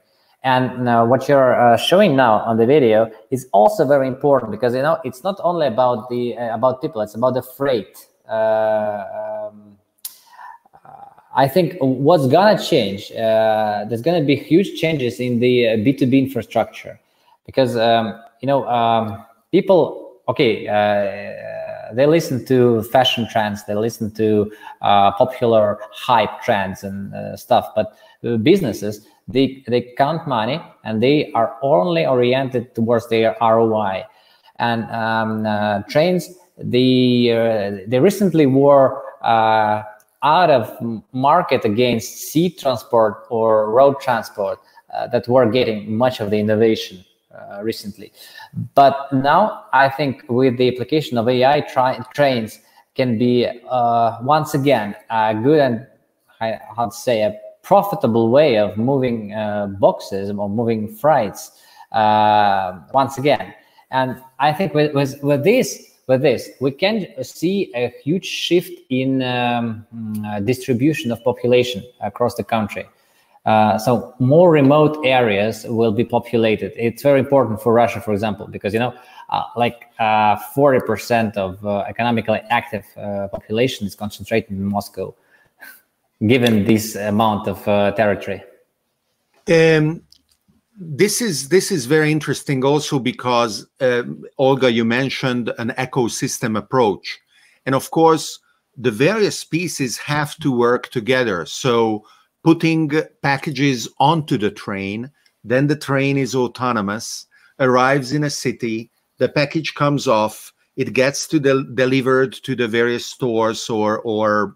and 0.46 0.88
uh, 0.88 1.04
what 1.04 1.28
you're 1.28 1.60
uh, 1.60 1.76
showing 1.76 2.14
now 2.14 2.34
on 2.40 2.56
the 2.56 2.66
video 2.66 3.10
is 3.32 3.48
also 3.52 3.84
very 3.84 4.06
important 4.06 4.52
because 4.52 4.76
you 4.76 4.82
know 4.82 4.98
it's 5.04 5.24
not 5.24 5.40
only 5.42 5.66
about 5.66 6.08
the 6.08 6.36
uh, 6.36 6.54
about 6.54 6.80
people; 6.80 7.00
it's 7.00 7.16
about 7.16 7.34
the 7.34 7.42
freight. 7.42 8.06
Um, 8.28 9.76
I 11.34 11.48
think 11.48 11.76
what's 11.80 12.28
gonna 12.28 12.62
change. 12.62 13.10
There's 13.10 14.02
gonna 14.02 14.22
be 14.22 14.36
huge 14.36 14.80
changes 14.80 15.18
in 15.18 15.40
the 15.40 15.82
B 15.82 15.92
two 15.92 16.06
B 16.06 16.16
infrastructure 16.20 17.00
because 17.44 17.76
um, 17.76 18.22
you 18.40 18.46
know 18.46 18.68
um, 18.68 19.24
people. 19.56 20.20
Okay, 20.28 20.66
uh, 20.66 21.94
they 21.94 22.06
listen 22.06 22.44
to 22.46 22.82
fashion 22.94 23.28
trends, 23.30 23.64
they 23.64 23.74
listen 23.74 24.10
to 24.14 24.50
popular 24.80 25.78
hype 25.92 26.42
trends 26.42 26.82
and 26.82 27.14
stuff, 27.38 27.66
but 27.76 27.96
businesses 28.42 29.06
they 29.28 29.64
they 29.66 29.80
count 29.96 30.26
money 30.26 30.60
and 30.84 31.02
they 31.02 31.32
are 31.32 31.56
only 31.62 32.06
oriented 32.06 32.74
towards 32.74 33.08
their 33.08 33.36
ROI. 33.40 34.04
And 34.58 34.84
um, 34.90 35.44
uh, 35.46 35.82
trains, 35.82 36.30
they 36.56 37.30
uh, 37.32 37.84
they 37.86 37.98
recently 37.98 38.46
were 38.46 39.02
uh, 39.22 39.82
out 40.22 40.50
of 40.50 40.64
market 41.12 41.64
against 41.64 42.30
sea 42.30 42.50
transport 42.50 43.26
or 43.28 43.70
road 43.70 44.00
transport 44.00 44.58
uh, 44.94 45.06
that 45.08 45.28
were 45.28 45.46
getting 45.46 45.96
much 45.96 46.20
of 46.20 46.30
the 46.30 46.38
innovation 46.38 47.04
uh, 47.36 47.62
recently. 47.62 48.12
But 48.74 49.12
now 49.12 49.64
I 49.72 49.88
think 49.88 50.24
with 50.28 50.56
the 50.56 50.68
application 50.68 51.18
of 51.18 51.28
AI, 51.28 51.60
tri- 51.60 51.98
trains 52.14 52.60
can 52.94 53.18
be 53.18 53.46
uh, 53.68 54.18
once 54.22 54.54
again 54.54 54.96
a 55.10 55.34
good 55.34 55.60
and 55.60 55.86
how 56.76 56.86
to 56.86 56.96
say 56.96 57.22
a 57.22 57.36
profitable 57.62 58.30
way 58.30 58.58
of 58.58 58.76
moving 58.76 59.34
uh, 59.34 59.66
boxes 59.66 60.30
or 60.30 60.48
moving 60.48 60.94
freights 60.94 61.52
uh, 61.92 62.78
once 62.92 63.18
again. 63.18 63.54
And 63.90 64.22
I 64.38 64.52
think 64.52 64.74
with, 64.74 64.94
with, 64.94 65.22
with, 65.22 65.44
this, 65.44 65.94
with 66.06 66.22
this, 66.22 66.48
we 66.60 66.70
can 66.70 67.06
see 67.22 67.72
a 67.74 67.92
huge 68.02 68.24
shift 68.24 68.72
in 68.90 69.22
um, 69.22 69.86
uh, 70.26 70.40
distribution 70.40 71.10
of 71.12 71.22
population 71.24 71.84
across 72.00 72.34
the 72.34 72.44
country. 72.44 72.86
Uh, 73.46 73.78
so 73.78 74.12
more 74.18 74.50
remote 74.50 74.98
areas 75.04 75.64
will 75.68 75.92
be 75.92 76.04
populated. 76.04 76.72
It's 76.76 77.02
very 77.02 77.20
important 77.20 77.62
for 77.62 77.72
Russia, 77.72 78.00
for 78.00 78.12
example, 78.12 78.48
because 78.48 78.74
you 78.74 78.80
know, 78.80 78.92
uh, 79.30 79.44
like 79.54 79.86
uh, 80.00 80.36
forty 80.52 80.80
percent 80.84 81.36
of 81.36 81.64
economically 81.86 82.40
active 82.50 82.84
population 83.30 83.86
is 83.86 83.94
concentrated 83.94 84.50
in 84.50 84.64
Moscow 84.64 85.14
given 86.26 86.64
this 86.64 86.96
amount 86.96 87.46
of 87.46 87.66
uh, 87.68 87.92
territory? 87.92 88.42
Um, 89.48 90.02
this 90.76 91.22
is 91.22 91.48
this 91.48 91.70
is 91.70 91.86
very 91.86 92.10
interesting 92.10 92.64
also 92.64 92.98
because 92.98 93.64
um, 93.80 94.24
Olga, 94.38 94.72
you 94.72 94.84
mentioned 94.84 95.52
an 95.58 95.68
ecosystem 95.78 96.58
approach, 96.58 97.20
and 97.64 97.76
of 97.76 97.92
course 97.92 98.40
the 98.76 98.90
various 98.90 99.44
pieces 99.44 99.96
have 99.96 100.36
to 100.36 100.52
work 100.52 100.90
together. 100.90 101.46
So 101.46 102.04
putting 102.46 102.92
packages 103.22 103.88
onto 103.98 104.38
the 104.38 104.52
train, 104.52 105.10
then 105.42 105.66
the 105.66 105.74
train 105.74 106.16
is 106.16 106.32
autonomous, 106.32 107.26
arrives 107.58 108.12
in 108.12 108.22
a 108.22 108.30
city, 108.30 108.88
the 109.18 109.28
package 109.28 109.74
comes 109.74 110.06
off, 110.06 110.52
it 110.76 110.92
gets 110.92 111.26
to 111.26 111.40
the 111.40 111.68
delivered 111.74 112.32
to 112.32 112.54
the 112.54 112.68
various 112.68 113.04
stores 113.04 113.68
or 113.68 113.98
or 114.02 114.54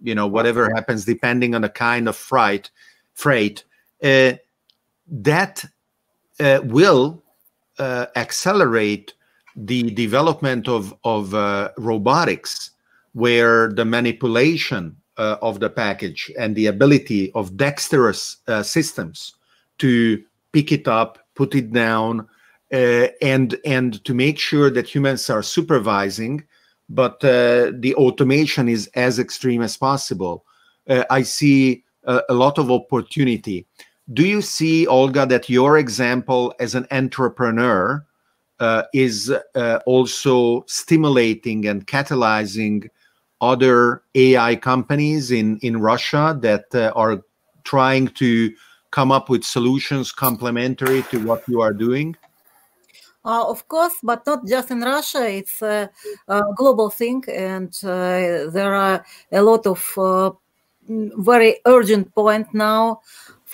you 0.00 0.14
know 0.14 0.28
whatever 0.28 0.70
happens 0.76 1.04
depending 1.04 1.56
on 1.56 1.62
the 1.62 1.68
kind 1.68 2.08
of 2.08 2.14
freight 2.14 2.70
freight. 3.14 3.64
Uh, 4.00 4.34
that 5.08 5.64
uh, 6.38 6.60
will 6.62 7.20
uh, 7.80 8.06
accelerate 8.14 9.12
the 9.56 9.90
development 9.90 10.68
of 10.68 10.94
of 11.02 11.34
uh, 11.34 11.70
robotics 11.78 12.70
where 13.12 13.72
the 13.72 13.84
manipulation 13.84 14.96
uh, 15.16 15.36
of 15.42 15.60
the 15.60 15.70
package 15.70 16.30
and 16.38 16.54
the 16.54 16.66
ability 16.66 17.30
of 17.32 17.56
dexterous 17.56 18.38
uh, 18.48 18.62
systems 18.62 19.34
to 19.78 20.22
pick 20.52 20.72
it 20.72 20.88
up 20.88 21.18
put 21.34 21.54
it 21.54 21.72
down 21.72 22.26
and 22.70 23.56
and 23.64 24.04
to 24.04 24.14
make 24.14 24.38
sure 24.38 24.70
that 24.70 24.88
humans 24.88 25.30
are 25.30 25.42
supervising 25.42 26.44
but 26.88 27.24
uh, 27.24 27.72
the 27.74 27.94
automation 27.96 28.68
is 28.68 28.88
as 28.94 29.18
extreme 29.18 29.62
as 29.62 29.76
possible. 29.76 30.44
Uh, 30.88 31.04
I 31.10 31.22
see 31.22 31.84
a, 32.04 32.22
a, 32.28 32.34
lot 32.34 32.58
of 32.58 32.70
opportunity. 32.70 33.66
Do 34.12 34.26
you 34.26 34.42
see, 34.42 34.86
Olga, 34.86 35.24
that 35.26 35.48
your 35.48 35.78
example 35.78 36.54
as 36.60 36.74
an 36.74 36.86
entrepreneur 36.90 38.04
uh, 38.60 38.82
is 38.92 39.32
uh, 39.54 39.80
also 39.86 40.64
stimulating 40.66 41.66
and 41.66 41.86
catalyzing 41.86 42.88
other 43.44 44.02
AI 44.14 44.56
companies 44.56 45.30
in, 45.30 45.58
in 45.58 45.80
Russia 45.80 46.36
that 46.40 46.66
uh, 46.74 46.92
are 46.96 47.22
trying 47.64 48.08
to 48.08 48.52
come 48.90 49.10
up 49.12 49.28
with 49.28 49.44
solutions 49.44 50.12
complementary 50.12 51.02
to 51.10 51.18
what 51.26 51.42
you 51.48 51.60
are 51.60 51.72
doing? 51.72 52.16
Uh, 53.24 53.44
of 53.48 53.66
course, 53.68 53.94
but 54.02 54.24
not 54.26 54.46
just 54.46 54.70
in 54.70 54.80
Russia. 54.80 55.26
It's 55.26 55.62
a, 55.62 55.90
a 56.28 56.42
global 56.54 56.90
thing, 56.90 57.24
and 57.28 57.72
uh, 57.82 58.50
there 58.56 58.74
are 58.74 59.04
a 59.32 59.42
lot 59.42 59.66
of 59.66 59.82
uh, 59.96 60.30
very 60.88 61.56
urgent 61.64 62.14
point 62.14 62.52
now. 62.52 63.00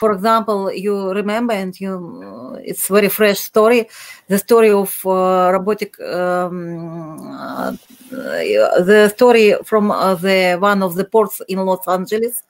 For 0.01 0.13
example, 0.13 0.73
you 0.73 1.13
remember, 1.13 1.53
and 1.53 1.79
you 1.79 2.57
it's 2.65 2.89
very 2.89 3.11
fresh 3.11 3.39
story, 3.39 3.87
the 4.29 4.39
story 4.39 4.71
of 4.71 4.99
uh, 5.05 5.51
robotic, 5.53 6.01
um, 6.01 7.31
uh, 7.31 7.77
the 8.11 9.13
story 9.15 9.57
from 9.63 9.91
uh, 9.91 10.15
the 10.15 10.57
one 10.59 10.83
of 10.83 10.95
the 10.95 11.05
ports 11.05 11.43
in 11.49 11.59
Los 11.59 11.87
Angeles. 11.87 12.43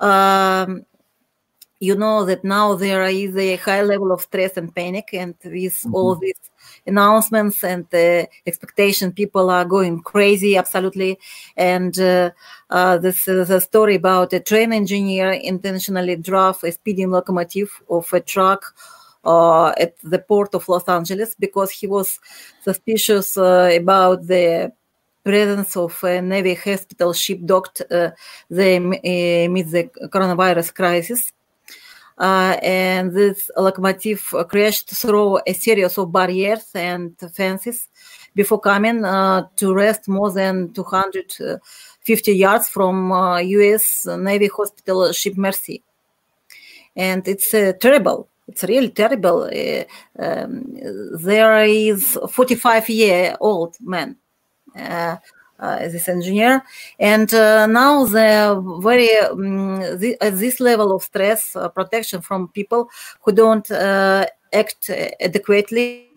Um, 0.00 0.84
you 1.78 1.94
know 1.94 2.24
that 2.24 2.42
now 2.42 2.74
there 2.74 3.04
is 3.04 3.36
a 3.36 3.54
high 3.56 3.82
level 3.82 4.10
of 4.10 4.22
stress 4.22 4.56
and 4.56 4.74
panic 4.74 5.10
and 5.12 5.36
with 5.44 5.54
mm-hmm. 5.54 5.94
all 5.94 6.16
these 6.16 6.50
announcements 6.86 7.62
and 7.64 7.86
the 7.90 8.28
expectation 8.46 9.12
people 9.12 9.50
are 9.50 9.64
going 9.64 10.00
crazy 10.02 10.56
absolutely 10.56 11.18
and 11.56 11.98
uh, 11.98 12.30
uh, 12.70 12.98
this 12.98 13.28
is 13.28 13.50
a 13.50 13.60
story 13.60 13.96
about 13.96 14.32
a 14.32 14.40
train 14.40 14.72
engineer 14.72 15.32
intentionally 15.32 16.16
drove 16.16 16.62
a 16.64 16.72
speeding 16.72 17.10
locomotive 17.10 17.70
of 17.88 18.12
a 18.12 18.20
truck 18.20 18.74
uh, 19.24 19.70
at 19.70 19.94
the 20.02 20.18
port 20.18 20.54
of 20.54 20.68
Los 20.68 20.88
Angeles 20.88 21.34
because 21.34 21.70
he 21.70 21.86
was 21.86 22.18
suspicious 22.62 23.36
uh, 23.36 23.70
about 23.74 24.26
the 24.26 24.72
presence 25.24 25.76
of 25.76 25.98
a 26.04 26.22
Navy 26.22 26.54
hospital 26.54 27.12
ship 27.12 27.40
docked 27.44 27.82
uh, 27.90 28.10
there 28.48 28.76
amid 28.76 29.70
the 29.70 29.90
coronavirus 30.14 30.72
crisis. 30.72 31.32
Uh, 32.18 32.56
and 32.62 33.12
this 33.12 33.50
locomotive 33.56 34.24
crashed 34.48 34.90
through 34.90 35.38
a 35.46 35.52
series 35.52 35.98
of 35.98 36.10
barriers 36.10 36.70
and 36.74 37.14
fences 37.34 37.88
before 38.34 38.60
coming 38.60 39.04
uh, 39.04 39.46
to 39.56 39.74
rest 39.74 40.08
more 40.08 40.32
than 40.32 40.72
250 40.72 42.32
yards 42.32 42.68
from 42.68 43.10
U.S. 43.40 44.06
Navy 44.06 44.48
hospital 44.48 45.12
ship 45.12 45.36
Mercy. 45.36 45.82
And 46.96 47.26
it's 47.28 47.50
terrible 47.50 48.28
it's 48.48 48.62
really 48.64 48.90
terrible. 48.90 49.50
Uh, 49.52 49.84
um, 50.18 50.64
there 51.20 51.64
is 51.64 52.18
45 52.30 52.88
year 52.88 53.36
old 53.40 53.76
man, 53.80 54.16
uh, 54.76 54.80
uh, 54.80 55.16
this 55.58 56.08
engineer, 56.08 56.62
and 56.98 57.32
uh, 57.34 57.66
now 57.66 58.04
the 58.04 58.78
very 58.82 59.16
um, 59.18 59.80
the, 59.98 60.16
at 60.20 60.38
this 60.38 60.60
level 60.60 60.94
of 60.94 61.02
stress 61.02 61.56
uh, 61.56 61.68
protection 61.68 62.20
from 62.20 62.48
people 62.48 62.90
who 63.22 63.32
don't 63.32 63.70
uh, 63.70 64.26
act 64.52 64.90
adequately. 65.20 66.10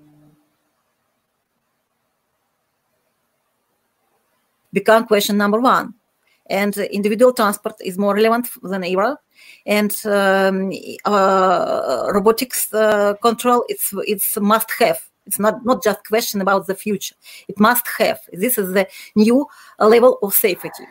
Become 4.72 5.08
question 5.08 5.38
number 5.38 5.60
one. 5.60 5.96
And 6.50 6.76
individual 6.78 7.34
transport 7.34 7.76
is 7.82 7.98
more 7.98 8.16
relevant 8.16 8.48
than 8.64 8.84
ever. 8.84 9.18
And 9.66 9.96
um, 10.06 10.72
uh, 11.06 12.10
robotics 12.12 12.74
uh, 12.74 13.14
control 13.22 13.66
it's 13.68 13.94
it's 14.06 14.38
must 14.38 14.72
have 14.80 15.09
it's 15.30 15.40
not 15.40 15.64
not 15.64 15.84
just 15.84 16.00
question 16.08 16.42
about 16.42 16.66
the 16.66 16.76
future. 16.76 17.16
It 17.48 17.60
must 17.60 17.86
have. 18.00 18.20
This 18.34 18.58
is 18.58 18.74
the 18.74 18.88
new 19.16 19.46
level 19.80 20.18
of 20.24 20.34
safety. 20.34 20.86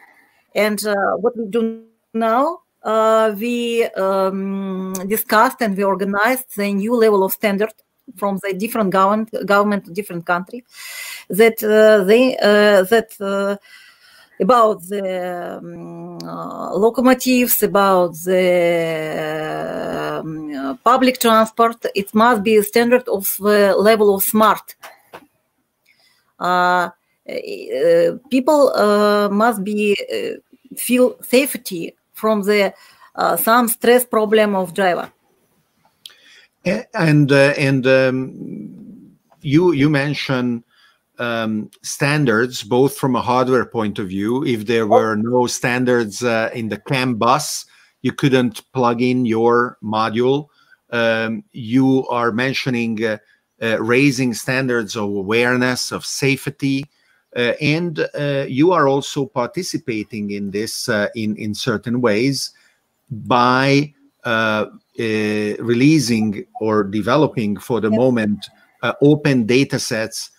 And 0.54 0.80
uh, 0.86 0.94
what 1.22 1.36
we 1.36 1.46
do 1.46 1.84
now 2.14 2.60
uh, 2.84 3.34
we 3.36 3.84
um, 4.04 4.94
discussed 5.08 5.60
and 5.60 5.76
we 5.76 5.82
organized 5.82 6.56
the 6.56 6.72
new 6.72 6.94
level 6.94 7.24
of 7.24 7.32
standard 7.32 7.74
from 8.16 8.38
the 8.42 8.54
different 8.54 8.90
government 8.90 9.28
government 9.44 9.92
different 9.92 10.24
country 10.24 10.64
that 11.28 11.58
uh, 11.62 12.04
they 12.04 12.36
uh, 12.38 12.82
that 12.92 13.10
about 14.40 14.82
the 14.88 15.58
um, 15.58 16.18
uh, 16.22 16.74
locomotives, 16.74 17.62
about 17.62 18.14
the 18.24 20.20
um, 20.20 20.78
public 20.84 21.18
transport, 21.18 21.84
it 21.94 22.14
must 22.14 22.42
be 22.42 22.56
a 22.56 22.62
standard 22.62 23.08
of 23.08 23.36
the 23.40 23.74
level 23.76 24.14
of 24.14 24.22
smart. 24.22 24.76
Uh, 26.38 26.90
uh, 27.28 28.16
people 28.30 28.72
uh, 28.74 29.28
must 29.30 29.62
be 29.64 29.96
uh, 30.12 30.38
feel 30.76 31.16
safety 31.22 31.94
from 32.12 32.42
the 32.42 32.72
uh, 33.16 33.36
some 33.36 33.68
stress 33.68 34.04
problem 34.06 34.54
of 34.54 34.72
driver. 34.72 35.12
And 36.94 37.32
and 37.32 37.86
um, 37.86 39.16
you 39.40 39.72
you 39.72 39.88
mentioned 39.88 40.64
um, 41.18 41.70
standards, 41.82 42.62
both 42.62 42.96
from 42.96 43.16
a 43.16 43.22
hardware 43.22 43.66
point 43.66 43.98
of 43.98 44.08
view. 44.08 44.44
If 44.44 44.66
there 44.66 44.86
were 44.86 45.16
no 45.16 45.46
standards 45.46 46.22
uh, 46.22 46.50
in 46.54 46.68
the 46.68 46.78
CAN 46.78 47.14
bus, 47.14 47.66
you 48.02 48.12
couldn't 48.12 48.62
plug 48.72 49.02
in 49.02 49.26
your 49.26 49.78
module. 49.82 50.48
Um, 50.90 51.44
you 51.52 52.06
are 52.08 52.32
mentioning 52.32 53.04
uh, 53.04 53.18
uh, 53.60 53.82
raising 53.82 54.34
standards 54.34 54.96
of 54.96 55.04
awareness, 55.04 55.92
of 55.92 56.04
safety, 56.04 56.86
uh, 57.36 57.52
and 57.60 58.08
uh, 58.18 58.46
you 58.48 58.72
are 58.72 58.88
also 58.88 59.26
participating 59.26 60.30
in 60.30 60.50
this 60.50 60.88
uh, 60.88 61.08
in, 61.14 61.36
in 61.36 61.54
certain 61.54 62.00
ways 62.00 62.52
by 63.10 63.92
releasing 64.98 66.44
or 66.60 66.84
developing 66.84 67.56
for 67.56 67.80
the 67.80 67.90
moment 67.90 68.46
open 69.00 69.46
data 69.46 69.78
sets 69.78 70.30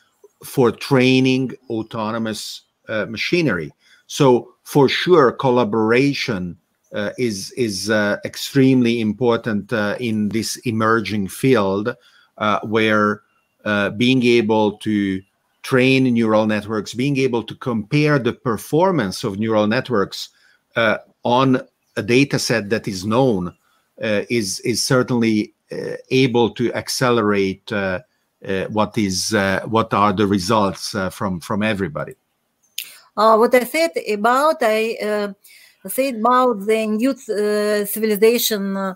for 0.43 0.71
training 0.71 1.51
autonomous 1.69 2.61
uh, 2.87 3.05
machinery. 3.05 3.71
So 4.07 4.53
for 4.63 4.89
sure, 4.89 5.31
collaboration 5.31 6.57
uh, 6.91 7.11
is 7.19 7.51
is 7.51 7.89
uh, 7.91 8.17
extremely 8.25 8.99
important 8.99 9.71
uh, 9.71 9.95
in 9.99 10.29
this 10.29 10.55
emerging 10.65 11.27
field, 11.27 11.95
uh, 12.39 12.59
where 12.61 13.21
being 13.97 14.23
able 14.23 14.77
to 14.77 15.21
train 15.61 16.05
neural 16.05 16.47
networks, 16.47 16.95
being 16.95 17.17
able 17.17 17.43
to 17.43 17.53
compare 17.55 18.17
the 18.17 18.33
performance 18.33 19.23
of 19.23 19.37
neural 19.37 19.67
networks 19.67 20.29
on 21.23 21.61
a 21.95 22.01
data 22.01 22.39
set 22.39 22.69
that 22.71 22.87
is 22.87 23.05
known 23.05 23.53
is 23.99 24.59
is 24.61 24.83
certainly 24.83 25.53
able 26.09 26.49
to 26.49 26.73
accelerate 26.73 27.71
what 28.69 28.97
is 28.97 29.33
uh, 29.33 29.61
what 29.65 29.93
are 29.93 30.13
the 30.13 30.25
results 30.25 30.95
uh, 30.95 31.09
from 31.09 31.39
from 31.39 31.63
everybody? 31.63 32.15
What 33.15 33.53
i 33.53 33.65
said 33.65 33.91
about 34.09 34.57
i 34.61 35.33
said 35.87 36.15
about 36.15 36.65
the 36.65 36.87
new 36.87 37.13
civilization 37.85 38.95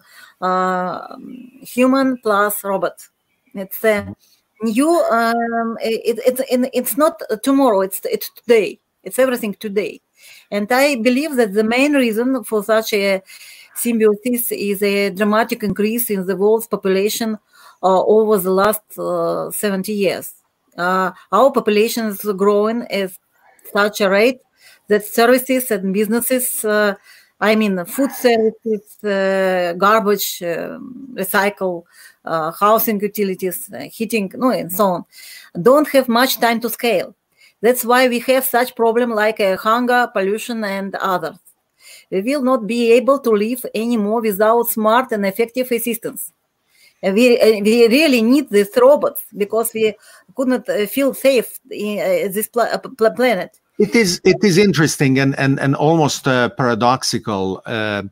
human 1.61 2.17
plus 2.17 2.63
robot. 2.63 3.07
It's 3.53 3.83
a 3.83 4.15
new 4.61 4.89
um, 5.11 5.77
it, 5.81 6.19
it, 6.25 6.69
it's 6.73 6.97
not 6.97 7.21
tomorrow 7.43 7.81
it's 7.81 7.99
it's 8.05 8.29
today. 8.29 8.79
It's 9.03 9.19
everything 9.19 9.55
today. 9.55 9.99
And 10.51 10.71
i 10.71 10.95
believe 10.95 11.35
that 11.35 11.53
the 11.53 11.65
main 11.65 11.93
reason 11.93 12.45
for 12.45 12.63
such 12.63 12.93
a 12.93 13.21
symbiosis 13.75 14.51
is 14.51 14.81
a 14.83 15.09
dramatic 15.09 15.63
increase 15.63 16.09
in 16.09 16.25
the 16.25 16.35
world's 16.37 16.67
population 16.67 17.33
uh, 17.33 17.37
over 17.83 18.37
the 18.37 18.51
last 18.51 18.81
uh, 18.97 19.51
70 19.51 19.91
years. 19.93 20.33
Uh, 20.77 21.11
our 21.31 21.51
population 21.51 22.07
is 22.07 22.21
growing 22.35 22.83
at 22.89 23.11
such 23.73 24.01
a 24.01 24.09
rate 24.09 24.39
that 24.87 25.05
services 25.05 25.69
and 25.71 25.93
businesses 25.93 26.65
I 27.43 27.55
mean, 27.55 27.83
food 27.83 28.11
services, 28.13 29.03
uh, 29.03 29.73
garbage, 29.77 30.41
uh, 30.41 30.79
recycle, 31.13 31.83
uh, 32.23 32.51
housing 32.51 33.01
utilities, 33.01 33.69
heating, 33.91 34.31
and 34.33 34.71
so 34.71 34.85
on, 34.85 35.05
don't 35.61 35.89
have 35.89 36.07
much 36.07 36.39
time 36.39 36.61
to 36.61 36.69
scale. 36.69 37.13
That's 37.59 37.83
why 37.83 38.07
we 38.07 38.19
have 38.19 38.45
such 38.45 38.75
problem 38.77 39.09
like 39.09 39.39
hunger, 39.59 40.09
pollution, 40.13 40.63
and 40.63 40.95
others. 40.95 41.37
We 42.09 42.21
will 42.21 42.43
not 42.43 42.65
be 42.65 42.93
able 42.93 43.19
to 43.19 43.31
live 43.31 43.65
anymore 43.75 44.21
without 44.21 44.69
smart 44.69 45.11
and 45.11 45.25
effective 45.25 45.69
assistance 45.69 46.31
we, 47.11 47.61
we 47.61 47.87
really 47.87 48.21
need 48.21 48.49
these 48.49 48.69
robots 48.77 49.23
because 49.35 49.73
we 49.73 49.93
couldn't 50.35 50.67
uh, 50.69 50.85
feel 50.87 51.13
safe 51.13 51.59
in 51.69 51.99
uh, 51.99 52.31
this 52.31 52.49
uh, 52.55 52.77
planet. 53.15 53.59
It 53.79 53.95
is 53.95 54.21
it 54.23 54.37
is 54.43 54.57
interesting 54.57 55.19
and 55.19 55.37
and 55.37 55.59
and 55.59 55.75
almost 55.75 56.27
uh, 56.27 56.49
paradoxical. 56.49 57.61
Uh, 57.65 58.03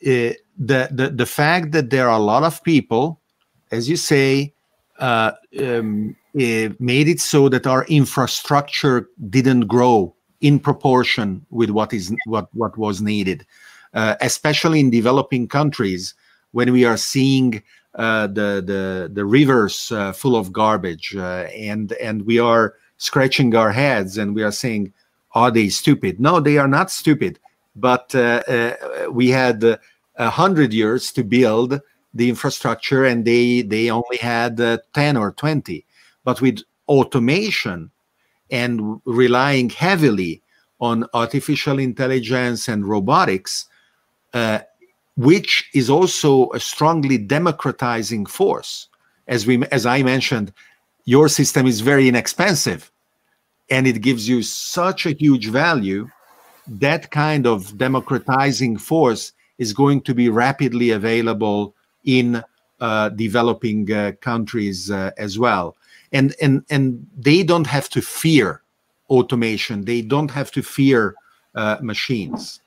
the 0.00 0.38
the 0.58 1.12
the 1.14 1.26
fact 1.26 1.72
that 1.72 1.90
there 1.90 2.08
are 2.08 2.18
a 2.18 2.22
lot 2.22 2.42
of 2.42 2.62
people, 2.64 3.20
as 3.70 3.88
you 3.88 3.96
say, 3.96 4.54
uh, 4.98 5.32
um, 5.60 6.16
it 6.34 6.80
made 6.80 7.08
it 7.08 7.20
so 7.20 7.48
that 7.50 7.66
our 7.66 7.84
infrastructure 7.84 9.08
didn't 9.30 9.66
grow 9.66 10.14
in 10.40 10.58
proportion 10.58 11.44
with 11.50 11.70
what 11.70 11.92
is 11.92 12.14
what 12.24 12.48
what 12.54 12.76
was 12.78 13.02
needed, 13.02 13.46
especially 13.92 14.80
in 14.80 14.90
developing 14.90 15.46
countries 15.46 16.14
when 16.52 16.72
we 16.72 16.86
are 16.86 16.96
seeing 16.96 17.56
uh, 17.56 17.85
the 17.96 18.62
the 18.64 19.10
the 19.12 19.24
rivers 19.24 19.90
uh, 19.92 20.12
full 20.12 20.36
of 20.36 20.52
garbage, 20.52 21.16
uh, 21.16 21.48
and 21.54 21.92
and 21.94 22.26
we 22.26 22.38
are 22.38 22.74
scratching 22.98 23.54
our 23.54 23.72
heads 23.72 24.18
and 24.18 24.34
we 24.34 24.42
are 24.42 24.52
saying, 24.52 24.92
"Are 25.34 25.50
they 25.50 25.68
stupid?" 25.68 26.20
No, 26.20 26.40
they 26.40 26.58
are 26.58 26.68
not 26.68 26.90
stupid. 26.90 27.38
But 27.74 28.14
uh, 28.14 28.42
uh, 28.48 29.10
we 29.10 29.28
had 29.28 29.62
a 30.16 30.30
hundred 30.30 30.72
years 30.72 31.12
to 31.12 31.24
build 31.24 31.80
the 32.14 32.28
infrastructure, 32.28 33.04
and 33.04 33.24
they 33.24 33.62
they 33.62 33.90
only 33.90 34.16
had 34.18 34.56
ten 34.92 35.16
or 35.16 35.32
twenty. 35.32 35.84
But 36.24 36.40
with 36.40 36.60
automation 36.88 37.90
and 38.50 39.00
relying 39.04 39.70
heavily 39.70 40.42
on 40.80 41.06
artificial 41.14 41.78
intelligence 41.78 42.68
and 42.68 42.86
robotics, 42.86 43.66
uh, 44.34 44.60
which 45.16 45.68
is 45.74 45.88
also 45.88 46.50
a 46.52 46.60
strongly 46.60 47.18
democratizing 47.18 48.26
force. 48.26 48.88
As 49.28 49.46
we 49.46 49.64
as 49.66 49.86
I 49.86 50.02
mentioned, 50.02 50.52
your 51.04 51.28
system 51.28 51.66
is 51.66 51.80
very 51.80 52.08
inexpensive 52.08 52.90
and 53.70 53.86
it 53.86 54.00
gives 54.00 54.28
you 54.28 54.42
such 54.42 55.06
a 55.06 55.12
huge 55.12 55.48
value. 55.48 56.08
That 56.68 57.10
kind 57.10 57.46
of 57.46 57.76
democratizing 57.78 58.78
force 58.78 59.32
is 59.58 59.72
going 59.72 60.02
to 60.02 60.14
be 60.14 60.28
rapidly 60.28 60.90
available 60.90 61.74
in 62.04 62.42
uh, 62.80 63.08
developing 63.10 63.90
uh, 63.90 64.12
countries 64.20 64.90
uh, 64.90 65.10
as 65.16 65.38
well. 65.38 65.76
And, 66.12 66.34
and, 66.42 66.64
and 66.70 67.06
they 67.16 67.42
don't 67.42 67.66
have 67.66 67.88
to 67.90 68.02
fear 68.02 68.62
automation, 69.08 69.84
they 69.84 70.02
don't 70.02 70.30
have 70.30 70.50
to 70.52 70.62
fear 70.62 71.14
uh, 71.54 71.78
machines. 71.80 72.60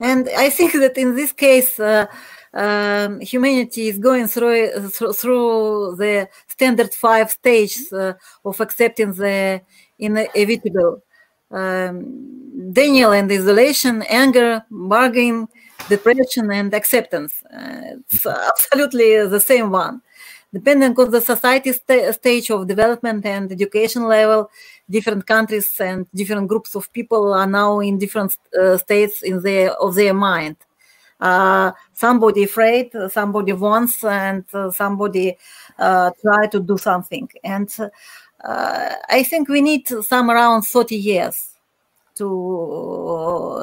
And 0.00 0.28
I 0.36 0.50
think 0.50 0.72
that 0.82 0.96
in 0.96 1.14
this 1.14 1.32
case, 1.32 1.78
uh, 1.78 2.06
um, 2.52 3.20
humanity 3.20 3.88
is 3.88 3.98
going 3.98 4.28
through, 4.28 4.88
through 4.90 5.96
the 5.96 6.28
standard 6.46 6.94
five 6.94 7.30
stages 7.30 7.92
uh, 7.92 8.14
of 8.44 8.60
accepting 8.60 9.12
the 9.12 9.60
inevitable. 9.98 11.02
Um, 11.50 12.72
denial 12.72 13.12
and 13.12 13.30
isolation, 13.30 14.02
anger, 14.02 14.64
bargaining, 14.70 15.48
depression, 15.88 16.50
and 16.50 16.72
acceptance. 16.74 17.34
Uh, 17.52 17.98
it's 18.10 18.26
absolutely 18.50 19.26
the 19.26 19.40
same 19.40 19.70
one. 19.70 20.00
Depending 20.54 20.94
on 21.00 21.10
the 21.10 21.20
society 21.20 21.72
st- 21.72 22.14
stage 22.14 22.48
of 22.50 22.68
development 22.68 23.26
and 23.26 23.50
education 23.50 24.04
level, 24.04 24.50
different 24.88 25.26
countries 25.26 25.68
and 25.80 26.06
different 26.14 26.46
groups 26.46 26.76
of 26.76 26.92
people 26.92 27.34
are 27.34 27.46
now 27.60 27.80
in 27.80 27.98
different 27.98 28.38
uh, 28.60 28.76
states 28.78 29.22
in 29.22 29.42
their 29.42 29.72
of 29.84 29.96
their 29.96 30.14
mind. 30.14 30.56
Uh, 31.20 31.72
somebody 31.92 32.44
afraid, 32.44 32.92
somebody 33.10 33.52
wants, 33.52 34.04
and 34.04 34.44
uh, 34.54 34.70
somebody 34.70 35.36
uh, 35.78 36.10
try 36.22 36.46
to 36.46 36.60
do 36.60 36.78
something. 36.78 37.28
And 37.42 37.68
uh, 38.44 38.92
I 39.18 39.24
think 39.24 39.48
we 39.48 39.60
need 39.60 39.88
some 39.88 40.30
around 40.30 40.62
30 40.62 40.96
years 40.96 41.36
to 42.16 42.28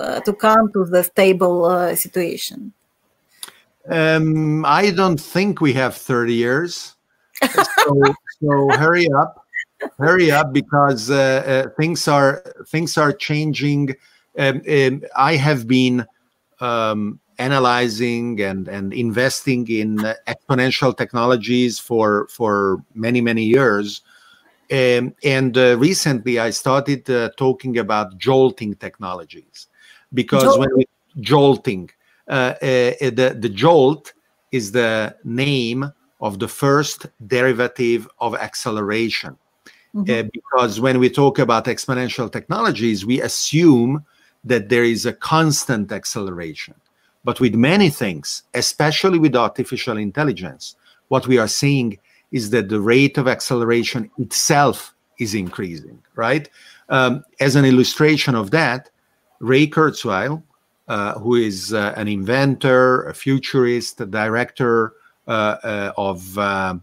uh, 0.02 0.20
to 0.22 0.34
come 0.34 0.72
to 0.74 0.86
the 0.86 1.04
stable 1.04 1.96
situation? 1.96 2.74
Um, 3.89 4.65
I 4.65 4.91
don't 4.91 5.19
think 5.19 5.61
we 5.61 5.73
have 5.73 5.95
30 5.95 6.34
years. 6.34 6.95
so, 7.41 8.03
so 8.41 8.69
hurry 8.77 9.09
up, 9.11 9.45
hurry 9.97 10.32
up 10.32 10.53
because 10.53 11.09
uh, 11.09 11.65
uh, 11.67 11.69
things 11.75 12.07
are 12.07 12.43
things 12.67 12.97
are 12.97 13.11
changing. 13.11 13.95
Um, 14.38 14.61
um, 14.69 15.03
I 15.15 15.36
have 15.36 15.67
been 15.67 16.05
um, 16.59 17.19
analyzing 17.39 18.39
and 18.41 18.67
and 18.67 18.93
investing 18.93 19.67
in 19.67 19.97
exponential 20.27 20.95
technologies 20.95 21.79
for 21.79 22.27
for 22.27 22.84
many 22.93 23.21
many 23.21 23.43
years 23.43 24.01
um, 24.71 25.13
and 25.23 25.57
uh, 25.57 25.77
recently, 25.77 26.39
I 26.39 26.49
started 26.51 27.09
uh, 27.09 27.32
talking 27.36 27.77
about 27.77 28.17
jolting 28.17 28.73
technologies 28.75 29.67
because 30.13 30.43
Jol- 30.43 30.59
when 30.59 30.69
we 30.77 30.86
jolting, 31.19 31.89
the 32.32 33.38
the 33.39 33.49
jolt 33.49 34.13
is 34.51 34.71
the 34.71 35.15
name 35.23 35.91
of 36.19 36.39
the 36.39 36.47
first 36.47 37.07
derivative 37.27 38.07
of 38.19 38.36
acceleration. 38.36 39.38
Mm-hmm. 39.95 40.11
Uh, 40.11 40.29
because 40.32 40.79
when 40.79 40.99
we 40.99 41.09
talk 41.09 41.39
about 41.39 41.65
exponential 41.65 42.32
technologies, 42.32 43.05
we 43.05 43.21
assume 43.21 44.05
that 44.43 44.69
there 44.69 44.84
is 44.84 45.05
a 45.05 45.13
constant 45.13 45.91
acceleration. 45.91 46.75
But 47.23 47.39
with 47.39 47.55
many 47.55 47.89
things, 47.89 48.43
especially 48.53 49.19
with 49.19 49.36
artificial 49.36 49.97
intelligence, 49.97 50.75
what 51.09 51.27
we 51.27 51.38
are 51.38 51.47
seeing 51.47 51.97
is 52.32 52.49
that 52.51 52.69
the 52.69 52.79
rate 52.79 53.17
of 53.17 53.27
acceleration 53.27 54.09
itself 54.17 54.95
is 55.19 55.36
increasing, 55.36 56.01
right? 56.15 56.49
Um, 56.89 57.23
as 57.39 57.55
an 57.55 57.65
illustration 57.65 58.34
of 58.34 58.51
that, 58.51 58.89
Ray 59.39 59.67
Kurzweil, 59.67 60.41
uh, 60.92 61.18
who 61.20 61.36
is 61.36 61.74
uh, 61.74 61.94
an 61.96 62.10
inventor, 62.10 63.04
a 63.04 63.14
futurist, 63.14 64.02
a 64.02 64.06
director 64.06 64.92
uh, 65.26 65.56
uh 65.64 65.92
of 65.96 66.38
uh, 66.38 66.76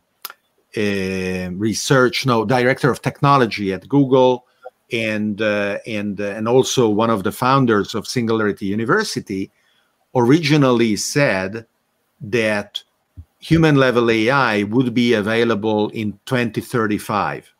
research, 0.74 2.24
no, 2.24 2.46
director 2.46 2.90
of 2.90 3.02
technology 3.02 3.70
at 3.70 3.86
Google, 3.86 4.46
and 4.92 5.42
and 5.42 6.20
and 6.20 6.48
also 6.48 6.88
one 6.88 7.10
of 7.10 7.22
the 7.22 7.32
founders 7.32 7.94
of 7.94 8.06
Singularity 8.06 8.64
University, 8.64 9.50
originally 10.14 10.96
said 10.96 11.66
that 12.18 12.82
human 13.40 13.76
level 13.76 14.10
AI 14.10 14.62
would 14.62 14.94
be 14.94 15.12
available 15.12 15.90
in 15.90 16.18
2035. 16.24 17.52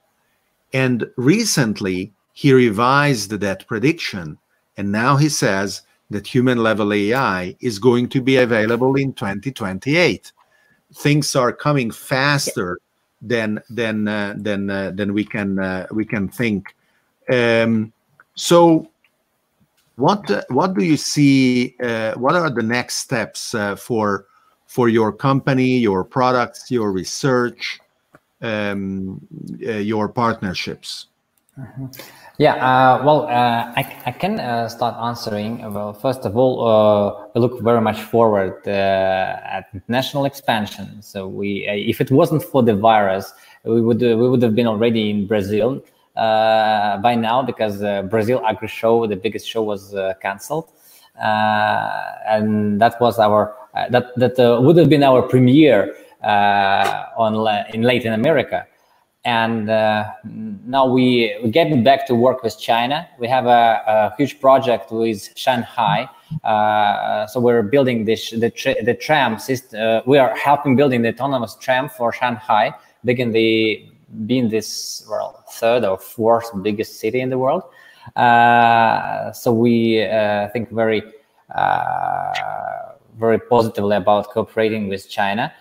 And 0.73 1.11
recently, 1.19 2.15
he 2.33 2.55
revised 2.55 3.33
that 3.33 3.67
prediction. 3.67 4.39
And 4.79 4.91
now 4.91 5.17
he 5.17 5.29
says 5.29 5.83
that 6.11 6.27
human 6.27 6.59
level 6.59 6.93
AI 6.93 7.57
is 7.61 7.79
going 7.79 8.09
to 8.09 8.21
be 8.21 8.37
available 8.37 8.95
in 8.97 9.13
2028. 9.13 10.33
Things 10.95 11.37
are 11.37 11.53
coming 11.53 11.91
faster 11.91 12.79
than 13.21 13.61
than 13.69 14.09
uh, 14.09 14.35
than 14.37 14.71
uh, 14.71 14.93
than 14.95 15.13
we 15.13 15.25
can 15.25 15.59
uh, 15.59 15.87
we 15.91 16.05
can 16.05 16.29
think. 16.29 16.75
Um, 17.31 17.93
so, 18.35 18.89
what 19.97 20.47
what 20.49 20.75
do 20.75 20.85
you 20.85 20.97
see? 20.97 21.77
Uh, 21.83 22.15
what 22.15 22.35
are 22.35 22.51
the 22.51 22.63
next 22.63 22.97
steps 22.97 23.55
uh, 23.55 23.77
for 23.77 24.27
for 24.67 24.89
your 24.89 25.13
company, 25.13 25.79
your 25.79 26.05
products, 26.05 26.71
your 26.71 26.93
research, 26.93 27.81
um, 28.41 29.21
uh, 29.67 29.73
your 29.73 30.09
partnerships? 30.09 31.09
Mm-hmm. 31.59 31.87
Yeah, 32.39 32.55
uh, 32.55 33.03
well, 33.05 33.23
uh, 33.25 33.73
I, 33.75 34.03
I 34.07 34.13
can 34.13 34.39
uh, 34.39 34.69
start 34.69 34.95
answering. 35.03 35.61
Well, 35.73 35.93
first 35.93 36.25
of 36.25 36.37
all, 36.37 36.65
uh, 36.65 37.27
we 37.35 37.41
look 37.41 37.61
very 37.63 37.81
much 37.81 38.01
forward 38.01 38.63
uh, 38.65 38.71
at 38.71 39.69
international 39.75 40.25
expansion. 40.25 41.03
So 41.03 41.27
we, 41.27 41.67
if 41.67 42.01
it 42.01 42.13
wasn't 42.13 42.45
for 42.45 42.63
the 42.63 42.77
virus, 42.77 43.33
we 43.65 43.81
would 43.81 44.01
we 44.01 44.15
would 44.15 44.41
have 44.43 44.55
been 44.55 44.69
already 44.69 45.11
in 45.11 45.27
Brazil 45.27 45.83
by 46.15 47.17
now 47.19 47.43
because 47.43 47.81
Brazil 48.09 48.41
Agrishow, 48.43 49.09
the 49.09 49.17
biggest 49.17 49.49
show, 49.49 49.65
was 49.65 49.93
cancelled, 50.23 50.71
and 51.17 52.81
that 52.81 53.01
was 53.01 53.19
our 53.19 53.53
uh, 53.75 53.89
that 53.91 54.15
that 54.17 54.39
uh, 54.39 54.61
would 54.61 54.77
have 54.77 54.89
been 54.89 55.03
our 55.03 55.23
premiere 55.23 55.95
uh, 56.23 57.05
on 57.17 57.35
in 57.75 57.83
Latin 57.83 58.13
America. 58.13 58.67
And 59.25 59.67
now 59.67 60.87
we, 60.87 61.37
we 61.43 61.51
getting 61.51 61.83
back 61.85 62.07
to 62.07 62.15
work 62.15 62.43
with 62.43 62.59
China. 62.59 63.07
We 63.19 63.29
have 63.29 63.47
a, 63.47 63.83
a 63.87 64.15
huge 64.17 64.41
project 64.41 64.91
with 64.91 65.37
Shanghai. 65.37 66.09
so 67.29 67.41
we're 67.41 67.63
building 67.63 68.05
this 68.05 68.31
the, 68.31 68.51
tra- 68.51 68.83
the 68.83 68.95
tram 68.95 69.39
system. 69.39 70.03
we 70.07 70.19
are 70.19 70.35
helping 70.37 70.77
building 70.77 71.03
the 71.03 71.09
autonomous 71.09 71.57
tram 71.57 71.89
for 71.89 72.13
Shanghai, 72.13 72.73
being 73.05 73.33
the 73.33 73.89
being 74.27 74.49
this 74.49 75.07
well 75.09 75.45
third 75.51 75.85
or 75.85 75.99
fourth 75.99 76.51
biggest 76.63 76.99
city 76.99 77.21
in 77.21 77.31
the 77.31 77.39
world. 77.39 77.63
Uh, 78.17 79.33
so 79.33 79.53
we 79.53 80.03
uh, 80.03 80.49
think 80.49 80.71
very 80.71 81.03
uh, 81.55 82.33
very 83.19 83.39
positively 83.39 83.97
about 83.97 84.31
cooperating 84.31 84.89
with 84.89 85.09
China. 85.09 85.53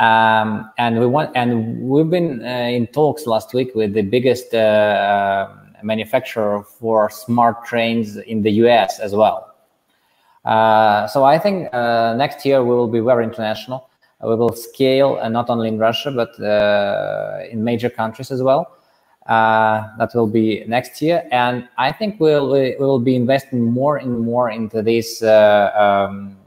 Um, 0.00 0.70
and 0.78 0.98
we 0.98 1.06
want, 1.06 1.30
and 1.36 1.82
we've 1.82 2.08
been 2.08 2.42
uh, 2.42 2.46
in 2.48 2.86
talks 2.86 3.26
last 3.26 3.52
week 3.52 3.74
with 3.74 3.92
the 3.92 4.00
biggest 4.00 4.54
uh, 4.54 5.50
manufacturer 5.82 6.62
for 6.62 7.10
smart 7.10 7.66
trains 7.66 8.16
in 8.16 8.40
the 8.40 8.50
U.S. 8.64 8.98
as 8.98 9.14
well. 9.14 9.54
Uh, 10.46 11.06
so 11.06 11.24
I 11.24 11.38
think 11.38 11.68
uh, 11.74 12.14
next 12.16 12.46
year 12.46 12.64
we 12.64 12.70
will 12.70 12.88
be 12.88 13.00
very 13.00 13.24
international. 13.24 13.90
We 14.22 14.34
will 14.36 14.54
scale 14.54 15.18
uh, 15.20 15.28
not 15.28 15.50
only 15.50 15.68
in 15.68 15.78
Russia 15.78 16.10
but 16.10 16.40
uh, 16.40 17.40
in 17.50 17.62
major 17.62 17.90
countries 17.90 18.30
as 18.30 18.42
well. 18.42 18.78
that 19.28 20.10
will 20.14 20.26
be 20.26 20.64
next 20.66 21.02
year, 21.02 21.28
and 21.30 21.68
I 21.76 21.92
think 21.92 22.18
we'll 22.20 22.50
we 22.50 22.74
will 22.78 23.00
be 23.00 23.16
investing 23.16 23.62
more 23.62 23.98
and 23.98 24.18
more 24.18 24.48
into 24.50 24.80
this. 24.82 25.22
Um, 25.22 26.38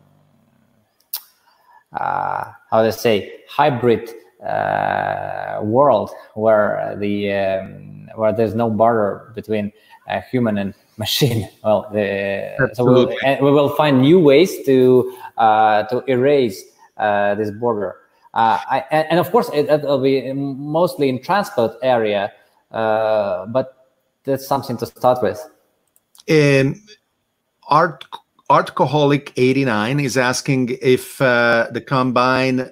uh, 1.94 2.52
how 2.74 2.82
to 2.82 2.92
say 2.92 3.32
hybrid 3.48 4.10
uh, 4.44 5.60
world 5.62 6.10
where 6.34 6.98
the 7.00 7.32
um, 7.32 8.10
where 8.16 8.34
there's 8.34 8.56
no 8.56 8.68
border 8.70 9.32
between 9.36 9.72
uh, 10.10 10.22
human 10.32 10.58
and 10.58 10.74
machine. 10.98 11.48
Well, 11.64 11.88
the, 11.94 12.72
so 12.74 12.84
we'll, 12.84 13.08
we 13.42 13.52
will 13.52 13.70
find 13.70 14.02
new 14.02 14.20
ways 14.20 14.66
to 14.66 15.16
uh, 15.38 15.84
to 15.84 16.04
erase 16.08 16.64
uh, 16.98 17.36
this 17.36 17.52
border. 17.52 17.96
Uh, 18.34 18.58
I, 18.68 18.80
and, 18.90 19.20
of 19.20 19.30
course, 19.32 19.52
it, 19.54 19.68
will 19.84 20.02
be 20.02 20.34
mostly 20.34 21.08
in 21.08 21.22
transport 21.22 21.74
area, 21.84 22.32
but 22.72 23.88
that's 24.24 24.48
something 24.48 24.76
to 24.78 24.88
start 24.88 25.22
with. 25.22 25.40
Um, 26.28 26.82
art 27.68 28.06
Artcoholic89 28.50 30.04
is 30.04 30.18
asking 30.18 30.78
if 30.82 31.22
uh, 31.22 31.68
the 31.72 31.82
combine 31.82 32.72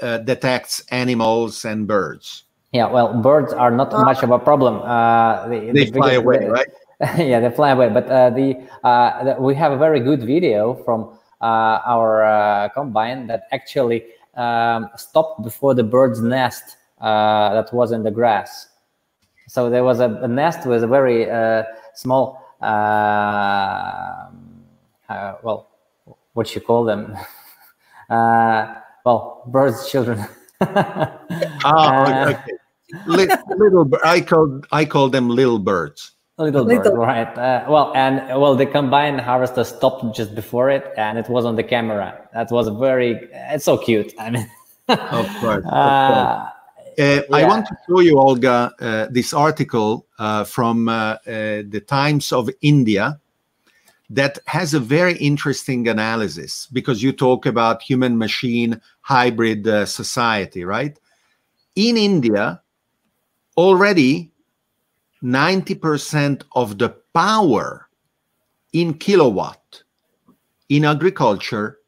uh, 0.00 0.18
detects 0.18 0.80
animals 0.90 1.64
and 1.64 1.86
birds. 1.86 2.44
Yeah, 2.72 2.88
well, 2.88 3.12
birds 3.20 3.52
are 3.52 3.70
not 3.70 3.92
uh, 3.92 4.04
much 4.04 4.22
of 4.22 4.30
a 4.30 4.38
problem. 4.38 4.76
Uh, 4.76 5.48
the, 5.48 5.72
they 5.72 5.84
the 5.84 5.92
fly 5.92 6.10
biggest, 6.10 6.24
away, 6.24 6.46
right? 6.46 6.68
yeah, 7.18 7.40
they 7.40 7.50
fly 7.50 7.70
away. 7.70 7.88
But 7.88 8.06
uh, 8.06 8.30
the, 8.30 8.56
uh, 8.84 9.24
the, 9.24 9.36
we 9.40 9.54
have 9.56 9.72
a 9.72 9.78
very 9.78 10.00
good 10.00 10.22
video 10.22 10.74
from 10.84 11.18
our 11.42 12.70
combine 12.74 13.26
that 13.26 13.48
actually 13.52 14.04
um, 14.34 14.88
stopped 14.96 15.42
before 15.42 15.74
the 15.74 15.82
bird's 15.82 16.20
nest 16.20 16.76
uh, 17.00 17.54
that 17.54 17.72
was 17.72 17.92
in 17.92 18.02
the 18.02 18.10
grass. 18.10 18.68
So 19.48 19.68
there 19.68 19.84
was 19.84 20.00
a, 20.00 20.10
a 20.22 20.28
nest 20.28 20.66
with 20.66 20.84
a 20.84 20.86
very 20.86 21.28
uh, 21.28 21.64
small, 21.94 22.40
uh, 25.10 25.12
uh, 25.12 25.36
well, 25.42 25.68
what 26.32 26.54
you 26.54 26.60
call 26.60 26.84
them? 26.84 27.16
Uh, 28.10 28.74
well, 29.06 29.44
birds' 29.46 29.88
children. 29.88 30.26
ah, 30.60 32.26
okay. 32.26 32.42
little, 33.06 33.38
little 33.56 33.88
I 34.02 34.20
call 34.20 34.62
I 34.72 34.84
call 34.84 35.08
them 35.08 35.28
little 35.28 35.60
birds. 35.60 36.10
Little, 36.36 36.64
little. 36.64 36.90
bird, 36.90 36.98
right? 36.98 37.38
Uh, 37.38 37.66
well, 37.68 37.92
and 37.94 38.16
well, 38.40 38.56
the 38.56 38.66
combine 38.66 39.16
harvester 39.16 39.62
stopped 39.62 40.12
just 40.12 40.34
before 40.34 40.70
it, 40.70 40.92
and 40.96 41.18
it 41.18 41.28
was 41.28 41.44
on 41.44 41.54
the 41.54 41.62
camera. 41.62 42.28
That 42.34 42.50
was 42.50 42.66
very. 42.80 43.28
It's 43.32 43.64
so 43.64 43.78
cute. 43.78 44.12
I 44.18 44.30
mean, 44.30 44.50
of 44.88 44.98
course. 44.98 45.28
Of 45.28 45.40
course. 45.40 45.66
Uh, 45.66 46.50
yeah. 46.98 47.20
I 47.32 47.44
want 47.44 47.66
to 47.66 47.76
show 47.88 48.00
you, 48.00 48.18
Olga, 48.18 48.72
uh, 48.80 49.06
this 49.08 49.32
article 49.32 50.04
uh, 50.18 50.42
from 50.42 50.88
uh, 50.88 51.18
the 51.24 51.80
Times 51.86 52.32
of 52.32 52.50
India 52.60 53.19
that 54.10 54.38
has 54.46 54.74
a 54.74 54.80
very 54.80 55.16
interesting 55.18 55.88
analysis 55.88 56.68
because 56.72 57.02
you 57.02 57.12
talk 57.12 57.46
about 57.46 57.80
human 57.80 58.18
machine 58.18 58.80
hybrid 59.00 59.64
society, 59.88 60.64
right? 60.64 60.98
In 61.76 61.96
India, 61.96 62.60
already 63.56 64.32
90% 65.22 66.42
of 66.54 66.78
the 66.78 66.90
power 67.14 67.88
in 68.72 68.94
kilowatt 68.94 69.82
in 70.68 70.84
agriculture 70.84 71.78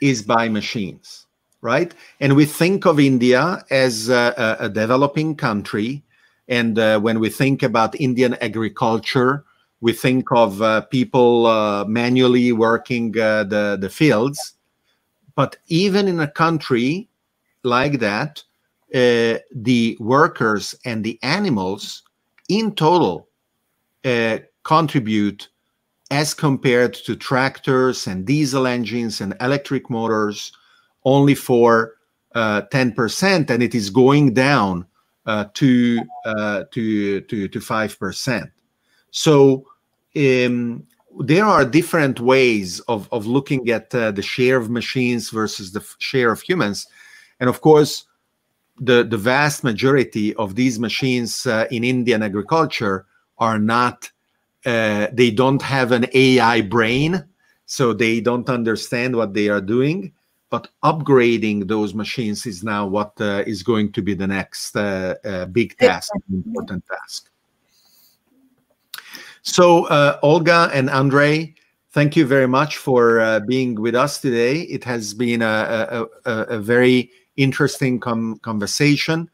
is 0.00 0.22
by 0.22 0.48
machines 0.48 1.26
right? 1.66 1.94
And 2.20 2.36
we 2.36 2.44
think 2.44 2.86
of 2.86 3.00
India 3.00 3.64
as 3.70 4.08
a, 4.08 4.56
a 4.60 4.68
developing 4.68 5.34
country. 5.34 6.04
And 6.46 6.78
uh, 6.78 7.00
when 7.00 7.18
we 7.18 7.28
think 7.28 7.64
about 7.64 8.00
Indian 8.00 8.34
agriculture, 8.40 9.44
we 9.80 9.92
think 9.92 10.30
of 10.32 10.62
uh, 10.62 10.82
people 10.82 11.46
uh, 11.46 11.84
manually 11.84 12.52
working 12.52 13.16
uh, 13.18 13.44
the, 13.44 13.76
the 13.80 13.90
fields. 13.90 14.54
But 15.34 15.56
even 15.68 16.08
in 16.08 16.20
a 16.20 16.30
country 16.30 17.08
like 17.62 18.00
that, 18.00 18.42
uh, 18.94 19.38
the 19.54 19.96
workers 20.00 20.74
and 20.84 21.04
the 21.04 21.18
animals 21.22 22.02
in 22.48 22.74
total 22.74 23.28
uh, 24.04 24.38
contribute 24.62 25.48
as 26.10 26.32
compared 26.32 26.94
to 26.94 27.16
tractors 27.16 28.06
and 28.06 28.24
diesel 28.24 28.66
engines 28.66 29.20
and 29.20 29.34
electric 29.40 29.90
motors 29.90 30.52
only 31.04 31.34
for 31.34 31.94
uh, 32.34 32.62
10%, 32.72 33.50
and 33.50 33.62
it 33.62 33.74
is 33.74 33.90
going 33.90 34.34
down 34.34 34.86
uh, 35.26 35.46
to, 35.54 36.00
uh, 36.24 36.64
to, 36.70 37.20
to, 37.22 37.48
to 37.48 37.58
5%. 37.58 38.50
So 39.16 39.66
um, 40.14 40.86
there 41.20 41.46
are 41.46 41.64
different 41.64 42.20
ways 42.20 42.80
of, 42.80 43.08
of 43.12 43.24
looking 43.24 43.70
at 43.70 43.94
uh, 43.94 44.10
the 44.10 44.20
share 44.20 44.58
of 44.58 44.68
machines 44.68 45.30
versus 45.30 45.72
the 45.72 45.82
share 45.96 46.30
of 46.30 46.42
humans. 46.42 46.86
And 47.40 47.48
of 47.48 47.62
course, 47.62 48.04
the, 48.78 49.04
the 49.04 49.16
vast 49.16 49.64
majority 49.64 50.34
of 50.34 50.54
these 50.54 50.78
machines 50.78 51.46
uh, 51.46 51.66
in 51.70 51.82
Indian 51.82 52.22
agriculture 52.22 53.06
are 53.38 53.58
not, 53.58 54.10
uh, 54.66 55.06
they 55.14 55.30
don't 55.30 55.62
have 55.62 55.92
an 55.92 56.04
AI 56.12 56.60
brain, 56.60 57.24
so 57.64 57.94
they 57.94 58.20
don't 58.20 58.50
understand 58.50 59.16
what 59.16 59.32
they 59.32 59.48
are 59.48 59.62
doing 59.62 60.12
but 60.48 60.68
upgrading 60.84 61.66
those 61.66 61.92
machines 61.92 62.46
is 62.46 62.62
now 62.62 62.86
what 62.86 63.12
uh, 63.20 63.42
is 63.48 63.64
going 63.64 63.90
to 63.90 64.00
be 64.00 64.14
the 64.14 64.28
next 64.28 64.76
uh, 64.76 65.14
uh, 65.24 65.46
big 65.46 65.76
task, 65.76 66.12
important 66.30 66.84
task. 66.86 67.30
So, 69.46 69.84
uh, 69.86 70.18
Olga 70.22 70.70
and 70.74 70.90
Andre, 70.90 71.54
thank 71.92 72.16
you 72.16 72.26
very 72.26 72.48
much 72.48 72.78
for 72.78 73.20
uh, 73.20 73.38
being 73.38 73.80
with 73.80 73.94
us 73.94 74.20
today. 74.20 74.62
It 74.62 74.82
has 74.82 75.14
been 75.14 75.40
a, 75.40 76.04
a, 76.24 76.30
a 76.30 76.58
very 76.58 77.12
interesting 77.36 78.00
com 78.00 78.40
conversation, 78.40 79.30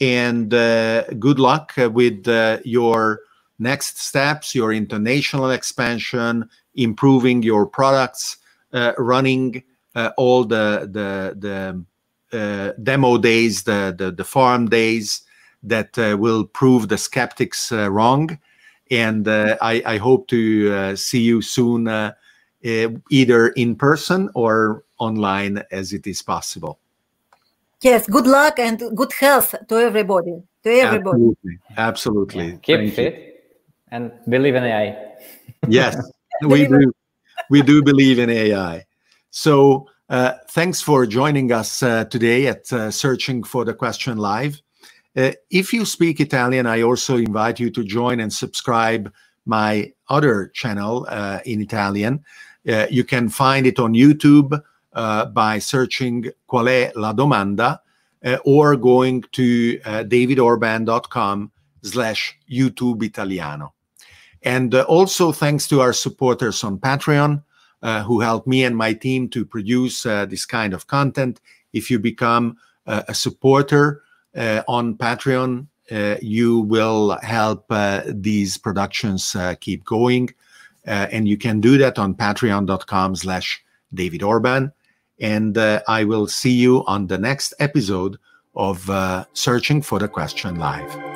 and 0.00 0.52
uh, 0.52 1.04
good 1.20 1.38
luck 1.38 1.74
with 1.76 2.26
your 2.64 3.20
next 3.60 4.00
steps, 4.00 4.52
your 4.52 4.72
international 4.72 5.52
expansion, 5.52 6.50
improving 6.74 7.44
your 7.44 7.64
products, 7.64 8.38
running 8.98 9.62
uh, 9.94 10.10
all 10.16 10.44
the 10.44 10.90
the 10.90 11.36
the 11.38 12.36
uh, 12.36 12.72
demo 12.82 13.16
days, 13.16 13.62
the, 13.62 13.94
the, 13.96 14.10
the 14.10 14.24
farm 14.24 14.68
days 14.68 15.22
that 15.62 15.96
uh, 15.98 16.16
will 16.18 16.44
prove 16.44 16.88
the 16.88 16.98
skeptics 16.98 17.70
wrong. 17.70 18.36
And 18.92 19.26
I, 19.26 19.82
I, 19.84 19.96
hope 19.96 20.28
to 20.28 20.94
see 20.96 21.20
you 21.20 21.40
soon, 21.40 21.88
either 22.62 23.48
in 23.48 23.74
person 23.74 24.28
or 24.34 24.84
online 24.98 25.64
as 25.72 25.92
it 25.92 26.06
is 26.06 26.20
possible. 26.20 26.78
Yes, 27.80 28.06
good 28.06 28.26
luck 28.26 28.58
and 28.60 28.78
good 28.94 29.12
health 29.12 29.54
to 29.68 29.76
everybody. 29.76 30.42
To 30.62 30.70
everybody. 30.70 31.18
Absolutely. 31.18 31.58
Absolutely. 31.76 32.46
Yeah. 32.46 32.56
Keep 32.62 32.76
Thank 32.76 32.94
fit 32.94 33.14
you. 33.14 33.32
and 33.90 34.12
believe 34.28 34.54
in 34.54 34.62
AI. 34.62 35.14
yes, 35.68 35.96
we 36.42 36.66
do. 36.66 36.92
We 37.50 37.62
do 37.62 37.82
believe 37.82 38.18
in 38.20 38.30
AI. 38.30 38.84
So 39.30 39.88
uh, 40.08 40.34
thanks 40.50 40.80
for 40.80 41.06
joining 41.06 41.50
us 41.50 41.82
uh, 41.82 42.04
today 42.04 42.46
at 42.46 42.72
uh, 42.72 42.90
Searching 42.90 43.42
for 43.42 43.64
the 43.64 43.74
Question 43.74 44.18
Live. 44.18 44.60
Uh, 45.16 45.32
if 45.50 45.72
you 45.72 45.84
speak 45.84 46.20
Italian, 46.20 46.66
I 46.66 46.82
also 46.82 47.16
invite 47.16 47.60
you 47.60 47.70
to 47.70 47.84
join 47.84 48.20
and 48.20 48.32
subscribe 48.32 49.12
my 49.44 49.92
other 50.08 50.48
channel 50.54 51.06
uh, 51.08 51.40
in 51.44 51.60
Italian. 51.60 52.24
Uh, 52.66 52.86
you 52.90 53.04
can 53.04 53.28
find 53.28 53.66
it 53.66 53.78
on 53.78 53.92
YouTube 53.92 54.60
by 55.34 55.58
searching 55.58 56.30
Qual 56.46 56.66
è 56.66 56.92
la 56.94 57.12
domanda 57.12 57.80
or 58.44 58.76
going 58.76 59.24
to 59.32 59.78
davidorban.com 59.78 61.50
slash 61.82 62.38
YouTube 62.50 63.02
Italiano. 63.02 63.74
And 64.42 64.74
also 64.74 65.32
thanks 65.32 65.68
to 65.68 65.80
our 65.80 65.92
supporters 65.92 66.64
on 66.64 66.78
Patreon, 66.78 67.42
uh, 67.82 68.02
who 68.02 68.20
help 68.20 68.46
me 68.46 68.64
and 68.64 68.76
my 68.76 68.92
team 68.92 69.28
to 69.28 69.44
produce 69.44 70.06
uh, 70.06 70.26
this 70.26 70.46
kind 70.46 70.74
of 70.74 70.86
content. 70.86 71.40
If 71.72 71.90
you 71.90 71.98
become 71.98 72.56
uh, 72.86 73.02
a 73.08 73.14
supporter 73.14 73.98
uh, 73.98 74.02
Uh, 74.34 74.62
on 74.68 74.94
Patreon, 74.96 75.66
uh, 75.90 76.16
you 76.22 76.60
will 76.60 77.18
help 77.22 77.66
uh, 77.70 78.02
these 78.06 78.56
productions 78.56 79.34
uh, 79.34 79.54
keep 79.60 79.84
going. 79.84 80.30
Uh, 80.86 81.06
and 81.12 81.28
you 81.28 81.36
can 81.36 81.60
do 81.60 81.78
that 81.78 81.98
on 81.98 82.14
patreon.com 82.14 83.14
slash 83.14 83.62
David 83.94 84.22
Orban. 84.22 84.72
And 85.20 85.56
I 85.56 86.02
will 86.02 86.26
see 86.26 86.50
you 86.50 86.84
on 86.86 87.06
the 87.06 87.18
next 87.18 87.54
episode 87.60 88.18
of 88.56 88.90
Searching 89.34 89.80
for 89.80 90.00
the 90.00 90.08
Question 90.08 90.56
Live. 90.56 91.11